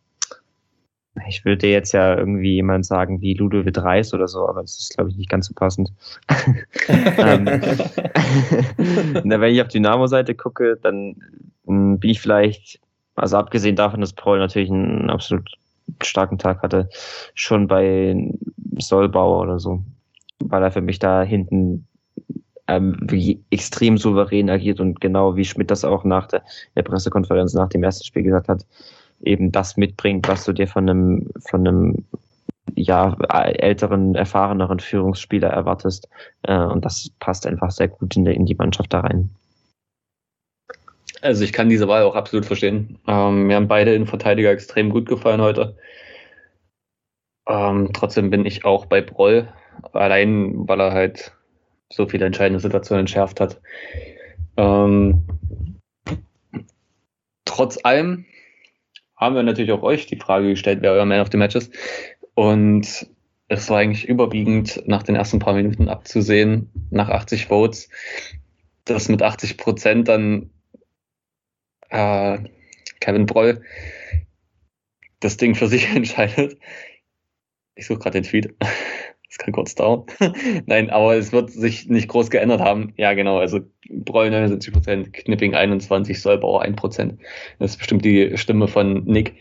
ich 1.26 1.44
würde 1.44 1.66
jetzt 1.68 1.92
ja 1.92 2.16
irgendwie 2.16 2.54
jemand 2.54 2.86
sagen 2.86 3.20
wie 3.20 3.34
Ludovic 3.34 3.78
Reis 3.78 4.14
oder 4.14 4.28
so, 4.28 4.48
aber 4.48 4.62
das 4.62 4.78
ist, 4.78 4.94
glaube 4.94 5.10
ich, 5.10 5.16
nicht 5.16 5.30
ganz 5.30 5.46
so 5.46 5.54
passend. 5.54 5.92
ähm, 6.88 7.46
wenn 9.24 9.42
ich 9.42 9.62
auf 9.62 9.68
Dynamo-Seite 9.68 10.34
gucke, 10.34 10.78
dann 10.82 11.16
hm, 11.66 11.98
bin 11.98 12.10
ich 12.10 12.20
vielleicht, 12.20 12.80
also 13.18 13.36
abgesehen 13.36 13.76
davon, 13.76 14.00
dass 14.00 14.12
Paul 14.12 14.38
natürlich 14.38 14.70
ein 14.70 15.10
absolut 15.10 15.50
starken 16.02 16.38
Tag 16.38 16.62
hatte, 16.62 16.88
schon 17.34 17.66
bei 17.66 18.32
Solbauer 18.78 19.42
oder 19.42 19.58
so, 19.58 19.82
weil 20.40 20.62
er 20.62 20.70
für 20.70 20.80
mich 20.80 20.98
da 20.98 21.22
hinten 21.22 21.86
ähm, 22.66 22.96
extrem 23.50 23.96
souverän 23.96 24.50
agiert 24.50 24.80
und 24.80 25.00
genau 25.00 25.36
wie 25.36 25.44
Schmidt 25.44 25.70
das 25.70 25.84
auch 25.84 26.04
nach 26.04 26.26
der, 26.28 26.42
der 26.76 26.82
Pressekonferenz 26.82 27.54
nach 27.54 27.70
dem 27.70 27.82
ersten 27.82 28.04
Spiel 28.04 28.22
gesagt 28.22 28.48
hat, 28.48 28.66
eben 29.22 29.50
das 29.50 29.76
mitbringt, 29.76 30.28
was 30.28 30.44
du 30.44 30.52
dir 30.52 30.68
von 30.68 30.88
einem, 30.88 31.30
von 31.48 31.66
einem 31.66 32.04
ja, 32.74 33.16
älteren, 33.30 34.14
erfahreneren 34.14 34.78
Führungsspieler 34.78 35.48
erwartest. 35.48 36.08
Äh, 36.42 36.58
und 36.58 36.84
das 36.84 37.10
passt 37.18 37.46
einfach 37.46 37.70
sehr 37.70 37.88
gut 37.88 38.14
in, 38.16 38.24
der, 38.24 38.34
in 38.34 38.46
die 38.46 38.54
Mannschaft 38.54 38.92
da 38.92 39.00
rein. 39.00 39.30
Also 41.20 41.44
ich 41.44 41.52
kann 41.52 41.68
diese 41.68 41.88
Wahl 41.88 42.02
auch 42.04 42.14
absolut 42.14 42.46
verstehen. 42.46 42.98
Ähm, 43.06 43.46
mir 43.46 43.56
haben 43.56 43.68
beide 43.68 43.94
Innenverteidiger 43.94 44.50
extrem 44.50 44.90
gut 44.90 45.06
gefallen 45.06 45.40
heute. 45.40 45.76
Ähm, 47.48 47.90
trotzdem 47.92 48.30
bin 48.30 48.44
ich 48.46 48.64
auch 48.64 48.86
bei 48.86 49.00
Broll, 49.00 49.52
allein 49.92 50.68
weil 50.68 50.80
er 50.80 50.92
halt 50.92 51.32
so 51.90 52.06
viele 52.06 52.26
entscheidende 52.26 52.60
Situationen 52.60 53.00
entschärft 53.00 53.40
hat. 53.40 53.60
Ähm, 54.56 55.24
trotz 57.44 57.78
allem 57.84 58.26
haben 59.16 59.34
wir 59.34 59.42
natürlich 59.42 59.72
auch 59.72 59.82
euch 59.82 60.06
die 60.06 60.18
Frage 60.18 60.50
gestellt, 60.50 60.80
wer 60.82 60.92
euer 60.92 61.06
Man 61.06 61.20
of 61.20 61.28
the 61.32 61.38
Match 61.38 61.56
ist. 61.56 61.74
Und 62.34 63.08
es 63.48 63.70
war 63.70 63.78
eigentlich 63.78 64.06
überwiegend 64.06 64.82
nach 64.86 65.02
den 65.02 65.16
ersten 65.16 65.38
paar 65.38 65.54
Minuten 65.54 65.88
abzusehen, 65.88 66.70
nach 66.90 67.08
80 67.08 67.46
Votes, 67.46 67.88
dass 68.84 69.08
mit 69.08 69.22
80 69.22 69.56
Prozent 69.56 70.06
dann 70.06 70.50
äh, 71.90 72.38
Kevin 73.00 73.26
Broll 73.26 73.62
das 75.20 75.36
Ding 75.36 75.54
für 75.54 75.68
sich 75.68 75.88
entscheidet. 75.94 76.58
Ich 77.74 77.86
suche 77.86 77.98
gerade 78.00 78.20
den 78.20 78.28
Tweet. 78.28 78.54
Das 79.30 79.36
kann 79.36 79.52
kurz 79.52 79.74
dauern. 79.74 80.04
Nein, 80.66 80.88
aber 80.88 81.14
es 81.14 81.32
wird 81.32 81.50
sich 81.50 81.86
nicht 81.86 82.08
groß 82.08 82.30
geändert 82.30 82.62
haben. 82.62 82.94
Ja, 82.96 83.12
genau. 83.12 83.38
Also 83.38 83.60
Broll 83.90 84.28
79%, 84.28 85.12
Knipping 85.12 85.54
21%, 85.54 86.18
Solbauer 86.18 86.64
1%. 86.64 87.18
Das 87.58 87.72
ist 87.72 87.76
bestimmt 87.76 88.06
die 88.06 88.38
Stimme 88.38 88.68
von 88.68 89.04
Nick. 89.04 89.34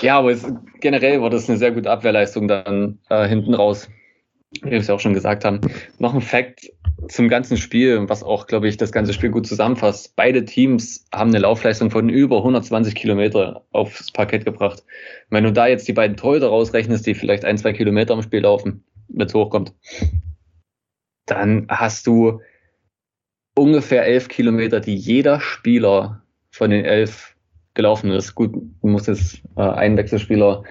ja, 0.00 0.18
aber 0.18 0.30
es, 0.30 0.50
generell 0.80 1.20
war 1.20 1.28
das 1.28 1.50
eine 1.50 1.58
sehr 1.58 1.72
gute 1.72 1.90
Abwehrleistung 1.90 2.48
dann 2.48 2.98
äh, 3.10 3.28
hinten 3.28 3.52
raus. 3.52 3.90
Wie 4.50 4.70
wir 4.70 4.78
es 4.78 4.88
ja 4.88 4.94
auch 4.94 5.00
schon 5.00 5.14
gesagt 5.14 5.44
haben. 5.44 5.60
Noch 5.98 6.14
ein 6.14 6.20
Fact 6.20 6.72
zum 7.08 7.28
ganzen 7.28 7.56
Spiel, 7.56 8.08
was 8.08 8.22
auch, 8.22 8.46
glaube 8.46 8.68
ich, 8.68 8.76
das 8.76 8.92
ganze 8.92 9.12
Spiel 9.12 9.30
gut 9.30 9.46
zusammenfasst. 9.46 10.16
Beide 10.16 10.44
Teams 10.44 11.06
haben 11.12 11.30
eine 11.30 11.38
Laufleistung 11.38 11.90
von 11.90 12.08
über 12.08 12.38
120 12.38 12.94
Kilometer 12.94 13.64
aufs 13.70 14.10
Parkett 14.12 14.44
gebracht. 14.44 14.82
Wenn 15.30 15.44
du 15.44 15.52
da 15.52 15.66
jetzt 15.66 15.86
die 15.88 15.92
beiden 15.92 16.16
Torhüter 16.16 16.48
rausrechnest, 16.48 17.06
die 17.06 17.14
vielleicht 17.14 17.44
ein, 17.44 17.58
zwei 17.58 17.72
Kilometer 17.72 18.14
im 18.14 18.22
Spiel 18.22 18.40
laufen, 18.40 18.84
wenn 19.08 19.26
es 19.26 19.34
hochkommt, 19.34 19.72
dann 21.26 21.66
hast 21.68 22.06
du 22.06 22.40
ungefähr 23.54 24.04
elf 24.04 24.28
Kilometer, 24.28 24.80
die 24.80 24.96
jeder 24.96 25.40
Spieler 25.40 26.22
von 26.50 26.70
den 26.70 26.84
elf 26.84 27.36
gelaufen 27.74 28.10
ist. 28.10 28.34
Gut, 28.34 28.52
du 28.54 28.88
musst 28.88 29.08
jetzt 29.08 29.42
äh, 29.56 29.62
einen 29.62 29.96
Wechselspieler 29.96 30.64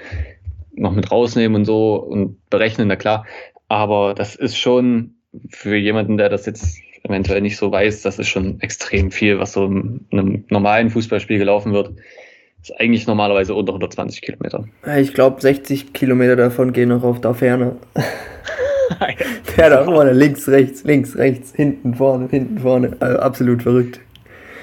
noch 0.73 0.93
mit 0.93 1.11
rausnehmen 1.11 1.55
und 1.55 1.65
so 1.65 1.95
und 1.95 2.49
berechnen, 2.49 2.87
na 2.87 2.95
klar. 2.95 3.25
Aber 3.69 4.13
das 4.13 4.35
ist 4.35 4.57
schon 4.57 5.13
für 5.49 5.75
jemanden, 5.75 6.17
der 6.17 6.29
das 6.29 6.45
jetzt 6.45 6.79
eventuell 7.03 7.41
nicht 7.41 7.57
so 7.57 7.71
weiß, 7.71 8.01
das 8.01 8.19
ist 8.19 8.27
schon 8.27 8.59
extrem 8.61 9.11
viel, 9.11 9.39
was 9.39 9.53
so 9.53 9.65
in 9.65 10.05
einem 10.11 10.43
normalen 10.49 10.89
Fußballspiel 10.89 11.37
gelaufen 11.37 11.71
wird. 11.71 11.93
Das 12.59 12.71
ist 12.71 12.79
eigentlich 12.79 13.07
normalerweise 13.07 13.53
unter 13.53 13.71
120 13.71 14.21
Kilometer. 14.21 14.65
Ich 14.97 15.13
glaube, 15.13 15.39
60 15.39 15.93
Kilometer 15.93 16.35
davon 16.35 16.73
gehen 16.73 16.89
noch 16.89 17.03
auf 17.03 17.21
der 17.21 17.33
Ferne. 17.33 17.77
der 19.57 19.69
da 19.69 19.85
vorne, 19.85 20.11
links, 20.13 20.49
rechts, 20.49 20.83
links, 20.83 21.15
rechts, 21.15 21.53
hinten, 21.55 21.93
vorne, 21.93 22.27
hinten, 22.29 22.59
vorne. 22.59 22.97
Also 22.99 23.19
absolut 23.19 23.63
verrückt. 23.63 24.01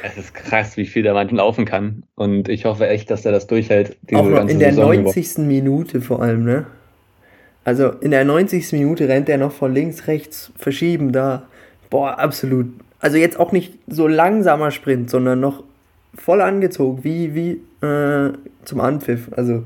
Es 0.02 0.18
ist 0.18 0.34
krass, 0.34 0.76
wie 0.76 0.84
viel 0.84 1.02
der 1.02 1.14
Mann 1.14 1.28
laufen 1.30 1.64
kann. 1.64 2.04
Und 2.16 2.48
ich 2.48 2.64
hoffe 2.64 2.86
echt, 2.88 3.10
dass 3.10 3.24
er 3.24 3.32
das 3.32 3.46
durchhält. 3.46 3.96
Auch 4.12 4.24
noch 4.24 4.46
in 4.46 4.58
der 4.58 4.70
Saison 4.72 5.02
90. 5.02 5.38
Über. 5.38 5.46
Minute 5.46 6.00
vor 6.00 6.22
allem, 6.22 6.44
ne? 6.44 6.66
Also 7.66 7.88
in 7.88 8.12
der 8.12 8.24
90. 8.24 8.70
Minute 8.74 9.08
rennt 9.08 9.28
er 9.28 9.38
noch 9.38 9.50
von 9.50 9.74
links, 9.74 10.06
rechts, 10.06 10.52
verschieben 10.56 11.10
da. 11.10 11.48
Boah, 11.90 12.16
absolut. 12.16 12.68
Also 13.00 13.16
jetzt 13.16 13.40
auch 13.40 13.50
nicht 13.50 13.74
so 13.88 14.06
langsamer 14.06 14.70
Sprint, 14.70 15.10
sondern 15.10 15.40
noch 15.40 15.64
voll 16.14 16.42
angezogen, 16.42 17.02
wie, 17.02 17.34
wie 17.34 17.84
äh, 17.84 18.32
zum 18.64 18.80
Anpfiff. 18.80 19.32
Also 19.32 19.64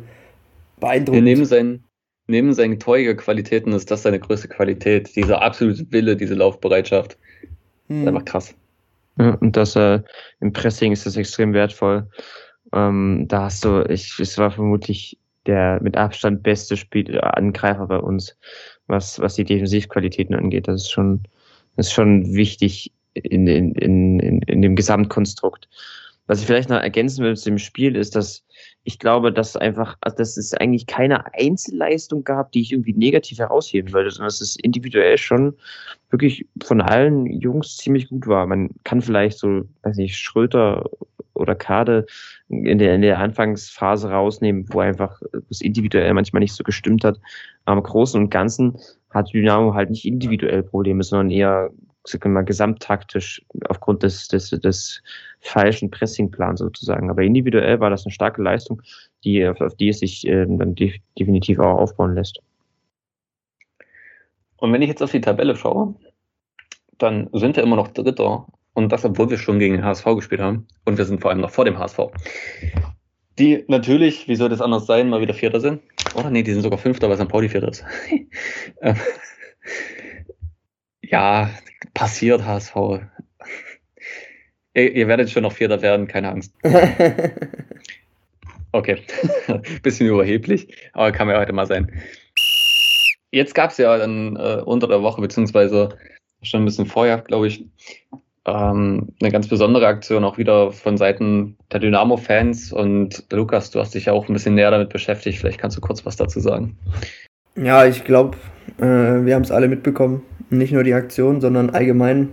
beeindruckend. 0.80 1.24
neben 1.24 1.44
seinen, 1.44 1.84
neben 2.26 2.54
seinen 2.54 2.80
Torjägerqualitäten 2.80 3.74
ist 3.74 3.90
das 3.90 4.04
seine 4.04 4.18
größte 4.18 4.48
Qualität. 4.48 5.14
Dieser 5.14 5.42
absolute 5.42 5.84
Wille, 5.92 6.16
diese 6.16 6.34
Laufbereitschaft. 6.34 7.18
Hm. 7.88 8.08
Einfach 8.08 8.24
krass. 8.24 8.54
Ja, 9.18 9.34
und 9.34 9.58
das 9.58 9.76
äh, 9.76 10.00
im 10.40 10.54
Pressing 10.54 10.92
ist 10.92 11.04
das 11.04 11.18
extrem 11.18 11.52
wertvoll. 11.52 12.08
Ähm, 12.72 13.26
da 13.28 13.42
hast 13.42 13.62
du, 13.62 13.84
ich, 13.90 14.18
es 14.18 14.38
war 14.38 14.50
vermutlich 14.50 15.18
der 15.46 15.80
mit 15.82 15.96
Abstand 15.96 16.42
beste 16.42 16.76
Spiel 16.76 17.14
äh, 17.14 17.20
Angreifer 17.20 17.86
bei 17.86 17.98
uns, 17.98 18.36
was, 18.86 19.18
was 19.20 19.34
die 19.34 19.44
Defensivqualitäten 19.44 20.34
angeht. 20.34 20.68
Das 20.68 20.82
ist 20.82 20.90
schon, 20.90 21.22
das 21.76 21.86
ist 21.86 21.92
schon 21.92 22.34
wichtig 22.34 22.92
in, 23.14 23.46
in, 23.46 23.74
in, 23.74 24.42
in 24.42 24.62
dem 24.62 24.76
Gesamtkonstrukt. 24.76 25.68
Was 26.26 26.40
ich 26.40 26.46
vielleicht 26.46 26.68
noch 26.68 26.80
ergänzen 26.80 27.24
will 27.24 27.36
zu 27.36 27.50
dem 27.50 27.58
Spiel, 27.58 27.96
ist, 27.96 28.14
dass 28.14 28.44
ich 28.84 29.00
glaube, 29.00 29.32
dass 29.32 29.56
einfach, 29.56 29.96
also 30.00 30.16
dass 30.16 30.36
es 30.36 30.54
eigentlich 30.54 30.86
keine 30.86 31.34
Einzelleistung 31.34 32.22
gab, 32.22 32.52
die 32.52 32.60
ich 32.60 32.70
irgendwie 32.70 32.92
negativ 32.92 33.38
herausheben 33.38 33.92
würde, 33.92 34.10
sondern 34.10 34.28
dass 34.28 34.40
es 34.40 34.54
individuell 34.54 35.18
schon 35.18 35.56
wirklich 36.10 36.46
von 36.62 36.80
allen 36.80 37.26
Jungs 37.26 37.76
ziemlich 37.76 38.08
gut 38.08 38.28
war. 38.28 38.46
Man 38.46 38.70
kann 38.84 39.02
vielleicht 39.02 39.38
so, 39.38 39.62
weiß 39.82 39.96
nicht, 39.96 40.16
Schröter 40.16 40.88
oder 41.40 41.54
Kade 41.54 42.06
in 42.48 42.78
der, 42.78 42.94
in 42.94 43.02
der 43.02 43.18
Anfangsphase 43.18 44.10
rausnehmen, 44.10 44.66
wo 44.70 44.80
einfach 44.80 45.20
es 45.50 45.60
individuell 45.60 46.12
manchmal 46.14 46.40
nicht 46.40 46.54
so 46.54 46.62
gestimmt 46.62 47.04
hat. 47.04 47.20
Im 47.66 47.82
Großen 47.82 48.20
und 48.20 48.30
Ganzen 48.30 48.78
hat 49.10 49.32
Dynamo 49.32 49.74
halt 49.74 49.90
nicht 49.90 50.04
individuell 50.04 50.62
Probleme, 50.62 51.02
sondern 51.02 51.30
eher 51.30 51.70
mal, 52.24 52.44
gesamttaktisch 52.44 53.42
aufgrund 53.68 54.02
des, 54.02 54.28
des, 54.28 54.50
des 54.50 55.02
falschen 55.40 55.90
Pressingplans 55.90 56.60
sozusagen. 56.60 57.10
Aber 57.10 57.22
individuell 57.22 57.80
war 57.80 57.90
das 57.90 58.04
eine 58.04 58.12
starke 58.12 58.42
Leistung, 58.42 58.82
die, 59.24 59.46
auf, 59.46 59.60
auf 59.60 59.74
die 59.76 59.88
es 59.88 60.00
sich 60.00 60.26
äh, 60.26 60.46
dann 60.46 60.74
de 60.74 60.94
definitiv 61.18 61.58
auch 61.58 61.78
aufbauen 61.78 62.14
lässt. 62.14 62.40
Und 64.56 64.72
wenn 64.72 64.82
ich 64.82 64.88
jetzt 64.88 65.02
auf 65.02 65.10
die 65.10 65.20
Tabelle 65.20 65.56
schaue, 65.56 65.94
dann 66.98 67.28
sind 67.32 67.56
wir 67.56 67.62
immer 67.62 67.76
noch 67.76 67.88
Dritter. 67.88 68.46
Und 68.72 68.92
das, 68.92 69.04
obwohl 69.04 69.30
wir 69.30 69.38
schon 69.38 69.58
gegen 69.58 69.74
den 69.74 69.84
HSV 69.84 70.04
gespielt 70.16 70.40
haben. 70.40 70.66
Und 70.84 70.98
wir 70.98 71.04
sind 71.04 71.20
vor 71.20 71.30
allem 71.30 71.40
noch 71.40 71.50
vor 71.50 71.64
dem 71.64 71.78
HSV. 71.78 71.98
Die 73.38 73.64
natürlich, 73.68 74.28
wie 74.28 74.36
soll 74.36 74.48
das 74.48 74.60
anders 74.60 74.86
sein, 74.86 75.08
mal 75.08 75.20
wieder 75.20 75.34
Vierter 75.34 75.60
sind. 75.60 75.82
Oder 76.14 76.30
nee, 76.30 76.42
die 76.42 76.52
sind 76.52 76.62
sogar 76.62 76.78
Fünfter, 76.78 77.08
weil 77.08 77.16
St. 77.16 77.28
Pauli 77.28 77.48
Vierter 77.48 77.68
ist. 77.68 77.84
Ähm, 78.82 78.96
ja, 81.02 81.50
passiert 81.92 82.46
HSV. 82.46 82.74
ihr, 84.72 84.96
ihr, 84.96 85.06
werdet 85.06 85.28
schon 85.28 85.42
noch 85.42 85.52
Vierter 85.52 85.82
werden, 85.82 86.06
keine 86.06 86.30
Angst. 86.30 86.54
Okay, 88.72 89.02
bisschen 89.82 90.06
überheblich, 90.06 90.76
aber 90.92 91.10
kann 91.10 91.28
ja 91.28 91.38
heute 91.38 91.52
mal 91.52 91.66
sein. 91.66 91.90
Jetzt 93.32 93.54
gab 93.54 93.70
es 93.70 93.78
ja 93.78 93.96
dann 93.98 94.36
äh, 94.36 94.62
unter 94.64 94.86
der 94.86 95.02
Woche, 95.02 95.20
beziehungsweise 95.20 95.98
schon 96.42 96.62
ein 96.62 96.66
bisschen 96.66 96.86
vorher, 96.86 97.18
glaube 97.18 97.48
ich, 97.48 97.66
ähm, 98.46 99.08
eine 99.20 99.30
ganz 99.30 99.48
besondere 99.48 99.86
Aktion 99.86 100.24
auch 100.24 100.38
wieder 100.38 100.72
von 100.72 100.96
Seiten 100.96 101.56
der 101.72 101.80
Dynamo-Fans. 101.80 102.72
Und 102.72 103.24
Lukas, 103.30 103.70
du 103.70 103.80
hast 103.80 103.94
dich 103.94 104.06
ja 104.06 104.12
auch 104.12 104.28
ein 104.28 104.32
bisschen 104.32 104.54
näher 104.54 104.70
damit 104.70 104.88
beschäftigt. 104.88 105.38
Vielleicht 105.38 105.60
kannst 105.60 105.76
du 105.76 105.80
kurz 105.80 106.06
was 106.06 106.16
dazu 106.16 106.40
sagen. 106.40 106.76
Ja, 107.56 107.84
ich 107.84 108.04
glaube, 108.04 108.36
äh, 108.78 108.84
wir 108.84 109.34
haben 109.34 109.42
es 109.42 109.50
alle 109.50 109.68
mitbekommen. 109.68 110.22
Nicht 110.48 110.72
nur 110.72 110.84
die 110.84 110.94
Aktion, 110.94 111.40
sondern 111.40 111.70
allgemein, 111.70 112.30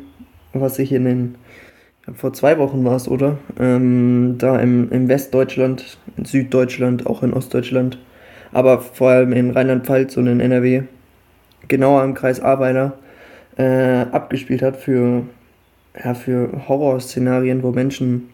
was 0.54 0.76
sich 0.76 0.92
in 0.92 1.06
den, 1.06 1.36
vor 2.14 2.34
zwei 2.34 2.58
Wochen 2.58 2.84
war 2.86 2.96
es, 2.96 3.08
oder? 3.08 3.38
Ähm, 3.60 4.36
da 4.38 4.60
im, 4.60 4.90
im 4.92 5.08
Westdeutschland, 5.08 5.98
in 6.16 6.26
Süddeutschland, 6.26 7.06
auch 7.06 7.22
in 7.22 7.34
Ostdeutschland, 7.34 8.00
aber 8.54 8.80
vor 8.80 9.10
allem 9.10 9.34
in 9.34 9.52
Rheinland-Pfalz 9.52 10.18
und 10.18 10.28
in 10.28 10.40
NRW, 10.40 10.84
genauer 11.68 12.04
im 12.04 12.14
Kreis 12.14 12.40
Ahrweiler, 12.40 12.98
äh, 13.58 14.06
abgespielt 14.12 14.62
hat 14.62 14.78
für, 14.78 15.24
ja, 16.04 16.14
für 16.14 16.68
Horrorszenarien, 16.68 17.64
wo 17.64 17.72
Menschen 17.72 18.30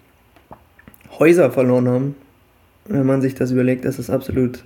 Häuser 1.20 1.52
verloren 1.52 1.88
haben. 1.88 2.16
Wenn 2.86 3.06
man 3.06 3.22
sich 3.22 3.36
das 3.36 3.52
überlegt, 3.52 3.86
das 3.86 4.00
ist 4.00 4.10
absolut 4.10 4.64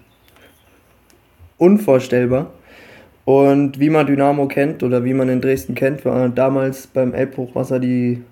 unvorstellbar. 1.57 2.51
Und 3.25 3.79
wie 3.79 3.89
man 3.89 4.07
Dynamo 4.07 4.47
kennt 4.47 4.83
oder 4.83 5.03
wie 5.03 5.13
man 5.13 5.29
in 5.29 5.41
Dresden 5.41 5.75
kennt, 5.75 6.05
war 6.05 6.29
damals 6.29 6.87
beim 6.87 7.13
Elbhochwasser 7.13 7.79
die, 7.79 8.23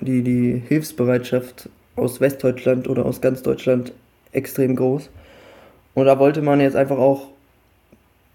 die, 0.00 0.22
die 0.22 0.62
Hilfsbereitschaft 0.66 1.68
aus 1.94 2.20
Westdeutschland 2.20 2.88
oder 2.88 3.06
aus 3.06 3.20
ganz 3.20 3.42
Deutschland 3.42 3.92
extrem 4.32 4.74
groß. 4.74 5.10
Und 5.94 6.06
da 6.06 6.18
wollte 6.18 6.42
man 6.42 6.60
jetzt 6.60 6.76
einfach 6.76 6.98
auch 6.98 7.28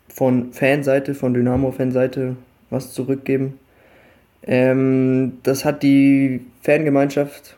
von 0.07 0.53
Fanseite, 0.53 1.13
von 1.13 1.33
Dynamo-Fanseite 1.33 2.37
was 2.69 2.93
zurückgeben. 2.93 3.59
Ähm, 4.43 5.39
das 5.43 5.65
hat 5.65 5.83
die 5.83 6.41
Fangemeinschaft, 6.61 7.57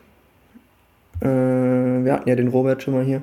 äh, 1.20 1.26
wir 1.26 2.12
hatten 2.12 2.28
ja 2.28 2.34
den 2.34 2.48
Robert 2.48 2.82
schon 2.82 2.94
mal 2.94 3.04
hier, 3.04 3.22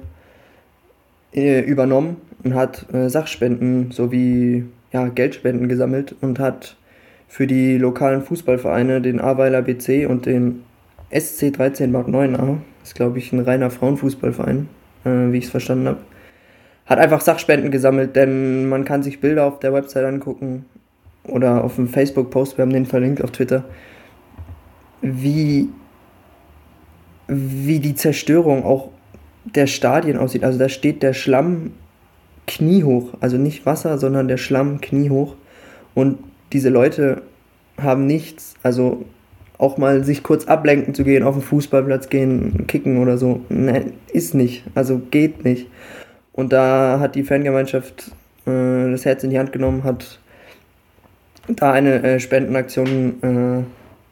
äh, 1.34 1.62
übernommen 1.62 2.18
und 2.44 2.54
hat 2.54 2.86
äh, 2.94 3.10
Sachspenden 3.10 3.92
sowie 3.92 4.66
ja, 4.92 5.08
Geldspenden 5.08 5.68
gesammelt 5.68 6.16
und 6.22 6.40
hat 6.40 6.78
für 7.28 7.48
die 7.48 7.78
lokalen 7.78 8.22
Fußballvereine, 8.22 9.02
den 9.02 9.20
Aweiler 9.20 9.62
BC 9.62 10.08
und 10.08 10.26
den 10.26 10.64
SC 11.12 11.52
13 11.52 11.92
Bad 11.92 12.08
9a, 12.08 12.58
ist 12.84 12.96
glaube 12.96 13.18
ich 13.18 13.34
ein 13.34 13.40
reiner 13.40 13.70
Frauenfußballverein, 13.70 14.70
äh, 15.04 15.10
wie 15.32 15.38
ich 15.40 15.46
es 15.46 15.52
verstanden 15.52 15.88
habe, 15.88 16.00
hat 16.86 17.00
einfach 17.00 17.20
Sachspenden 17.22 17.72
gesammelt, 17.72 18.16
denn 18.16 18.70
man 18.70 18.86
kann 18.86 19.04
sich 19.04 19.20
Bilder 19.20 19.46
auf 19.46 19.60
der 19.60 19.74
Website 19.74 20.06
angucken 20.06 20.66
oder 21.28 21.64
auf 21.64 21.76
dem 21.76 21.88
Facebook-Post, 21.88 22.58
wir 22.58 22.64
haben 22.64 22.74
den 22.74 22.86
verlinkt 22.86 23.24
auf 23.24 23.32
Twitter, 23.32 23.64
wie, 25.02 25.70
wie 27.28 27.80
die 27.80 27.96
Zerstörung 27.96 28.64
auch 28.64 28.90
der 29.46 29.68
Stadien 29.68 30.18
aussieht. 30.18 30.44
Also 30.44 30.60
da 30.60 30.70
steht 30.70 31.04
der 31.04 31.14
Schlamm 31.14 31.72
kniehoch. 32.48 33.14
Also 33.20 33.38
nicht 33.38 33.66
Wasser, 33.66 33.98
sondern 33.98 34.28
der 34.28 34.38
Schlamm 34.38 34.82
kniehoch. 34.82 35.36
Und 35.94 36.20
diese 36.54 36.70
Leute 36.70 37.22
haben 37.80 38.08
nichts, 38.08 38.56
also 38.64 39.06
auch 39.58 39.78
mal 39.78 40.04
sich 40.04 40.24
kurz 40.24 40.46
ablenken 40.46 40.94
zu 40.94 41.04
gehen, 41.04 41.24
auf 41.24 41.36
den 41.36 41.42
Fußballplatz 41.42 42.10
gehen, 42.10 42.68
kicken 42.68 43.00
oder 43.00 43.18
so. 43.18 43.42
Nein, 43.50 43.94
ist 44.12 44.34
nicht. 44.34 44.64
Also 44.76 45.02
geht 45.12 45.44
nicht. 45.44 45.68
Und 46.34 46.54
da 46.54 47.00
hat 47.00 47.16
die 47.16 47.24
Fangemeinschaft 47.24 48.12
äh, 48.46 48.92
das 48.92 49.06
Herz 49.06 49.24
in 49.24 49.32
die 49.32 49.40
Hand 49.40 49.52
genommen, 49.52 49.84
hat 49.84 50.20
da 51.48 51.72
eine 51.72 52.04
äh, 52.04 52.20
Spendenaktion 52.20 53.24
äh, 53.24 53.64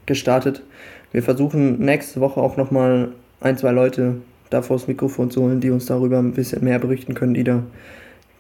gestartet. 0.05 0.63
Wir 1.11 1.23
versuchen 1.23 1.79
nächste 1.79 2.19
Woche 2.21 2.39
auch 2.39 2.57
nochmal 2.57 3.09
ein, 3.41 3.57
zwei 3.57 3.71
Leute 3.71 4.17
da 4.49 4.61
vors 4.61 4.87
Mikrofon 4.87 5.31
zu 5.31 5.41
holen, 5.43 5.59
die 5.59 5.69
uns 5.69 5.85
darüber 5.85 6.19
ein 6.19 6.33
bisschen 6.33 6.63
mehr 6.63 6.79
berichten 6.79 7.13
können, 7.13 7.33
die 7.33 7.43
da 7.43 7.63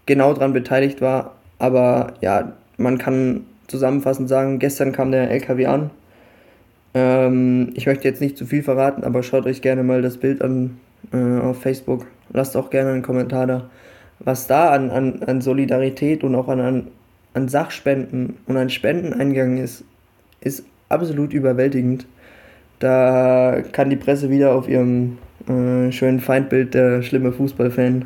genau 0.05 0.33
daran 0.33 0.53
beteiligt 0.53 1.01
war. 1.01 1.35
Aber 1.59 2.13
ja, 2.21 2.53
man 2.77 2.97
kann 2.97 3.45
zusammenfassend 3.67 4.29
sagen, 4.29 4.59
gestern 4.59 4.91
kam 4.91 5.11
der 5.11 5.31
LKW 5.31 5.65
an. 5.65 5.89
Ähm, 6.93 7.71
ich 7.75 7.85
möchte 7.87 8.07
jetzt 8.07 8.21
nicht 8.21 8.37
zu 8.37 8.45
viel 8.45 8.63
verraten, 8.63 9.03
aber 9.03 9.23
schaut 9.23 9.45
euch 9.45 9.61
gerne 9.61 9.83
mal 9.83 10.01
das 10.01 10.17
Bild 10.17 10.41
an 10.41 10.77
äh, 11.11 11.39
auf 11.39 11.61
Facebook. 11.61 12.05
Lasst 12.31 12.55
auch 12.55 12.69
gerne 12.69 12.91
einen 12.91 13.01
Kommentar 13.01 13.47
da. 13.47 13.69
Was 14.19 14.47
da 14.47 14.69
an, 14.69 14.91
an, 14.91 15.23
an 15.23 15.41
Solidarität 15.41 16.23
und 16.23 16.35
auch 16.35 16.47
an, 16.47 16.59
an, 16.59 16.87
an 17.35 17.47
Sachspenden 17.47 18.37
und 18.47 18.57
an 18.57 18.69
Spendeneingang 18.69 19.57
ist, 19.57 19.83
ist 20.41 20.65
absolut 20.89 21.33
überwältigend. 21.33 22.07
Da 22.79 23.61
kann 23.71 23.89
die 23.89 23.95
Presse 23.95 24.29
wieder 24.29 24.53
auf 24.53 24.67
ihrem 24.67 25.17
äh, 25.47 25.91
schönen 25.91 26.19
Feindbild 26.19 26.73
der 26.73 27.03
schlimme 27.03 27.31
Fußballfan 27.31 28.05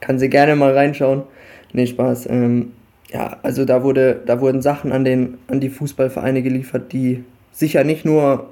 kann 0.00 0.18
sie 0.18 0.28
gerne 0.28 0.56
mal 0.56 0.72
reinschauen. 0.72 1.22
Nee, 1.72 1.86
Spaß. 1.86 2.26
Ähm, 2.30 2.72
ja, 3.12 3.38
also 3.42 3.64
da 3.64 3.82
wurde, 3.82 4.20
da 4.26 4.40
wurden 4.40 4.62
Sachen 4.62 4.92
an 4.92 5.04
den, 5.04 5.38
an 5.48 5.60
die 5.60 5.70
Fußballvereine 5.70 6.42
geliefert, 6.42 6.92
die 6.92 7.24
sicher 7.52 7.84
nicht 7.84 8.04
nur 8.04 8.50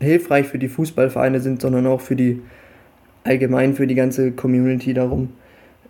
hilfreich 0.00 0.46
für 0.46 0.58
die 0.58 0.68
Fußballvereine 0.68 1.40
sind, 1.40 1.60
sondern 1.60 1.86
auch 1.86 2.00
für 2.00 2.16
die 2.16 2.42
allgemein 3.24 3.74
für 3.74 3.86
die 3.86 3.94
ganze 3.94 4.32
Community 4.32 4.94
darum. 4.94 5.30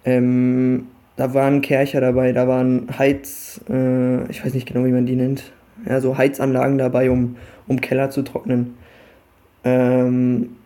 Ähm, 0.05 0.87
da 1.17 1.35
waren 1.35 1.61
Kercher 1.61 2.01
dabei, 2.01 2.33
da 2.33 2.49
waren 2.49 2.89
Heiz, 2.99 3.61
äh, 3.69 4.29
ich 4.31 4.45
weiß 4.45 4.55
nicht 4.55 4.67
genau, 4.67 4.85
wie 4.85 4.93
man 4.93 5.07
die 5.07 5.17
nennt, 5.17 5.53
ja, 5.89 6.01
so 6.01 6.19
Heizanlagen 6.19 6.79
dabei, 6.79 7.11
um, 7.11 7.37
um 7.69 7.81
Keller 7.81 8.11
zu 8.11 8.23
trocknen. 8.23 8.75
Ähm, 9.65 10.57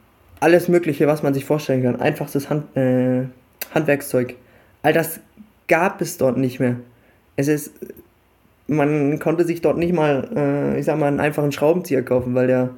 alles 0.41 0.69
Mögliche, 0.69 1.07
was 1.07 1.23
man 1.23 1.35
sich 1.35 1.45
vorstellen 1.45 1.83
kann. 1.83 2.01
Einfachstes 2.01 2.51
Hand, 2.51 2.77
äh, 2.77 3.25
Handwerkszeug. 3.75 4.37
All 4.83 4.93
das 4.93 5.21
gab 5.67 6.01
es 6.01 6.17
dort 6.17 6.37
nicht 6.37 6.61
mehr. 6.61 6.77
Es 7.37 7.49
ist, 7.49 7.73
man 8.67 9.19
konnte 9.19 9.45
sich 9.45 9.61
dort 9.61 9.79
nicht 9.79 9.93
mal, 9.93 10.29
äh, 10.35 10.79
ich 10.79 10.87
sag 10.87 10.99
mal, 10.99 11.07
einen 11.07 11.21
einfachen 11.21 11.53
Schraubenzieher 11.53 12.03
kaufen, 12.03 12.35
weil 12.35 12.47
der, 12.47 12.71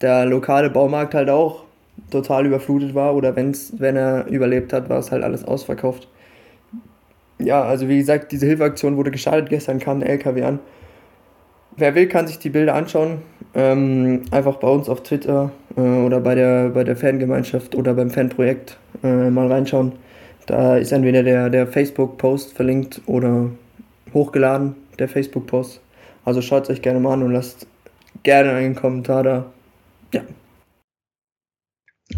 der 0.00 0.26
lokale 0.26 0.70
Baumarkt 0.70 1.14
halt 1.14 1.30
auch 1.30 1.64
total 2.10 2.46
überflutet 2.46 2.94
war 2.94 3.14
oder 3.14 3.36
wenn's, 3.36 3.74
wenn 3.78 3.96
er 3.96 4.26
überlebt 4.26 4.72
hat, 4.72 4.88
war 4.88 4.98
es 4.98 5.10
halt 5.10 5.22
alles 5.22 5.44
ausverkauft. 5.44 6.08
Ja, 7.42 7.62
also 7.62 7.88
wie 7.88 7.98
gesagt, 7.98 8.32
diese 8.32 8.46
Hilfeaktion 8.46 8.96
wurde 8.96 9.10
gestartet. 9.10 9.48
Gestern 9.48 9.78
kam 9.78 10.00
der 10.00 10.10
LKW 10.10 10.42
an. 10.42 10.58
Wer 11.76 11.94
will, 11.94 12.08
kann 12.08 12.26
sich 12.26 12.38
die 12.38 12.50
Bilder 12.50 12.74
anschauen. 12.74 13.22
Ähm, 13.54 14.22
einfach 14.30 14.56
bei 14.56 14.68
uns 14.68 14.88
auf 14.88 15.02
Twitter 15.02 15.50
äh, 15.76 15.80
oder 15.80 16.20
bei 16.20 16.34
der, 16.34 16.70
bei 16.70 16.84
der 16.84 16.96
Fangemeinschaft 16.96 17.74
oder 17.74 17.94
beim 17.94 18.10
Fanprojekt 18.10 18.76
äh, 19.02 19.30
mal 19.30 19.50
reinschauen. 19.50 19.92
Da 20.46 20.76
ist 20.76 20.92
entweder 20.92 21.22
der, 21.22 21.48
der 21.48 21.66
Facebook-Post 21.66 22.54
verlinkt 22.54 23.00
oder 23.06 23.50
hochgeladen, 24.12 24.74
der 24.98 25.08
Facebook-Post. 25.08 25.80
Also 26.24 26.42
schaut 26.42 26.64
es 26.64 26.70
euch 26.70 26.82
gerne 26.82 27.00
mal 27.00 27.14
an 27.14 27.22
und 27.22 27.32
lasst 27.32 27.66
gerne 28.22 28.52
einen 28.52 28.74
Kommentar 28.74 29.22
da. 29.22 29.52
Ja. 30.12 30.22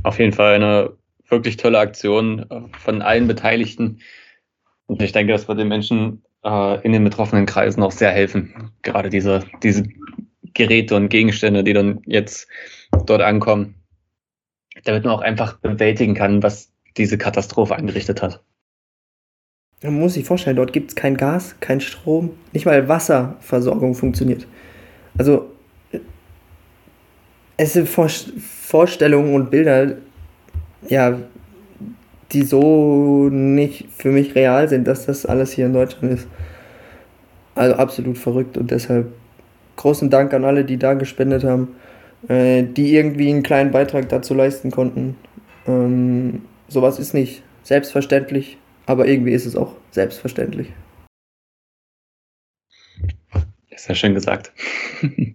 auf 0.03 0.19
jeden 0.19 0.33
Fall 0.33 0.55
eine 0.55 0.93
wirklich 1.29 1.59
tolle 1.59 1.79
Aktion 1.79 2.47
von 2.79 3.03
allen 3.03 3.27
Beteiligten. 3.27 4.01
Und 4.93 5.01
ich 5.01 5.13
denke, 5.13 5.33
das 5.33 5.49
wird 5.49 5.59
den 5.59 5.69
Menschen 5.69 6.23
äh, 6.45 6.85
in 6.85 6.93
den 6.93 7.03
betroffenen 7.03 7.47
Kreisen 7.47 7.83
auch 7.83 7.93
sehr 7.93 8.11
helfen. 8.11 8.71
Gerade 8.83 9.09
diese, 9.09 9.43
diese 9.63 9.85
Geräte 10.53 10.97
und 10.97 11.09
Gegenstände, 11.09 11.65
die 11.65 11.73
dann 11.73 12.03
jetzt 12.05 12.47
dort 13.07 13.23
ankommen, 13.23 13.75
damit 14.85 15.05
man 15.05 15.15
auch 15.15 15.23
einfach 15.23 15.59
bewältigen 15.61 16.15
kann, 16.15 16.43
was 16.43 16.71
diese 16.99 17.17
Katastrophe 17.17 17.75
angerichtet 17.75 18.21
hat. 18.21 18.43
Man 19.83 19.99
muss 19.99 20.13
sich 20.13 20.27
vorstellen, 20.27 20.57
dort 20.57 20.75
gibt 20.75 20.91
es 20.91 20.95
kein 20.95 21.17
Gas, 21.17 21.57
kein 21.61 21.81
Strom, 21.81 22.33
nicht 22.53 22.67
mal 22.67 22.87
Wasserversorgung 22.87 23.95
funktioniert. 23.95 24.47
Also 25.17 25.51
es 27.57 27.73
sind 27.73 27.89
Vorstellungen 27.89 29.35
und 29.35 29.51
Bilder, 29.51 29.97
ja, 30.87 31.19
die 32.33 32.43
so 32.43 33.29
nicht 33.31 33.87
für 33.97 34.11
mich 34.11 34.35
real 34.35 34.69
sind, 34.69 34.87
dass 34.87 35.07
das 35.07 35.27
alles 35.27 35.53
hier 35.53 35.67
in 35.67 35.73
Deutschland 35.73 36.15
ist. 36.15 36.29
Also 37.55 37.77
absolut 37.77 38.19
verrückt 38.19 38.57
und 38.57 38.71
deshalb 38.71 39.13
großen 39.77 40.11
Dank 40.11 40.33
an 40.33 40.45
alle, 40.45 40.65
die 40.65 40.79
da 40.79 40.95
gespendet 40.95 41.45
haben, 41.45 41.77
äh, 42.29 42.63
die 42.63 42.95
irgendwie 42.95 43.31
einen 43.31 43.43
kleinen 43.43 43.71
Beitrag 43.71 44.09
dazu 44.09 44.35
leisten 44.35 44.71
konnten. 44.71 45.17
Ähm, 45.67 46.43
sowas 46.69 46.99
ist 46.99 47.15
nicht 47.15 47.43
selbstverständlich, 47.63 48.59
aber 48.87 49.07
irgendwie 49.07 49.33
ist 49.33 49.47
es 49.47 49.57
auch 49.57 49.75
selbstverständlich. 49.91 50.69
Sehr 53.77 53.95
schön 53.95 54.15
gesagt. 54.15 54.53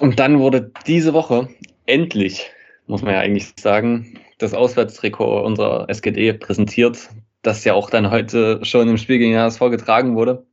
Und 0.00 0.18
dann 0.18 0.38
wurde 0.38 0.70
diese 0.86 1.12
Woche 1.14 1.48
endlich, 1.86 2.50
muss 2.86 3.02
man 3.02 3.14
ja 3.14 3.20
eigentlich 3.20 3.52
sagen, 3.58 4.18
das 4.38 4.54
Auswärtstrikot 4.54 5.44
unserer 5.44 5.88
SGD 5.88 6.32
präsentiert, 6.34 7.10
das 7.42 7.64
ja 7.64 7.74
auch 7.74 7.90
dann 7.90 8.10
heute 8.10 8.64
schon 8.64 8.88
im 8.88 8.96
Spiel 8.96 9.18
gegen 9.18 9.32
den 9.32 9.40
HSV 9.40 9.60
getragen 9.70 10.16
wurde. 10.16 10.46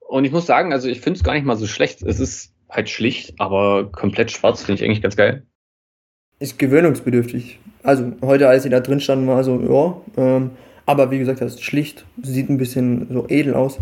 Und 0.00 0.24
ich 0.24 0.32
muss 0.32 0.46
sagen, 0.46 0.72
also 0.72 0.88
ich 0.88 1.00
finde 1.00 1.18
es 1.18 1.24
gar 1.24 1.34
nicht 1.34 1.46
mal 1.46 1.56
so 1.56 1.66
schlecht. 1.66 2.02
Es 2.02 2.20
ist 2.20 2.52
halt 2.68 2.90
schlicht, 2.90 3.34
aber 3.38 3.90
komplett 3.90 4.30
schwarz 4.30 4.62
finde 4.62 4.82
ich 4.82 4.84
eigentlich 4.84 5.02
ganz 5.02 5.16
geil. 5.16 5.46
Ist 6.38 6.58
gewöhnungsbedürftig. 6.58 7.60
Also 7.82 8.12
heute, 8.20 8.48
als 8.48 8.64
sie 8.64 8.68
da 8.68 8.80
drin 8.80 9.00
standen, 9.00 9.26
war 9.26 9.44
so, 9.44 10.02
ja. 10.16 10.22
Ähm, 10.22 10.50
aber 10.84 11.10
wie 11.10 11.18
gesagt, 11.18 11.40
das 11.40 11.54
ist 11.54 11.62
schlicht, 11.62 12.04
sieht 12.22 12.50
ein 12.50 12.58
bisschen 12.58 13.06
so 13.10 13.26
edel 13.28 13.54
aus. 13.54 13.78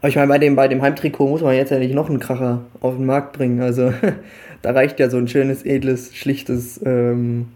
Aber 0.00 0.08
ich 0.08 0.16
meine, 0.16 0.28
bei 0.28 0.38
dem, 0.38 0.56
bei 0.56 0.68
dem 0.68 0.82
Heimtrikot 0.82 1.28
muss 1.28 1.42
man 1.42 1.54
jetzt 1.54 1.70
ja 1.70 1.78
nicht 1.78 1.94
noch 1.94 2.08
einen 2.08 2.20
Kracher 2.20 2.64
auf 2.80 2.96
den 2.96 3.06
Markt 3.06 3.32
bringen. 3.32 3.60
Also 3.60 3.92
da 4.62 4.70
reicht 4.72 5.00
ja 5.00 5.08
so 5.08 5.16
ein 5.16 5.28
schönes, 5.28 5.64
edles, 5.64 6.14
schlichtes 6.14 6.80
ähm, 6.84 7.48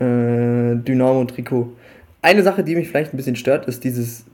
äh, 0.00 0.76
Dynamo-Trikot. 0.76 1.72
Eine 2.22 2.42
Sache, 2.42 2.64
die 2.64 2.74
mich 2.74 2.88
vielleicht 2.88 3.14
ein 3.14 3.16
bisschen 3.16 3.36
stört, 3.36 3.66
ist 3.66 3.84
dieses, 3.84 4.26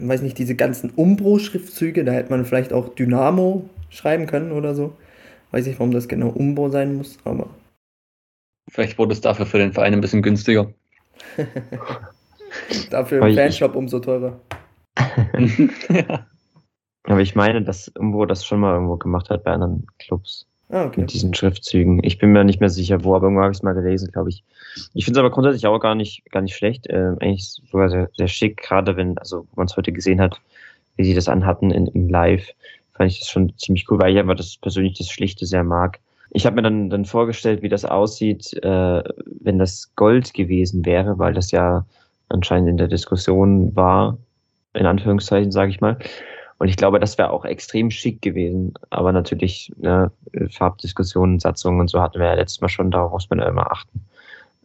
weiß 0.00 0.22
nicht, 0.22 0.38
diese 0.38 0.54
ganzen 0.54 0.90
Umbro-Schriftzüge. 0.90 2.04
Da 2.04 2.12
hätte 2.12 2.30
man 2.30 2.44
vielleicht 2.44 2.72
auch 2.72 2.94
Dynamo 2.94 3.68
schreiben 3.90 4.26
können 4.26 4.52
oder 4.52 4.74
so. 4.74 4.96
Weiß 5.50 5.66
nicht, 5.66 5.78
warum 5.78 5.92
das 5.92 6.08
genau 6.08 6.28
Umbro 6.28 6.68
sein 6.68 6.94
muss, 6.94 7.18
aber. 7.24 7.48
Vielleicht 8.70 8.98
wurde 8.98 9.12
es 9.12 9.20
dafür 9.20 9.46
für 9.46 9.58
den 9.58 9.72
Verein 9.72 9.92
ein 9.92 10.00
bisschen 10.00 10.22
günstiger. 10.22 10.72
dafür 12.90 13.26
im 13.26 13.34
Fanshop 13.34 13.74
umso 13.74 14.00
teurer. 14.00 14.40
ja. 15.88 16.26
Aber 17.04 17.20
ich 17.20 17.34
meine, 17.34 17.62
dass 17.62 17.88
irgendwo 17.94 18.24
das 18.24 18.44
schon 18.44 18.60
mal 18.60 18.74
irgendwo 18.74 18.96
gemacht 18.96 19.28
hat 19.30 19.44
bei 19.44 19.52
anderen 19.52 19.86
Clubs. 19.98 20.46
Ah, 20.74 20.86
okay. 20.86 21.02
Mit 21.02 21.12
diesen 21.12 21.32
Schriftzügen. 21.32 22.02
Ich 22.02 22.18
bin 22.18 22.32
mir 22.32 22.42
nicht 22.42 22.58
mehr 22.58 22.68
sicher, 22.68 23.04
wo, 23.04 23.14
aber 23.14 23.26
irgendwo 23.26 23.42
habe 23.42 23.52
ich 23.52 23.58
es 23.58 23.62
mal 23.62 23.74
gelesen, 23.74 24.10
glaube 24.10 24.30
ich. 24.30 24.42
Ich 24.92 25.04
finde 25.04 25.20
es 25.20 25.20
aber 25.20 25.30
grundsätzlich 25.30 25.68
auch 25.68 25.78
gar 25.78 25.94
nicht, 25.94 26.28
gar 26.32 26.42
nicht 26.42 26.56
schlecht. 26.56 26.88
Äh, 26.88 27.12
eigentlich 27.20 27.44
sogar 27.44 27.90
sehr, 27.90 28.10
sehr 28.16 28.26
schick, 28.26 28.56
gerade 28.56 28.96
wenn, 28.96 29.16
also 29.18 29.46
man 29.54 29.66
es 29.66 29.76
heute 29.76 29.92
gesehen 29.92 30.20
hat, 30.20 30.40
wie 30.96 31.04
sie 31.04 31.14
das 31.14 31.28
anhatten 31.28 31.70
in, 31.70 31.86
in 31.86 32.08
live, 32.08 32.44
fand 32.92 33.12
ich 33.12 33.20
das 33.20 33.28
schon 33.28 33.56
ziemlich 33.56 33.88
cool, 33.88 34.00
weil 34.00 34.14
ich 34.14 34.18
aber 34.18 34.34
das 34.34 34.56
persönlich 34.56 34.98
das 34.98 35.10
Schlichte 35.10 35.46
sehr 35.46 35.62
mag. 35.62 36.00
Ich 36.30 36.44
habe 36.44 36.56
mir 36.56 36.62
dann, 36.62 36.90
dann 36.90 37.04
vorgestellt, 37.04 37.62
wie 37.62 37.68
das 37.68 37.84
aussieht, 37.84 38.52
äh, 38.64 39.02
wenn 39.42 39.60
das 39.60 39.94
Gold 39.94 40.34
gewesen 40.34 40.84
wäre, 40.84 41.20
weil 41.20 41.34
das 41.34 41.52
ja 41.52 41.86
anscheinend 42.28 42.68
in 42.68 42.78
der 42.78 42.88
Diskussion 42.88 43.76
war, 43.76 44.18
in 44.72 44.86
Anführungszeichen, 44.86 45.52
sage 45.52 45.70
ich 45.70 45.80
mal. 45.80 45.98
Und 46.58 46.68
ich 46.68 46.76
glaube, 46.76 47.00
das 47.00 47.18
wäre 47.18 47.30
auch 47.30 47.44
extrem 47.44 47.90
schick 47.90 48.22
gewesen. 48.22 48.74
Aber 48.90 49.12
natürlich, 49.12 49.72
ne, 49.76 50.10
Farbdiskussionen, 50.50 51.40
Satzungen 51.40 51.80
und 51.80 51.88
so 51.88 52.00
hatten 52.00 52.18
wir 52.18 52.26
ja 52.26 52.34
letztes 52.34 52.60
Mal 52.60 52.68
schon, 52.68 52.90
darauf 52.90 53.12
muss 53.12 53.28
man 53.30 53.40
ja 53.40 53.48
immer 53.48 53.70
achten. 53.70 54.00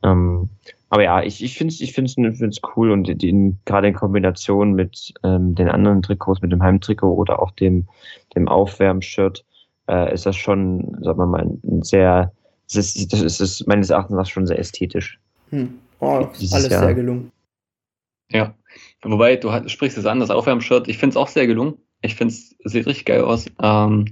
Ähm, 0.04 0.50
aber 0.90 1.04
ja, 1.04 1.22
ich, 1.22 1.44
ich 1.44 1.58
finde 1.58 1.74
es 1.74 1.82
ich 1.82 1.94
find's, 1.94 2.16
find's 2.16 2.62
cool 2.76 2.92
und 2.92 3.08
gerade 3.66 3.88
in 3.88 3.94
Kombination 3.94 4.74
mit 4.74 5.14
ähm, 5.24 5.54
den 5.56 5.70
anderen 5.70 6.02
Trikots, 6.02 6.42
mit 6.42 6.52
dem 6.52 6.64
Heimtrikot 6.64 7.14
oder 7.14 7.42
auch 7.42 7.52
dem, 7.52 7.88
dem 8.36 8.48
Aufwärmshirt, 8.48 9.46
äh, 9.88 10.14
ist 10.14 10.26
das 10.26 10.36
schon, 10.36 10.98
sagen 11.02 11.20
wir 11.20 11.26
mal, 11.28 11.46
ein 11.64 11.84
sehr, 11.84 12.32
das 12.72 12.96
ist, 12.96 13.14
das 13.14 13.40
ist 13.40 13.68
meines 13.68 13.90
Erachtens 13.90 14.30
schon 14.30 14.48
sehr 14.48 14.58
ästhetisch. 14.58 15.20
Hm. 15.52 15.76
Oh, 16.00 16.28
alles 16.38 16.52
Jahr. 16.52 16.84
sehr 16.84 16.94
gelungen. 16.96 17.32
Ja, 18.32 18.56
wobei 19.02 19.36
du 19.36 19.50
sprichst 19.68 19.98
es 19.98 20.06
an, 20.06 20.20
das 20.20 20.30
Aufwärmshirt, 20.30 20.88
ich 20.88 20.98
finde 20.98 21.14
es 21.14 21.18
auch 21.18 21.28
sehr 21.28 21.48
gelungen. 21.48 21.76
Ich 22.02 22.16
finde 22.16 22.34
es 22.34 22.56
sieht 22.64 22.86
richtig 22.86 23.06
geil 23.06 23.24
aus. 23.24 23.46
Ähm, 23.62 24.06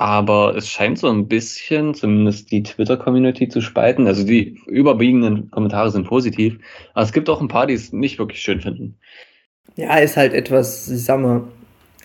aber 0.00 0.56
es 0.56 0.68
scheint 0.68 0.98
so 0.98 1.08
ein 1.08 1.28
bisschen, 1.28 1.94
zumindest 1.94 2.50
die 2.50 2.62
Twitter-Community 2.62 3.48
zu 3.48 3.60
spalten. 3.60 4.06
Also 4.06 4.24
die 4.24 4.58
überwiegenden 4.66 5.50
Kommentare 5.50 5.90
sind 5.90 6.06
positiv. 6.06 6.58
Aber 6.94 7.04
es 7.04 7.12
gibt 7.12 7.28
auch 7.28 7.40
ein 7.42 7.48
paar, 7.48 7.66
die 7.66 7.74
es 7.74 7.92
nicht 7.92 8.18
wirklich 8.18 8.40
schön 8.40 8.62
finden. 8.62 8.96
Ja, 9.76 9.98
ist 9.98 10.16
halt 10.16 10.32
etwas, 10.32 10.88
ich 10.88 11.04
sag 11.04 11.20
mal, 11.20 11.42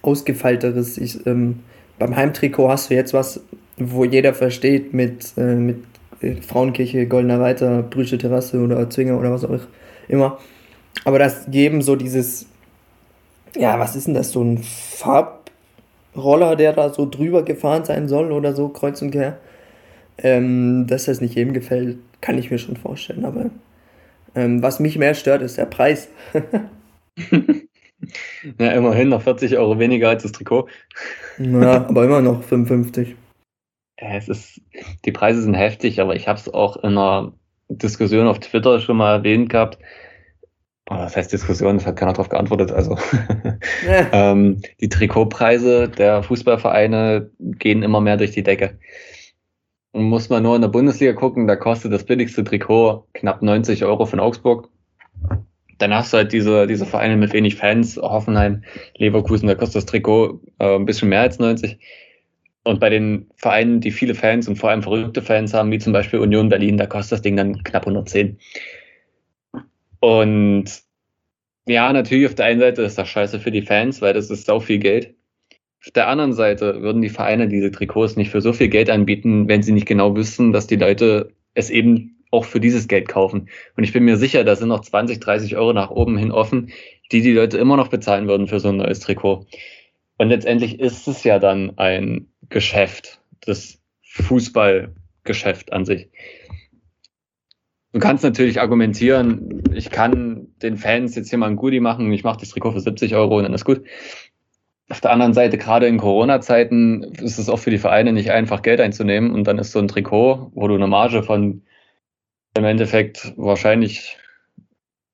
ausgefeilteres. 0.02 0.98
Ich, 0.98 1.26
ähm, 1.26 1.60
beim 1.98 2.16
Heimtrikot 2.16 2.70
hast 2.70 2.90
du 2.90 2.96
jetzt 2.96 3.14
was, 3.14 3.42
wo 3.78 4.04
jeder 4.04 4.34
versteht 4.34 4.94
mit, 4.94 5.34
äh, 5.38 5.56
mit 5.56 5.78
äh, 6.20 6.36
Frauenkirche, 6.42 7.08
Goldener 7.08 7.40
Reiter, 7.40 7.82
Brüche 7.82 8.18
Terrasse 8.18 8.60
oder 8.60 8.90
Zwinger 8.90 9.18
oder 9.18 9.32
was 9.32 9.46
auch 9.46 9.58
immer. 10.10 10.38
Aber 11.04 11.20
das 11.20 11.46
geben 11.50 11.82
so 11.82 11.96
dieses, 11.96 12.48
ja, 13.56 13.80
was 13.80 13.96
ist 13.96 14.08
denn 14.08 14.14
das, 14.14 14.32
so 14.32 14.42
ein 14.42 14.60
Farbroller, 14.60 16.56
der 16.56 16.74
da 16.74 16.94
so 16.94 17.10
drüber 17.10 17.44
gefahren 17.44 17.86
sein 17.86 18.08
soll 18.08 18.32
oder 18.32 18.54
so, 18.54 18.70
kreuz 18.70 19.02
und 19.02 19.12
quer. 19.12 19.38
Ähm, 20.18 20.88
dass 20.88 21.06
das 21.06 21.20
nicht 21.20 21.36
jedem 21.36 21.54
gefällt, 21.54 21.98
kann 22.22 22.38
ich 22.38 22.50
mir 22.50 22.58
schon 22.58 22.78
vorstellen. 22.78 23.26
Aber 23.26 23.50
ähm, 24.34 24.62
was 24.64 24.80
mich 24.80 24.98
mehr 24.98 25.14
stört, 25.14 25.42
ist 25.42 25.58
der 25.58 25.66
Preis. 25.66 26.10
ja, 28.60 28.72
immerhin 28.72 29.10
noch 29.10 29.22
40 29.22 29.58
Euro 29.58 29.78
weniger 29.78 30.10
als 30.10 30.24
das 30.24 30.32
Trikot. 30.32 30.68
ja, 31.38 31.86
aber 31.90 32.06
immer 32.06 32.22
noch 32.22 32.44
55. 32.44 33.16
Es 33.98 34.28
ist, 34.28 34.62
die 35.06 35.12
Preise 35.12 35.42
sind 35.42 35.54
heftig, 35.54 36.02
aber 36.02 36.16
ich 36.16 36.28
habe 36.28 36.38
es 36.40 36.54
auch 36.54 36.78
in 36.78 36.92
einer 36.92 37.34
Diskussion 37.70 38.28
auf 38.28 38.40
Twitter 38.40 38.80
schon 38.80 38.98
mal 38.98 39.16
erwähnt 39.16 39.50
gehabt. 39.50 39.80
Das 40.86 41.18
heißt 41.18 41.34
Diskussion, 41.34 41.78
das 41.78 41.88
hat 41.88 41.96
keiner 41.96 42.14
darauf 42.14 42.30
geantwortet. 42.30 42.72
Also 42.72 42.98
ja. 43.88 44.08
ähm, 44.32 44.62
die 44.82 44.90
Trikotpreise 44.90 45.90
der 45.90 46.22
Fußballvereine 46.22 47.32
gehen 47.40 47.82
immer 47.84 48.02
mehr 48.02 48.18
durch 48.18 48.32
die 48.32 48.44
Decke. 48.44 48.78
Und 49.92 50.04
muss 50.04 50.30
man 50.30 50.44
nur 50.44 50.56
in 50.56 50.62
der 50.62 50.70
Bundesliga 50.70 51.14
gucken, 51.14 51.48
da 51.48 51.56
kostet 51.56 51.94
das 51.94 52.04
billigste 52.04 52.44
Trikot 52.44 53.08
knapp 53.14 53.42
90 53.42 53.86
Euro 53.86 54.06
von 54.06 54.20
Augsburg. 54.20 54.70
Dann 55.78 55.94
hast 55.94 56.14
du 56.14 56.18
halt 56.18 56.34
diese, 56.34 56.68
diese 56.68 56.86
Vereine 56.86 57.18
mit 57.18 57.34
wenig 57.34 57.56
Fans, 57.56 57.98
Hoffenheim, 57.98 58.64
Leverkusen, 58.98 59.48
da 59.48 59.56
kostet 59.56 59.78
das 59.78 59.86
Trikot 59.86 60.42
äh, 60.60 60.76
ein 60.76 60.86
bisschen 60.86 61.10
mehr 61.10 61.22
als 61.22 61.40
90. 61.40 61.80
Und 62.64 62.80
bei 62.80 62.90
den 62.90 63.28
Vereinen, 63.36 63.80
die 63.80 63.92
viele 63.92 64.16
Fans 64.16 64.48
und 64.48 64.58
vor 64.58 64.70
allem 64.70 64.84
verrückte 64.84 65.22
Fans 65.22 65.54
haben, 65.54 65.72
wie 65.72 65.80
zum 65.80 65.94
Beispiel 65.94 66.20
Union 66.20 66.50
Berlin, 66.50 66.78
da 66.78 66.88
kostet 66.88 67.14
das 67.14 67.22
Ding 67.22 67.38
dann 67.38 67.64
knapp 67.64 67.84
110. 67.84 68.38
Und 70.00 70.66
ja, 71.68 71.92
natürlich 71.92 72.28
auf 72.28 72.36
der 72.36 72.46
einen 72.46 72.60
Seite 72.60 72.84
ist 72.84 72.98
das 72.98 73.08
scheiße 73.08 73.40
für 73.40 73.52
die 73.52 73.64
Fans, 73.64 74.02
weil 74.02 74.14
das 74.14 74.30
ist 74.30 74.46
sau 74.46 74.60
viel 74.60 74.80
Geld. 74.80 75.16
Auf 75.84 75.92
der 75.92 76.08
anderen 76.08 76.34
Seite 76.34 76.82
würden 76.82 77.02
die 77.02 77.10
Vereine 77.10 77.48
diese 77.48 77.72
Trikots 77.72 78.16
nicht 78.16 78.32
für 78.32 78.42
so 78.42 78.54
viel 78.54 78.70
Geld 78.70 78.90
anbieten, 78.90 79.48
wenn 79.48 79.64
sie 79.64 79.72
nicht 79.72 79.88
genau 79.88 80.16
wüssten, 80.16 80.52
dass 80.52 80.68
die 80.68 80.78
Leute 80.78 81.32
es 81.54 81.70
eben 81.70 82.16
auch 82.32 82.46
für 82.46 82.60
dieses 82.60 82.88
Geld 82.88 83.08
kaufen. 83.08 83.50
Und 83.78 83.84
ich 83.84 83.94
bin 83.94 84.04
mir 84.04 84.18
sicher, 84.18 84.44
da 84.44 84.56
sind 84.56 84.70
noch 84.70 84.82
20, 84.82 85.20
30 85.20 85.56
Euro 85.58 85.74
nach 85.74 85.92
oben 85.92 86.18
hin 86.18 86.32
offen, 86.32 86.72
die 87.12 87.22
die 87.22 87.34
Leute 87.34 87.58
immer 87.58 87.78
noch 87.78 87.88
bezahlen 87.88 88.28
würden 88.28 88.48
für 88.48 88.60
so 88.60 88.70
ein 88.70 88.78
neues 88.78 89.00
Trikot. 89.00 89.46
Und 90.18 90.30
letztendlich 90.30 90.80
ist 90.80 91.08
es 91.08 91.24
ja 91.24 91.40
dann 91.40 91.78
ein 91.78 92.28
Geschäft, 92.50 93.22
das 93.42 93.80
Fußballgeschäft 94.04 95.74
an 95.74 95.86
sich. 95.86 96.10
Du 97.96 98.02
kannst 98.02 98.26
natürlich 98.26 98.60
argumentieren, 98.60 99.64
ich 99.74 99.90
kann 99.90 100.48
den 100.62 100.76
Fans 100.76 101.16
jetzt 101.16 101.30
hier 101.30 101.40
mal 101.40 101.48
ein 101.48 101.56
Goodie 101.56 101.80
machen, 101.80 102.12
ich 102.12 102.26
mache 102.26 102.42
das 102.42 102.50
Trikot 102.50 102.74
für 102.74 102.82
70 102.82 103.16
Euro 103.16 103.38
und 103.38 103.44
dann 103.44 103.54
ist 103.54 103.64
gut. 103.64 103.86
auf 104.90 105.00
der 105.00 105.12
anderen 105.12 105.34
Seite, 105.34 105.58
gerade 105.58 105.88
in 105.88 105.98
Corona-Zeiten, 105.98 107.04
ist 107.04 107.40
es 107.40 107.48
auch 107.48 107.56
für 107.56 107.70
die 107.70 107.78
Vereine 107.78 108.12
nicht 108.12 108.32
einfach, 108.32 108.64
Geld 108.64 108.82
einzunehmen. 108.82 109.32
Und 109.32 109.48
dann 109.48 109.60
ist 109.60 109.72
so 109.72 109.80
ein 109.80 109.88
Trikot, 109.88 110.52
wo 110.54 110.68
du 110.68 110.76
eine 110.76 110.88
Marge 110.88 111.24
von 111.24 111.62
im 112.58 112.66
Endeffekt 112.66 113.32
wahrscheinlich, 113.38 114.18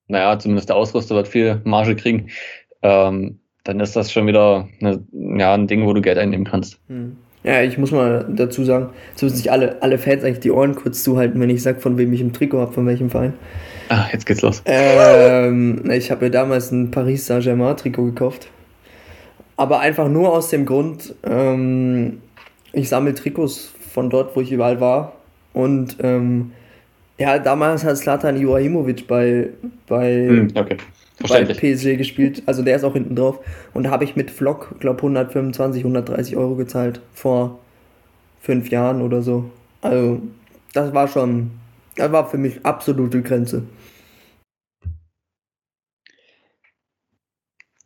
naja, 0.07 0.39
zumindest 0.39 0.69
der 0.69 0.75
Ausrüster 0.75 1.13
wird 1.13 1.27
viel 1.27 1.61
Marge 1.63 1.95
kriegen. 1.95 2.32
Ähm, 2.82 3.41
dann 3.63 3.79
ist 3.79 3.95
das 3.95 4.11
schon 4.11 4.25
wieder 4.25 4.67
eine, 4.79 5.05
ja, 5.11 5.53
ein 5.53 5.67
Ding, 5.67 5.86
wo 5.86 5.93
du 5.93 6.01
Geld 6.01 6.17
einnehmen 6.17 6.47
kannst. 6.47 6.79
Hm. 6.88 7.15
Ja, 7.44 7.62
ich 7.64 7.78
muss 7.78 7.92
mal 7.92 8.26
dazu 8.30 8.64
sagen, 8.64 8.89
so 9.16 9.26
müssen 9.26 9.38
sich 9.38 9.52
alle, 9.52 9.82
alle 9.82 9.98
Fans 9.98 10.24
eigentlich 10.24 10.42
die 10.42 10.52
Ohren 10.52 10.76
kurz 10.76 11.04
zuhalten, 11.04 11.39
wenn 11.39 11.50
ich 11.50 11.64
sage, 11.64 11.80
von 11.80 11.98
wem 11.98 12.14
ich 12.14 12.22
im 12.22 12.34
Trikot 12.34 12.60
habe, 12.60 12.72
von 12.72 12.86
welchem 12.86 13.10
Verein. 13.10 13.34
Ah, 13.89 14.06
jetzt 14.12 14.26
geht's 14.26 14.42
los. 14.42 14.62
Ähm, 14.66 15.89
ich 15.92 16.12
habe 16.12 16.26
mir 16.26 16.32
damals 16.32 16.72
ein 16.72 16.92
Paris 16.92 17.26
Saint-Germain-Trikot 17.26 18.06
gekauft. 18.06 18.48
Aber 19.58 19.80
einfach 19.80 20.08
nur 20.08 20.32
aus 20.32 20.50
dem 20.50 20.66
Grund, 20.66 21.16
ähm, 21.24 22.20
ich 22.74 22.89
sammle 22.89 23.14
Trikots 23.16 23.72
von 23.94 24.10
dort, 24.10 24.36
wo 24.36 24.42
ich 24.42 24.52
überall 24.52 24.80
war. 24.80 25.14
Und 25.54 25.98
ähm, 26.02 26.52
ja, 27.18 27.38
damals 27.38 27.84
hat 27.84 27.98
Slatan 27.98 28.38
Ibrahimovic 28.38 29.08
bei, 29.08 29.50
bei, 29.88 30.28
hm, 30.28 30.48
okay. 30.56 30.78
Bei 31.28 31.43
PSG 31.43 31.97
gespielt. 31.97 32.43
Also 32.45 32.63
der 32.63 32.76
ist 32.76 32.84
auch 32.84 32.93
hinten 32.93 33.15
drauf. 33.15 33.39
Und 33.74 33.84
da 33.84 33.91
habe 33.91 34.03
ich 34.03 34.15
mit 34.15 34.32
Vlog, 34.32 34.76
glaube 34.80 34.97
125, 34.97 35.84
130 35.84 36.36
Euro 36.38 36.55
gezahlt 36.55 37.01
vor 37.13 37.59
fünf 38.39 38.69
Jahren 38.69 39.01
oder 39.01 39.22
so. 39.22 39.49
Also 39.82 40.22
das 40.74 40.93
war 40.93 41.07
schon, 41.07 41.51
das 41.95 42.11
war 42.11 42.30
für 42.30 42.38
mich 42.38 42.65
absolute 42.65 43.22
Grenze. 43.22 43.63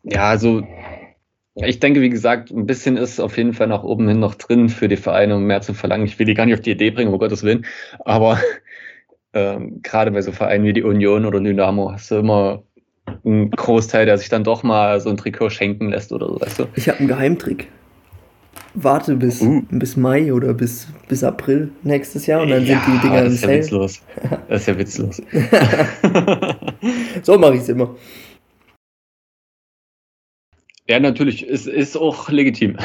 Ja, 0.04 0.30
also 0.30 0.62
ich 1.56 1.80
denke, 1.80 2.02
wie 2.02 2.10
gesagt, 2.10 2.52
ein 2.52 2.66
bisschen 2.66 2.98
ist 2.98 3.20
auf 3.20 3.38
jeden 3.38 3.54
Fall 3.54 3.68
nach 3.68 3.84
oben 3.84 4.08
hin 4.08 4.20
noch 4.20 4.36
drin 4.36 4.70
für 4.70 4.88
die 4.90 4.98
Vereine, 4.98 5.38
um 5.38 5.46
mehr 5.46 5.62
zu 5.62 5.74
verlangen. 5.74 6.06
Ich 6.06 6.20
will 6.20 6.26
die 6.26 6.34
gar 6.34 6.46
nicht 6.46 6.56
auf 6.56 6.62
die 6.62 6.72
Idee 6.72 6.92
bringen, 6.92 7.12
um 7.14 7.20
Gottes 7.20 7.44
Willen. 7.44 7.66
Aber 8.00 8.40
ähm, 9.34 9.82
gerade 9.82 10.12
bei 10.12 10.22
so 10.22 10.32
Vereinen 10.32 10.66
wie 10.66 10.74
die 10.74 10.84
Union 10.84 11.26
oder 11.26 11.40
Dynamo 11.40 11.92
hast 11.92 12.12
du 12.12 12.16
immer 12.16 12.64
einen 13.24 13.52
Großteil, 13.52 14.06
der 14.06 14.18
sich 14.18 14.30
dann 14.30 14.44
doch 14.44 14.64
mal 14.64 15.00
so 15.00 15.10
ein 15.10 15.18
Trikot 15.18 15.50
schenken 15.50 15.90
lässt 15.90 16.12
oder 16.12 16.28
so, 16.28 16.42
weißt 16.42 16.60
du? 16.60 16.66
Ich 16.76 16.88
habe 16.88 17.00
einen 17.00 17.08
Geheimtrick. 17.08 17.68
Warte 18.74 19.16
bis, 19.16 19.42
uh. 19.42 19.64
bis 19.70 19.96
Mai 19.96 20.34
oder 20.34 20.54
bis, 20.54 20.88
bis 21.08 21.24
April 21.24 21.70
nächstes 21.84 22.28
Jahr 22.28 22.42
und 22.42 22.50
dann 22.50 22.66
ja, 22.66 22.82
sind 22.82 22.94
die 22.94 23.08
Dinger 23.08 23.24
das 23.24 23.34
ist 23.34 23.44
ja 23.44 23.50
witzlos. 23.50 24.02
Das 24.50 24.62
ist 24.62 24.68
ja 24.68 24.78
witzlos. 24.78 25.22
so 27.24 27.38
mache 27.38 27.56
ich 27.56 27.62
es 27.62 27.70
immer. 27.70 27.96
Ja, 30.88 31.00
natürlich, 31.00 31.48
es 31.50 31.68
ist 31.68 31.96
auch 31.96 32.30
legitim. 32.30 32.78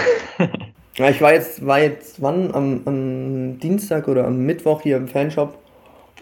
ja, 0.96 1.10
ich 1.10 1.20
war 1.20 1.34
jetzt, 1.34 1.66
war 1.66 1.80
jetzt 1.80 2.22
wann? 2.22 2.54
Am, 2.54 2.82
am 2.86 3.58
Dienstag 3.58 4.08
oder 4.08 4.26
am 4.26 4.46
Mittwoch 4.46 4.82
hier 4.82 4.96
im 4.96 5.08
Fanshop, 5.08 5.58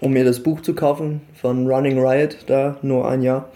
um 0.01 0.13
mir 0.13 0.25
das 0.25 0.43
Buch 0.43 0.63
zu 0.63 0.75
kaufen 0.75 1.21
von 1.35 1.67
Running 1.69 1.99
Riot, 1.99 2.39
da 2.47 2.79
nur 2.83 3.09
ein 3.09 3.23
Jahr. 3.23 3.49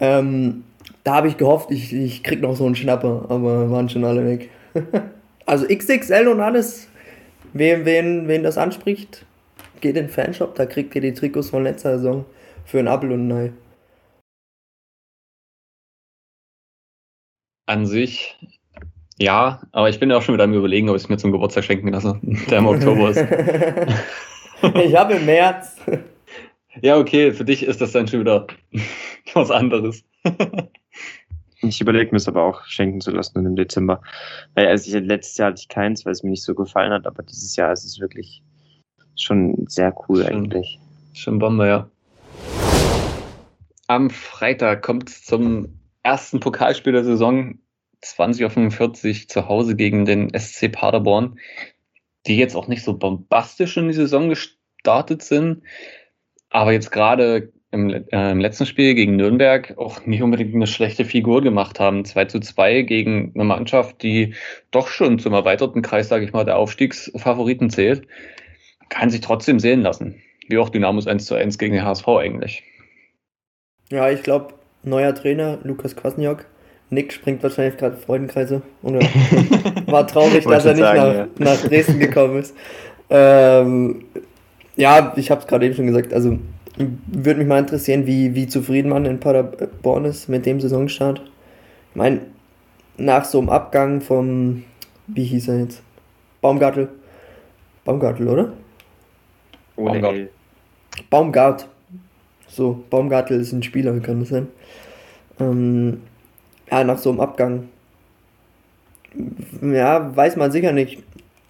Ähm, 0.00 0.64
da 1.04 1.14
habe 1.14 1.28
ich 1.28 1.36
gehofft, 1.36 1.70
ich, 1.70 1.92
ich 1.92 2.22
krieg 2.22 2.40
noch 2.40 2.56
so 2.56 2.66
einen 2.66 2.74
Schnapper, 2.74 3.26
aber 3.28 3.70
waren 3.70 3.88
schon 3.88 4.04
alle 4.04 4.24
weg. 4.26 4.50
also 5.46 5.66
XXL 5.66 6.28
und 6.28 6.40
alles. 6.40 6.88
Wen, 7.52 7.84
wen, 7.84 8.28
wen 8.28 8.42
das 8.42 8.58
anspricht, 8.58 9.24
geht 9.80 9.96
in 9.96 10.06
den 10.06 10.10
Fanshop, 10.10 10.54
da 10.56 10.66
kriegt 10.66 10.94
ihr 10.94 11.00
die 11.00 11.14
Trikots 11.14 11.50
von 11.50 11.62
letzter 11.62 11.98
Saison 11.98 12.24
für 12.64 12.78
ein 12.78 12.88
Apfel 12.88 13.12
und 13.12 13.28
ein 13.28 13.32
Ei. 13.32 13.52
An 17.68 17.86
sich, 17.86 18.36
ja, 19.18 19.62
aber 19.72 19.88
ich 19.88 19.98
bin 19.98 20.10
ja 20.10 20.18
auch 20.18 20.22
schon 20.22 20.34
wieder 20.34 20.44
am 20.44 20.52
überlegen, 20.52 20.90
ob 20.90 20.96
ich 20.96 21.04
es 21.04 21.08
mir 21.08 21.16
zum 21.16 21.32
Geburtstag 21.32 21.64
schenken 21.64 21.88
lasse, 21.88 22.20
der 22.22 22.58
im 22.58 22.66
Oktober 22.66 23.10
ist. 23.10 23.24
ich 24.74 24.94
habe 24.94 25.14
im 25.14 25.24
März. 25.24 25.76
Ja, 26.82 26.98
okay, 26.98 27.32
für 27.32 27.44
dich 27.44 27.62
ist 27.62 27.80
das 27.80 27.92
dann 27.92 28.06
schon 28.06 28.20
wieder 28.20 28.46
was 29.36 29.50
anderes. 29.50 30.02
ich 31.60 31.80
überlege 31.80 32.10
mir 32.10 32.16
es 32.16 32.28
aber 32.28 32.42
auch 32.42 32.64
schenken 32.64 33.00
zu 33.00 33.10
lassen 33.10 33.44
im 33.44 33.56
Dezember. 33.56 34.02
Weil 34.54 34.68
also 34.68 34.96
ich, 34.96 35.04
letztes 35.04 35.36
Jahr 35.36 35.50
hatte 35.50 35.60
ich 35.60 35.68
keins, 35.68 36.04
weil 36.04 36.12
es 36.12 36.22
mir 36.22 36.30
nicht 36.30 36.42
so 36.42 36.54
gefallen 36.54 36.92
hat, 36.92 37.06
aber 37.06 37.22
dieses 37.22 37.54
Jahr 37.56 37.72
ist 37.72 37.84
es 37.84 38.00
wirklich 38.00 38.42
schon 39.14 39.66
sehr 39.68 39.94
cool 40.08 40.24
schon, 40.24 40.32
eigentlich. 40.32 40.78
Schon 41.12 41.38
Bombe, 41.38 41.66
ja. 41.66 41.90
Am 43.86 44.10
Freitag 44.10 44.82
kommt 44.82 45.08
es 45.08 45.24
zum 45.24 45.80
ersten 46.02 46.40
Pokalspiel 46.40 46.92
der 46.92 47.04
Saison 47.04 47.58
20.45 48.02 49.22
Uhr 49.22 49.28
zu 49.28 49.48
Hause 49.48 49.76
gegen 49.76 50.04
den 50.04 50.30
SC 50.36 50.70
Paderborn, 50.70 51.38
die 52.26 52.36
jetzt 52.36 52.56
auch 52.56 52.68
nicht 52.68 52.84
so 52.84 52.96
bombastisch 52.96 53.76
in 53.76 53.88
die 53.88 53.94
Saison 53.94 54.28
gestartet 54.28 55.22
sind, 55.22 55.62
aber 56.50 56.72
jetzt 56.72 56.90
gerade 56.90 57.52
im, 57.72 57.90
äh, 57.90 58.30
im 58.30 58.40
letzten 58.40 58.66
Spiel 58.66 58.94
gegen 58.94 59.16
Nürnberg 59.16 59.76
auch 59.76 60.04
nicht 60.06 60.22
unbedingt 60.22 60.54
eine 60.54 60.66
schlechte 60.66 61.04
Figur 61.04 61.42
gemacht 61.42 61.80
haben. 61.80 62.04
2 62.04 62.26
zu 62.26 62.40
2 62.40 62.82
gegen 62.82 63.32
eine 63.34 63.44
Mannschaft, 63.44 64.02
die 64.02 64.34
doch 64.70 64.88
schon 64.88 65.18
zum 65.18 65.32
erweiterten 65.32 65.82
Kreis, 65.82 66.08
sage 66.08 66.24
ich 66.24 66.32
mal, 66.32 66.44
der 66.44 66.58
Aufstiegsfavoriten 66.58 67.70
zählt. 67.70 68.06
Kann 68.88 69.10
sich 69.10 69.20
trotzdem 69.20 69.58
sehen 69.58 69.82
lassen. 69.82 70.22
Wie 70.48 70.58
auch 70.58 70.68
Dynamos 70.68 71.06
1 71.06 71.26
zu 71.26 71.34
1 71.34 71.58
gegen 71.58 71.74
den 71.74 71.84
HSV 71.84 72.06
eigentlich. 72.08 72.62
Ja, 73.90 74.10
ich 74.10 74.22
glaube, 74.22 74.54
neuer 74.84 75.14
Trainer, 75.14 75.58
Lukas 75.64 75.96
Kwasniok. 75.96 76.46
Nick 76.88 77.12
springt 77.12 77.42
wahrscheinlich 77.42 77.76
gerade 77.76 77.96
Freudenkreise. 77.96 78.62
Oder 78.82 79.00
war 79.86 80.06
traurig, 80.06 80.44
dass 80.44 80.64
er 80.64 80.74
nicht 80.74 80.82
sagen, 80.82 80.98
nach, 80.98 81.14
ja. 81.14 81.28
nach, 81.38 81.62
Dresden 81.62 81.98
gekommen 81.98 82.38
ist. 82.38 82.54
Ähm, 83.10 84.04
ja, 84.76 85.12
ich 85.16 85.30
habe 85.32 85.40
es 85.40 85.46
gerade 85.48 85.66
eben 85.66 85.74
schon 85.74 85.86
gesagt. 85.86 86.12
Also 86.12 86.38
würde 86.76 87.38
mich 87.38 87.48
mal 87.48 87.58
interessieren, 87.58 88.06
wie, 88.06 88.34
wie 88.34 88.46
zufrieden 88.46 88.90
man 88.90 89.06
in 89.06 89.20
Paderborn 89.20 90.04
ist 90.04 90.28
mit 90.28 90.46
dem 90.46 90.60
Saisonstart. 90.60 91.20
Ich 91.90 91.96
meine, 91.96 92.20
nach 92.98 93.24
so 93.24 93.38
einem 93.38 93.48
Abgang 93.48 94.00
vom, 94.00 94.64
wie 95.06 95.24
hieß 95.24 95.48
er 95.48 95.60
jetzt? 95.60 95.82
Baumgartel. 96.40 96.88
Baumgartel, 97.84 98.28
oder? 98.28 98.52
Baumgart. 99.76 100.28
Baumgart. 101.10 101.68
So, 102.48 102.84
Baumgartel 102.90 103.40
ist 103.40 103.52
ein 103.52 103.62
Spieler, 103.62 103.98
kann 104.00 104.20
das 104.20 104.30
sein? 104.30 104.48
Ähm, 105.40 106.02
ja, 106.70 106.84
nach 106.84 106.98
so 106.98 107.10
einem 107.10 107.20
Abgang. 107.20 107.68
Ja, 109.62 110.14
weiß 110.14 110.36
man 110.36 110.52
sicher 110.52 110.72
nicht, 110.72 111.02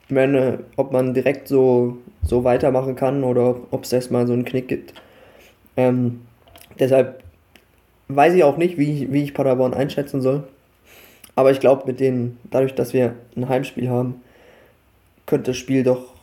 wenn, 0.09 0.59
ob 0.77 0.93
man 0.93 1.14
direkt 1.14 1.49
so, 1.49 1.99
so 2.22 2.45
weitermachen 2.45 2.97
kann 2.97 3.24
oder 3.24 3.57
ob 3.70 3.85
es 3.85 3.93
erstmal 3.93 4.27
so 4.27 4.33
einen 4.33 4.45
Knick 4.45 4.68
gibt. 4.68 4.95
Ähm, 5.77 6.22
deshalb 6.79 7.22
weiß 8.09 8.35
ich 8.35 8.45
auch 8.45 8.57
nicht, 8.57 8.79
wie, 8.79 9.12
wie 9.12 9.24
ich 9.24 9.35
Paderborn 9.35 9.74
einschätzen 9.74 10.22
soll. 10.22 10.47
Aber 11.35 11.51
ich 11.51 11.61
glaube, 11.61 11.87
mit 11.87 12.01
denen, 12.01 12.39
dadurch, 12.51 12.74
dass 12.74 12.93
wir 12.93 13.14
ein 13.37 13.49
Heimspiel 13.49 13.89
haben, 13.89 14.22
könnte 15.27 15.51
das 15.51 15.57
Spiel 15.57 15.83
doch 15.83 16.14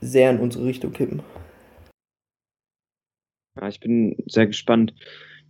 sehr 0.00 0.30
in 0.30 0.38
unsere 0.38 0.64
Richtung 0.64 0.92
kippen. 0.92 1.22
Ja, 3.60 3.68
ich 3.68 3.80
bin 3.80 4.16
sehr 4.26 4.46
gespannt. 4.46 4.94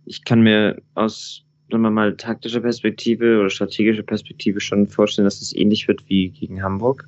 Ich 0.05 0.23
kann 0.23 0.41
mir 0.41 0.81
aus 0.95 1.45
sagen 1.71 1.83
wir 1.83 1.91
mal, 1.91 2.15
taktischer 2.17 2.59
Perspektive 2.59 3.39
oder 3.39 3.49
strategischer 3.49 4.03
Perspektive 4.03 4.59
schon 4.59 4.87
vorstellen, 4.87 5.25
dass 5.25 5.41
es 5.41 5.55
ähnlich 5.55 5.87
wird 5.87 6.07
wie 6.07 6.29
gegen 6.29 6.61
Hamburg, 6.61 7.07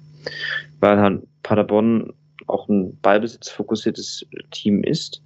weil 0.80 0.98
halt 0.98 1.24
Paderborn 1.44 2.14
auch 2.48 2.70
ein 2.70 2.98
ballbesitzfokussiertes 3.02 4.26
Team 4.52 4.84
ist, 4.84 5.22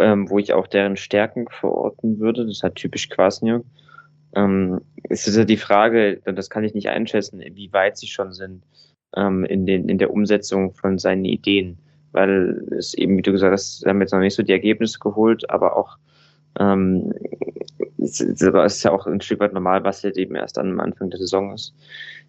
ähm, 0.00 0.28
wo 0.30 0.38
ich 0.38 0.52
auch 0.52 0.66
deren 0.66 0.96
Stärken 0.96 1.46
verorten 1.50 2.18
würde. 2.18 2.44
Das 2.44 2.56
ist 2.56 2.62
halt 2.62 2.76
typisch 2.76 3.08
Kwasniok. 3.08 3.64
Ähm, 4.34 4.80
es 5.08 5.26
ist 5.26 5.36
ja 5.36 5.44
die 5.44 5.56
Frage, 5.56 6.20
das 6.24 6.50
kann 6.50 6.64
ich 6.64 6.74
nicht 6.74 6.88
einschätzen, 6.88 7.40
wie 7.40 7.72
weit 7.72 7.96
sie 7.96 8.06
schon 8.08 8.32
sind 8.32 8.64
ähm, 9.16 9.44
in, 9.44 9.66
den, 9.66 9.88
in 9.88 9.98
der 9.98 10.12
Umsetzung 10.12 10.72
von 10.72 10.98
seinen 10.98 11.24
Ideen, 11.24 11.78
weil 12.12 12.66
es 12.76 12.94
eben, 12.94 13.16
wie 13.16 13.22
du 13.22 13.32
gesagt 13.32 13.52
hast, 13.52 13.80
sie 13.80 13.88
haben 13.88 14.00
jetzt 14.00 14.12
noch 14.12 14.20
nicht 14.20 14.34
so 14.34 14.42
die 14.42 14.52
Ergebnisse 14.52 14.98
geholt, 14.98 15.48
aber 15.50 15.76
auch 15.76 15.98
ähm, 16.58 17.12
es 17.98 18.20
ist 18.20 18.84
ja 18.84 18.92
auch 18.92 19.06
ein 19.06 19.20
Stück 19.20 19.40
weit 19.40 19.52
normal, 19.52 19.82
was 19.84 20.02
jetzt 20.02 20.18
eben 20.18 20.34
erst 20.34 20.58
am 20.58 20.78
Anfang 20.80 21.10
der 21.10 21.18
Saison 21.18 21.52
ist. 21.52 21.74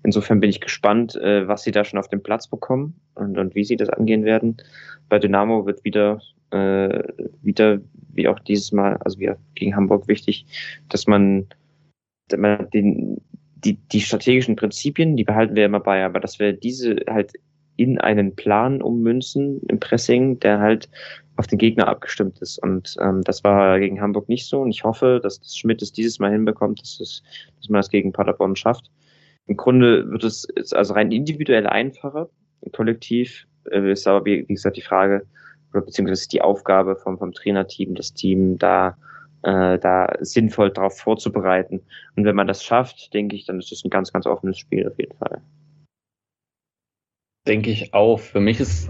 Insofern 0.04 0.40
bin 0.40 0.50
ich 0.50 0.62
gespannt, 0.62 1.16
äh, 1.16 1.48
was 1.48 1.64
sie 1.64 1.72
da 1.72 1.84
schon 1.84 2.00
auf 2.00 2.08
den 2.08 2.24
Platz 2.24 2.48
bekommen 2.48 3.00
und, 3.16 3.38
und 3.38 3.56
wie 3.56 3.64
sie 3.64 3.76
das 3.76 3.90
angehen 3.90 4.24
werden. 4.24 4.58
Bei 5.10 5.20
Dynamo 5.20 5.66
wird 5.66 5.84
wieder, 5.84 6.22
äh, 6.52 7.04
wieder, 7.42 7.80
wie 8.14 8.28
auch 8.28 8.40
dieses 8.40 8.72
Mal, 8.72 8.98
also 8.98 9.20
wie 9.20 9.32
gegen 9.56 9.76
Hamburg 9.76 10.08
wichtig, 10.08 10.46
dass 10.90 11.08
man, 11.08 11.48
dass 12.28 12.40
man 12.40 12.70
den, 12.72 13.22
die, 13.56 13.76
die 13.92 14.02
strategischen 14.02 14.56
Prinzipien, 14.56 15.18
die 15.18 15.24
behalten 15.24 15.56
wir 15.56 15.66
immer 15.66 15.80
bei, 15.80 16.04
aber 16.06 16.20
dass 16.20 16.40
wir 16.40 16.54
diese 16.54 16.98
halt 17.10 17.34
in 17.78 18.00
einen 18.00 18.36
Plan 18.36 18.82
ummünzen 18.82 19.62
im 19.68 19.80
Pressing, 19.80 20.40
der 20.40 20.60
halt 20.60 20.90
auf 21.38 21.48
den 21.48 21.58
Gegner 21.58 21.88
abgestimmt 21.88 22.40
ist. 22.42 22.62
Und 22.64 22.96
ähm, 23.02 23.22
das 23.24 23.44
war 23.44 23.80
gegen 23.80 24.00
Hamburg 24.00 24.30
nicht 24.30 24.48
so. 24.48 24.62
Und 24.62 24.72
ich 24.72 24.84
hoffe, 24.84 25.20
dass 25.22 25.40
das 25.40 25.58
Schmidt 25.58 25.82
es 25.82 25.92
dieses 25.92 26.20
Mal 26.20 26.32
hinbekommt, 26.32 26.82
dass, 26.82 27.00
es, 27.00 27.24
dass 27.58 27.70
man 27.70 27.80
das 27.80 27.90
gegen 27.90 28.14
Paderborn 28.14 28.56
schafft. 28.56 28.90
im 29.48 29.58
Grunde 29.58 30.10
wird 30.10 30.24
es 30.24 30.48
also 30.74 30.94
rein 30.94 31.12
individuell 31.12 31.68
einfacher. 31.68 32.30
Kollektiv 32.72 33.46
äh, 33.70 33.92
ist 33.92 34.08
aber, 34.08 34.26
wie, 34.26 34.48
wie 34.48 34.54
gesagt, 34.54 34.78
die 34.78 34.82
Frage, 34.82 35.26
oder 35.76 35.86
beziehungsweise 35.86 36.30
die 36.30 36.42
Aufgabe 36.42 36.96
vom, 36.96 37.18
vom 37.18 37.34
Trainerteam, 37.34 37.96
das 37.96 38.14
Team 38.14 38.58
da, 38.58 38.98
äh, 39.44 39.78
da 39.78 40.14
sinnvoll 40.22 40.72
darauf 40.72 40.98
vorzubereiten. 40.98 41.82
Und 42.16 42.26
wenn 42.26 42.36
man 42.36 42.48
das 42.48 42.64
schafft, 42.64 43.14
denke 43.14 43.36
ich, 43.36 43.46
dann 43.46 43.60
ist 43.60 43.72
es 43.72 43.84
ein 43.84 43.90
ganz, 43.90 44.14
ganz 44.14 44.26
offenes 44.26 44.58
Spiel 44.58 44.88
auf 44.88 44.98
jeden 44.98 45.18
Fall. 45.18 45.42
Denke 47.48 47.70
ich 47.70 47.94
auch. 47.94 48.20
Für 48.20 48.40
mich 48.40 48.60
ist 48.60 48.90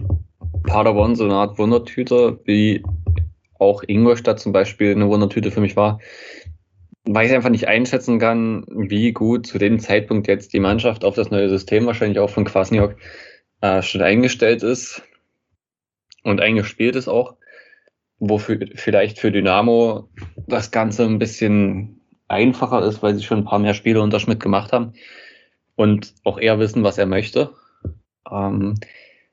Paderborn 0.64 1.16
so 1.16 1.26
eine 1.26 1.34
Art 1.34 1.58
Wundertüte, 1.58 2.40
wie 2.46 2.84
auch 3.60 3.84
Ingolstadt 3.86 4.40
zum 4.40 4.52
Beispiel 4.52 4.92
eine 4.92 5.10
Wundertüte 5.10 5.50
für 5.50 5.62
mich 5.62 5.76
war, 5.76 6.00
weil 7.06 7.28
ich 7.28 7.34
einfach 7.34 7.50
nicht 7.50 7.68
einschätzen 7.68 8.20
kann, 8.20 8.66
wie 8.68 9.12
gut 9.12 9.48
zu 9.48 9.58
dem 9.58 9.80
Zeitpunkt 9.80 10.28
jetzt 10.28 10.54
die 10.54 10.60
Mannschaft 10.60 11.04
auf 11.04 11.16
das 11.16 11.32
neue 11.32 11.50
System 11.50 11.86
wahrscheinlich 11.86 12.20
auch 12.20 12.30
von 12.30 12.46
Kwasniok 12.46 12.96
äh, 13.62 13.82
schon 13.82 14.02
eingestellt 14.02 14.64
ist 14.64 15.02
und 16.26 16.42
eingespielt 16.42 16.96
ist 16.96 17.08
auch, 17.08 17.36
wofür 18.20 18.60
vielleicht 18.76 19.20
für 19.20 19.32
Dynamo 19.32 20.10
das 20.48 20.72
Ganze 20.72 21.04
ein 21.04 21.20
bisschen 21.20 22.02
einfacher 22.28 22.84
ist, 22.84 23.04
weil 23.04 23.16
sie 23.16 23.24
schon 23.24 23.40
ein 23.40 23.46
paar 23.46 23.60
mehr 23.60 23.76
Spiele 23.76 24.02
unter 24.02 24.20
Schmidt 24.20 24.40
gemacht 24.40 24.74
haben 24.74 24.94
und 25.76 26.14
auch 26.24 26.40
eher 26.40 26.60
wissen, 26.60 26.84
was 26.84 26.98
er 26.98 27.06
möchte. 27.06 27.52
Ähm, 28.30 28.76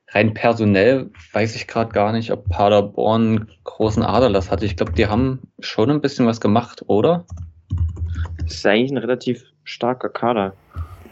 rein 0.09 0.35
personell 0.35 1.09
weiß 1.31 1.55
ich 1.55 1.65
gerade 1.67 1.91
gar 1.91 2.11
nicht, 2.11 2.31
ob 2.31 2.47
Paderborn 2.47 3.49
großen 3.63 4.03
Aderlass 4.03 4.51
hatte. 4.51 4.65
Ich 4.65 4.75
glaube, 4.75 4.93
die 4.93 5.07
haben 5.07 5.39
schon 5.59 5.89
ein 5.89 6.01
bisschen 6.01 6.27
was 6.27 6.39
gemacht, 6.39 6.83
oder? 6.85 7.25
Das 8.43 8.53
ist 8.53 8.65
eigentlich 8.65 8.91
ein 8.91 8.97
relativ 8.97 9.43
starker 9.63 10.09
Kader. 10.09 10.53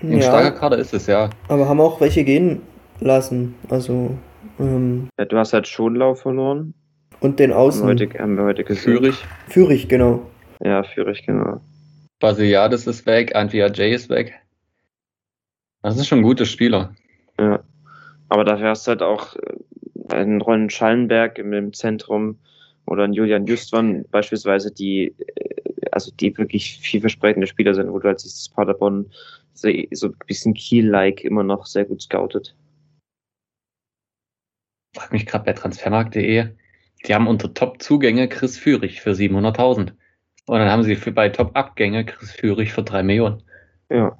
Ein 0.03 0.17
ja, 0.17 0.23
starker 0.23 0.51
Kader 0.51 0.77
ist 0.77 0.93
es, 0.93 1.07
ja. 1.07 1.31
Aber 1.47 1.67
haben 1.67 1.79
auch 1.79 1.99
welche 1.99 2.23
gehen 2.23 2.61
lassen. 2.99 3.55
Also. 3.69 4.15
Ähm, 4.61 5.09
ja, 5.17 5.25
du 5.25 5.37
hast 5.37 5.53
halt 5.53 5.67
Schonlau 5.67 6.15
verloren. 6.15 6.73
Und 7.19 7.39
den 7.39 7.51
Außen. 7.51 7.87
Haben 7.87 7.99
wir 7.99 8.07
heute, 8.07 8.19
haben 8.19 8.37
wir 8.37 8.43
heute 8.45 8.63
gesehen. 8.63 8.97
Führig. 8.97 9.15
Führig, 9.47 9.87
genau. 9.87 10.25
Ja, 10.63 10.83
Führig, 10.83 11.25
genau. 11.25 11.61
Basiliades 12.19 12.87
ist 12.87 13.05
weg, 13.05 13.35
Antwia 13.35 13.67
J 13.67 13.93
ist 13.93 14.09
weg. 14.09 14.39
Das 15.81 15.97
ist 15.97 16.07
schon 16.07 16.19
ein 16.19 16.23
guter 16.23 16.45
Spieler. 16.45 16.95
Ja. 17.39 17.63
Aber 18.29 18.45
dafür 18.45 18.69
hast 18.69 18.87
du 18.87 18.89
halt 18.89 19.01
auch 19.01 19.35
äh, 19.35 20.13
einen 20.15 20.41
Ron 20.41 20.69
Schallenberg 20.69 21.37
im, 21.39 21.73
Zentrum 21.73 22.37
oder 22.85 23.03
einen 23.03 23.13
Julian 23.13 23.45
Justwan 23.45 24.05
beispielsweise, 24.11 24.71
die, 24.71 25.15
äh, 25.35 25.61
also 25.91 26.11
die 26.17 26.37
wirklich 26.37 26.79
vielversprechende 26.79 27.47
Spieler 27.47 27.73
sind, 27.73 27.91
wo 27.91 27.99
du 27.99 28.07
als 28.07 28.23
dieses 28.23 28.49
Paderborn 28.49 29.07
so, 29.53 29.69
so 29.91 30.07
ein 30.07 30.15
bisschen 30.27 30.53
Kiel-like 30.53 31.23
immer 31.23 31.43
noch 31.43 31.65
sehr 31.65 31.85
gut 31.85 32.03
scoutet. 32.03 32.55
Frag 34.93 35.11
mich 35.11 35.25
gerade 35.25 35.45
bei 35.45 35.53
transfermarkt.de, 35.53 36.47
die 37.05 37.15
haben 37.15 37.27
unter 37.27 37.53
Top-Zugänge 37.53 38.27
Chris 38.27 38.57
Führig 38.57 39.01
für 39.01 39.11
700.000. 39.11 39.93
Und 40.47 40.59
dann 40.59 40.69
haben 40.69 40.83
sie 40.83 40.95
für, 40.95 41.11
bei 41.11 41.29
Top-Abgänge 41.29 42.05
Chris 42.05 42.31
Führig 42.31 42.73
für 42.73 42.83
3 42.83 43.03
Millionen. 43.03 43.43
Ja. 43.89 44.17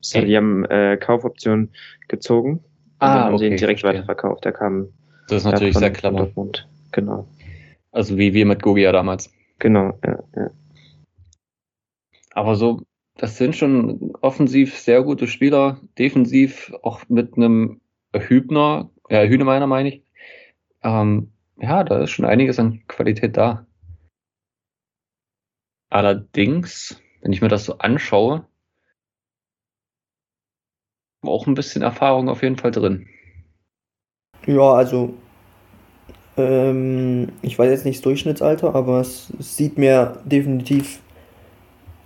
So, 0.00 0.20
die 0.20 0.36
haben 0.36 0.64
äh, 0.64 0.96
Kaufoptionen 0.96 1.72
gezogen 2.08 2.54
und 2.54 2.62
ah, 2.98 3.14
dann 3.14 3.24
haben 3.24 3.34
okay, 3.34 3.44
sie 3.44 3.50
ihn 3.50 3.56
direkt 3.56 3.80
verstehe. 3.80 4.00
weiterverkauft. 4.00 4.44
Der 4.44 4.52
kam. 4.52 4.88
Das 5.28 5.38
ist 5.38 5.44
natürlich 5.44 5.76
sehr 5.76 5.92
clever. 5.92 6.30
Genau. 6.90 7.28
Also 7.92 8.16
wie 8.18 8.34
wir 8.34 8.46
mit 8.46 8.62
Gogia 8.62 8.90
damals. 8.90 9.32
Genau, 9.58 9.98
ja, 10.04 10.18
ja. 10.34 10.50
Aber 12.32 12.56
so, 12.56 12.80
das 13.16 13.36
sind 13.36 13.54
schon 13.54 14.12
offensiv 14.22 14.76
sehr 14.78 15.02
gute 15.02 15.26
Spieler, 15.26 15.80
defensiv 15.98 16.72
auch 16.82 17.02
mit 17.08 17.36
einem 17.36 17.80
Hübner, 18.14 18.90
ja, 19.08 19.22
Hühnemeiner 19.22 19.66
meine 19.66 19.88
ich. 19.88 20.02
Ähm, 20.82 21.32
ja, 21.56 21.84
da 21.84 22.02
ist 22.02 22.10
schon 22.10 22.24
einiges 22.24 22.58
an 22.58 22.82
Qualität 22.88 23.36
da. 23.36 23.66
Allerdings, 25.90 27.00
wenn 27.20 27.32
ich 27.32 27.42
mir 27.42 27.48
das 27.48 27.64
so 27.64 27.78
anschaue, 27.78 28.46
auch 31.22 31.46
ein 31.46 31.54
bisschen 31.54 31.82
Erfahrung 31.82 32.28
auf 32.28 32.42
jeden 32.42 32.56
Fall 32.56 32.70
drin. 32.70 33.06
Ja, 34.46 34.72
also 34.72 35.14
ähm, 36.36 37.28
ich 37.42 37.58
weiß 37.58 37.70
jetzt 37.70 37.84
nicht 37.84 37.98
das 37.98 38.02
Durchschnittsalter, 38.02 38.74
aber 38.74 39.00
es, 39.00 39.32
es 39.38 39.56
sieht 39.56 39.78
mir 39.78 40.20
definitiv 40.24 41.00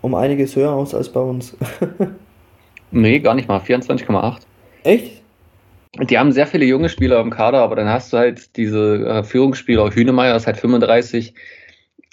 um 0.02 0.14
einiges 0.14 0.56
höher 0.56 0.72
aus 0.72 0.94
als 0.94 1.08
bei 1.08 1.20
uns. 1.20 1.56
nee, 2.90 3.20
gar 3.20 3.34
nicht 3.34 3.48
mal. 3.48 3.60
24,8. 3.60 4.42
Echt? 4.82 5.22
Die 6.02 6.18
haben 6.18 6.32
sehr 6.32 6.46
viele 6.46 6.66
junge 6.66 6.88
Spieler 6.88 7.20
im 7.20 7.30
Kader, 7.30 7.60
aber 7.60 7.76
dann 7.76 7.88
hast 7.88 8.12
du 8.12 8.18
halt 8.18 8.56
diese 8.56 9.06
äh, 9.06 9.22
Führungsspieler. 9.22 9.94
Hünemeyer 9.94 10.36
ist 10.36 10.46
halt 10.46 10.58
35. 10.58 11.34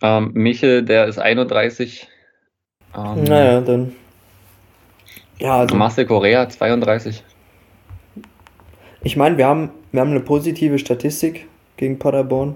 Ähm, 0.02 0.32
Michel, 0.34 0.84
der 0.84 1.08
ist 1.08 1.20
31. 1.20 2.08
Ähm, 2.96 3.24
naja, 3.24 3.62
dann 3.62 3.94
ja, 5.40 5.58
also, 5.58 5.76
Marcel 5.76 6.06
Correa 6.06 6.48
32. 6.48 7.24
Ich 9.02 9.18
meine, 9.18 9.38
wir 9.38 9.46
haben, 9.46 9.72
wir 9.92 10.00
haben 10.00 10.12
eine 10.12 10.22
positive 10.22 10.80
Statistik 10.80 11.48
gegen 11.76 12.00
Paderborn. 12.00 12.56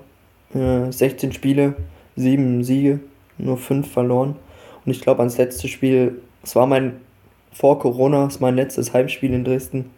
Äh, 0.53 0.89
16 0.91 1.33
Spiele, 1.33 1.75
7 2.15 2.63
Siege, 2.63 3.01
nur 3.37 3.57
5 3.57 3.91
verloren. 3.91 4.37
Und 4.85 4.91
ich 4.91 5.01
glaube, 5.01 5.19
ans 5.19 5.37
letzte 5.37 5.67
Spiel, 5.67 6.21
es 6.43 6.55
war 6.55 6.67
mein, 6.67 7.01
vor 7.51 7.79
Corona, 7.79 8.27
es 8.27 8.35
ist 8.35 8.39
mein 8.39 8.55
letztes 8.55 8.93
Heimspiel 8.93 9.33
in 9.33 9.43
Dresden, 9.43 9.89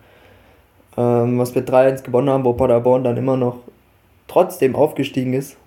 ähm, 0.99 1.39
was 1.39 1.55
wir 1.55 1.65
3-1 1.65 2.03
gewonnen 2.03 2.29
haben, 2.29 2.43
wo 2.43 2.53
Paderborn 2.53 3.03
dann 3.03 3.17
immer 3.17 3.37
noch 3.37 3.63
trotzdem 4.27 4.75
aufgestiegen 4.75 5.33
ist. 5.33 5.57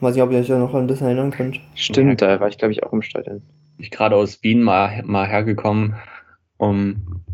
Weiß 0.00 0.14
nicht, 0.14 0.22
ob 0.22 0.30
ihr 0.30 0.38
euch 0.38 0.48
da 0.48 0.58
noch 0.58 0.74
an 0.74 0.86
das 0.86 1.00
erinnern 1.00 1.30
könnt. 1.30 1.60
Stimmt, 1.74 2.22
da 2.22 2.38
war 2.38 2.48
ich, 2.48 2.58
glaube 2.58 2.72
ich, 2.72 2.84
auch 2.84 2.92
im 2.92 3.02
Stadion 3.02 3.42
ich 3.82 3.90
gerade 3.90 4.16
aus 4.16 4.42
Wien 4.42 4.62
mal, 4.62 5.02
mal 5.04 5.26
hergekommen, 5.26 5.96
um, 6.56 7.24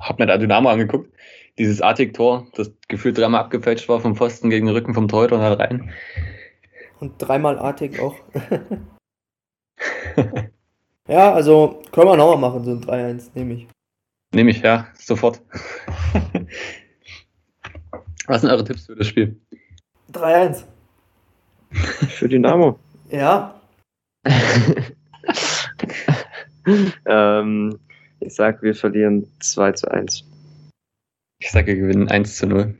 hab 0.00 0.18
mir 0.18 0.26
da 0.26 0.36
Dynamo 0.36 0.68
angeguckt. 0.68 1.10
Dieses 1.58 1.80
Artig-Tor, 1.80 2.48
das 2.54 2.72
gefühlt 2.88 3.16
dreimal 3.16 3.40
abgefälscht 3.42 3.88
war 3.88 4.00
vom 4.00 4.16
Pfosten 4.16 4.50
gegen 4.50 4.66
den 4.66 4.74
Rücken 4.74 4.92
vom 4.92 5.06
Torhüter 5.06 5.36
und 5.36 5.42
halt 5.42 5.60
rein. 5.60 5.92
Und 6.98 7.14
dreimal 7.18 7.58
Artig 7.58 8.00
auch. 8.00 8.16
ja, 11.08 11.32
also 11.32 11.80
können 11.92 12.08
wir 12.08 12.16
nochmal 12.16 12.38
machen, 12.38 12.64
so 12.64 12.72
ein 12.72 12.80
3-1, 12.80 13.30
nehme 13.34 13.54
ich. 13.54 13.68
Nehme 14.34 14.50
ich, 14.50 14.62
ja, 14.62 14.88
sofort. 14.98 15.40
Was 18.26 18.40
sind 18.40 18.50
eure 18.50 18.64
Tipps 18.64 18.86
für 18.86 18.96
das 18.96 19.06
Spiel? 19.06 19.40
3-1. 20.12 20.64
Für 22.08 22.28
Dynamo. 22.28 22.78
Ja. 23.10 23.60
ähm, 27.06 27.78
ich 28.20 28.34
sage, 28.34 28.62
wir 28.62 28.74
verlieren 28.74 29.26
2 29.40 29.72
zu 29.72 29.90
1. 29.90 30.24
Ich 31.40 31.50
sage, 31.50 31.68
wir 31.68 31.76
gewinnen 31.76 32.08
1 32.08 32.36
zu 32.36 32.46
0. 32.46 32.74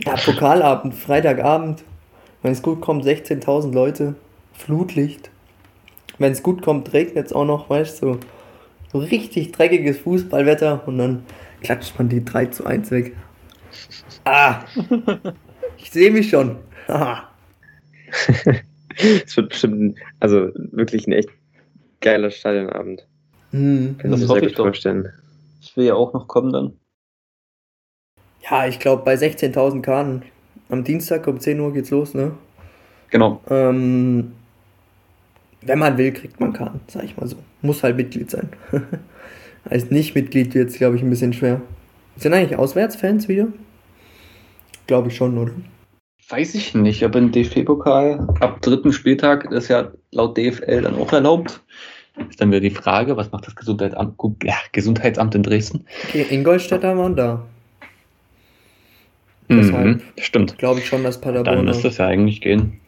ja, 0.00 0.16
Pokalabend, 0.16 0.94
Freitagabend. 0.94 1.84
Wenn 2.42 2.52
es 2.52 2.62
gut 2.62 2.80
kommt, 2.80 3.04
16.000 3.04 3.72
Leute. 3.72 4.16
Flutlicht. 4.52 5.30
Wenn 6.18 6.32
es 6.32 6.42
gut 6.42 6.62
kommt, 6.62 6.92
regnet 6.92 7.26
es 7.26 7.32
auch 7.32 7.44
noch, 7.44 7.70
weißt 7.70 8.02
du. 8.02 8.14
So, 8.14 8.20
so 8.94 9.00
richtig 9.00 9.50
dreckiges 9.50 9.98
Fußballwetter 9.98 10.86
und 10.86 10.98
dann 10.98 11.24
klatscht 11.62 11.98
man 11.98 12.08
die 12.08 12.24
3 12.24 12.46
zu 12.46 12.64
1 12.64 12.92
weg. 12.92 13.16
Ah! 14.24 14.60
Ich 15.76 15.90
sehe 15.90 16.12
mich 16.12 16.30
schon. 16.30 16.56
Es 18.96 19.36
wird 19.36 19.48
bestimmt, 19.48 19.80
ein, 19.80 19.96
also 20.20 20.50
wirklich 20.54 21.08
ein 21.08 21.12
echt 21.12 21.30
geiler 22.00 22.30
Stadionabend. 22.30 23.04
Mhm. 23.50 23.96
Kann 23.98 24.12
das 24.12 24.20
ich 24.20 24.28
mir 24.28 24.34
sehr 24.34 24.42
gut 24.42 24.56
vorstellen. 24.56 25.12
Ich 25.60 25.76
will 25.76 25.86
ja 25.86 25.94
auch 25.94 26.12
noch 26.12 26.28
kommen 26.28 26.52
dann. 26.52 26.74
Ja, 28.48 28.68
ich 28.68 28.78
glaube 28.78 29.02
bei 29.02 29.14
16.000 29.14 29.82
Karten. 29.82 30.22
Am 30.68 30.84
Dienstag 30.84 31.26
um 31.26 31.40
10 31.40 31.58
Uhr 31.58 31.72
geht's 31.72 31.90
los, 31.90 32.14
ne? 32.14 32.36
Genau. 33.10 33.42
Ähm, 33.50 34.34
wenn 35.66 35.78
man 35.78 35.98
will, 35.98 36.12
kriegt 36.12 36.40
man 36.40 36.52
Karten, 36.52 36.80
sag 36.86 37.04
ich 37.04 37.16
mal 37.16 37.26
so. 37.26 37.36
Muss 37.62 37.82
halt 37.82 37.96
Mitglied 37.96 38.30
sein. 38.30 38.48
Als 39.64 39.90
Nicht-Mitglied 39.90 40.54
wird 40.54 40.70
es, 40.70 40.76
glaube 40.76 40.96
ich, 40.96 41.02
ein 41.02 41.10
bisschen 41.10 41.32
schwer. 41.32 41.62
Sind 42.16 42.34
eigentlich 42.34 42.58
Auswärtsfans 42.58 43.28
wieder? 43.28 43.48
Glaube 44.86 45.08
ich 45.08 45.16
schon, 45.16 45.38
oder? 45.38 45.52
Weiß 46.28 46.54
ich 46.54 46.74
nicht, 46.74 47.02
aber 47.02 47.18
im 47.18 47.32
DFB-Pokal 47.32 48.28
ab 48.40 48.62
dritten 48.62 48.92
Spieltag 48.92 49.50
ist 49.52 49.68
ja 49.68 49.92
laut 50.10 50.36
DFL 50.36 50.82
dann 50.82 50.96
auch 50.96 51.12
erlaubt. 51.12 51.62
Ist 52.28 52.40
dann 52.40 52.50
wieder 52.50 52.60
die 52.60 52.70
Frage, 52.70 53.16
was 53.16 53.32
macht 53.32 53.46
das 53.46 53.56
Gesundheitsamt, 53.56 54.14
ja, 54.44 54.54
Gesundheitsamt 54.72 55.34
in 55.34 55.42
Dresden? 55.42 55.84
Okay, 56.08 56.26
Ingolstädter 56.30 56.96
waren 56.96 57.16
da. 57.16 57.44
Mhm, 59.48 60.00
stimmt. 60.18 60.56
Glaube 60.58 60.80
ich 60.80 60.86
schon, 60.86 61.02
dass 61.02 61.20
Paderborn. 61.20 61.56
Dann 61.56 61.64
müsste 61.66 61.88
es 61.88 61.98
ja 61.98 62.06
eigentlich 62.06 62.40
gehen. 62.40 62.80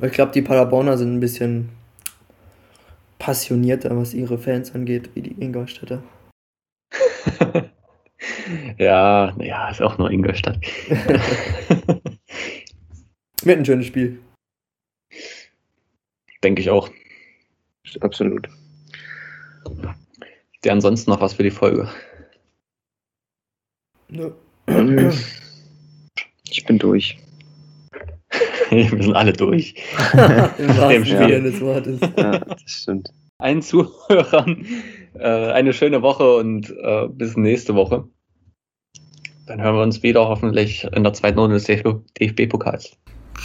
Ich 0.00 0.12
glaube, 0.12 0.32
die 0.32 0.42
Paderborner 0.42 0.96
sind 0.96 1.14
ein 1.14 1.20
bisschen 1.20 1.70
passionierter, 3.18 3.96
was 3.96 4.14
ihre 4.14 4.38
Fans 4.38 4.74
angeht, 4.74 5.10
wie 5.14 5.22
die 5.22 5.40
Ingolstädter. 5.42 6.02
ja, 8.78 9.36
ja, 9.38 9.70
ist 9.70 9.82
auch 9.82 9.98
nur 9.98 10.10
Ingolstadt. 10.10 10.58
Wird 13.42 13.58
ein 13.58 13.64
schönes 13.64 13.86
Spiel. 13.86 14.18
Denke 16.42 16.62
ich 16.62 16.70
auch. 16.70 16.90
Absolut. 18.00 18.48
Der 20.64 20.72
ansonsten 20.72 21.10
noch 21.10 21.20
was 21.20 21.34
für 21.34 21.42
die 21.42 21.50
Folge? 21.50 21.88
Nö. 24.08 24.32
Ich 26.44 26.64
bin 26.64 26.78
durch. 26.78 27.18
Wir 28.70 29.02
sind 29.02 29.14
alle 29.14 29.32
durch. 29.32 29.74
Im 30.12 30.76
wahrsten 30.76 31.04
Sinne 31.04 31.42
des 31.42 31.60
Wortes. 31.60 32.00
Ja, 32.16 32.38
das 32.38 32.62
stimmt. 32.66 33.10
Allen 33.38 33.62
Zuhörern 33.62 34.66
äh, 35.14 35.52
eine 35.52 35.72
schöne 35.72 36.02
Woche 36.02 36.36
und 36.36 36.70
äh, 36.70 37.08
bis 37.08 37.36
nächste 37.36 37.74
Woche. 37.74 38.04
Dann 39.46 39.62
hören 39.62 39.76
wir 39.76 39.82
uns 39.82 40.02
wieder 40.02 40.28
hoffentlich 40.28 40.84
in 40.92 41.04
der 41.04 41.14
zweiten 41.14 41.38
Runde 41.38 41.56
des 41.56 41.66
DFB-Pokals. 41.66 42.98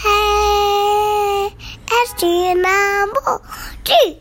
Hey, 0.03 1.51
es 1.88 2.15
Dynamo, 2.15 3.39
Dynamo, 3.88 4.19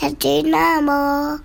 es 0.00 0.18
Dynamo. 0.18 1.40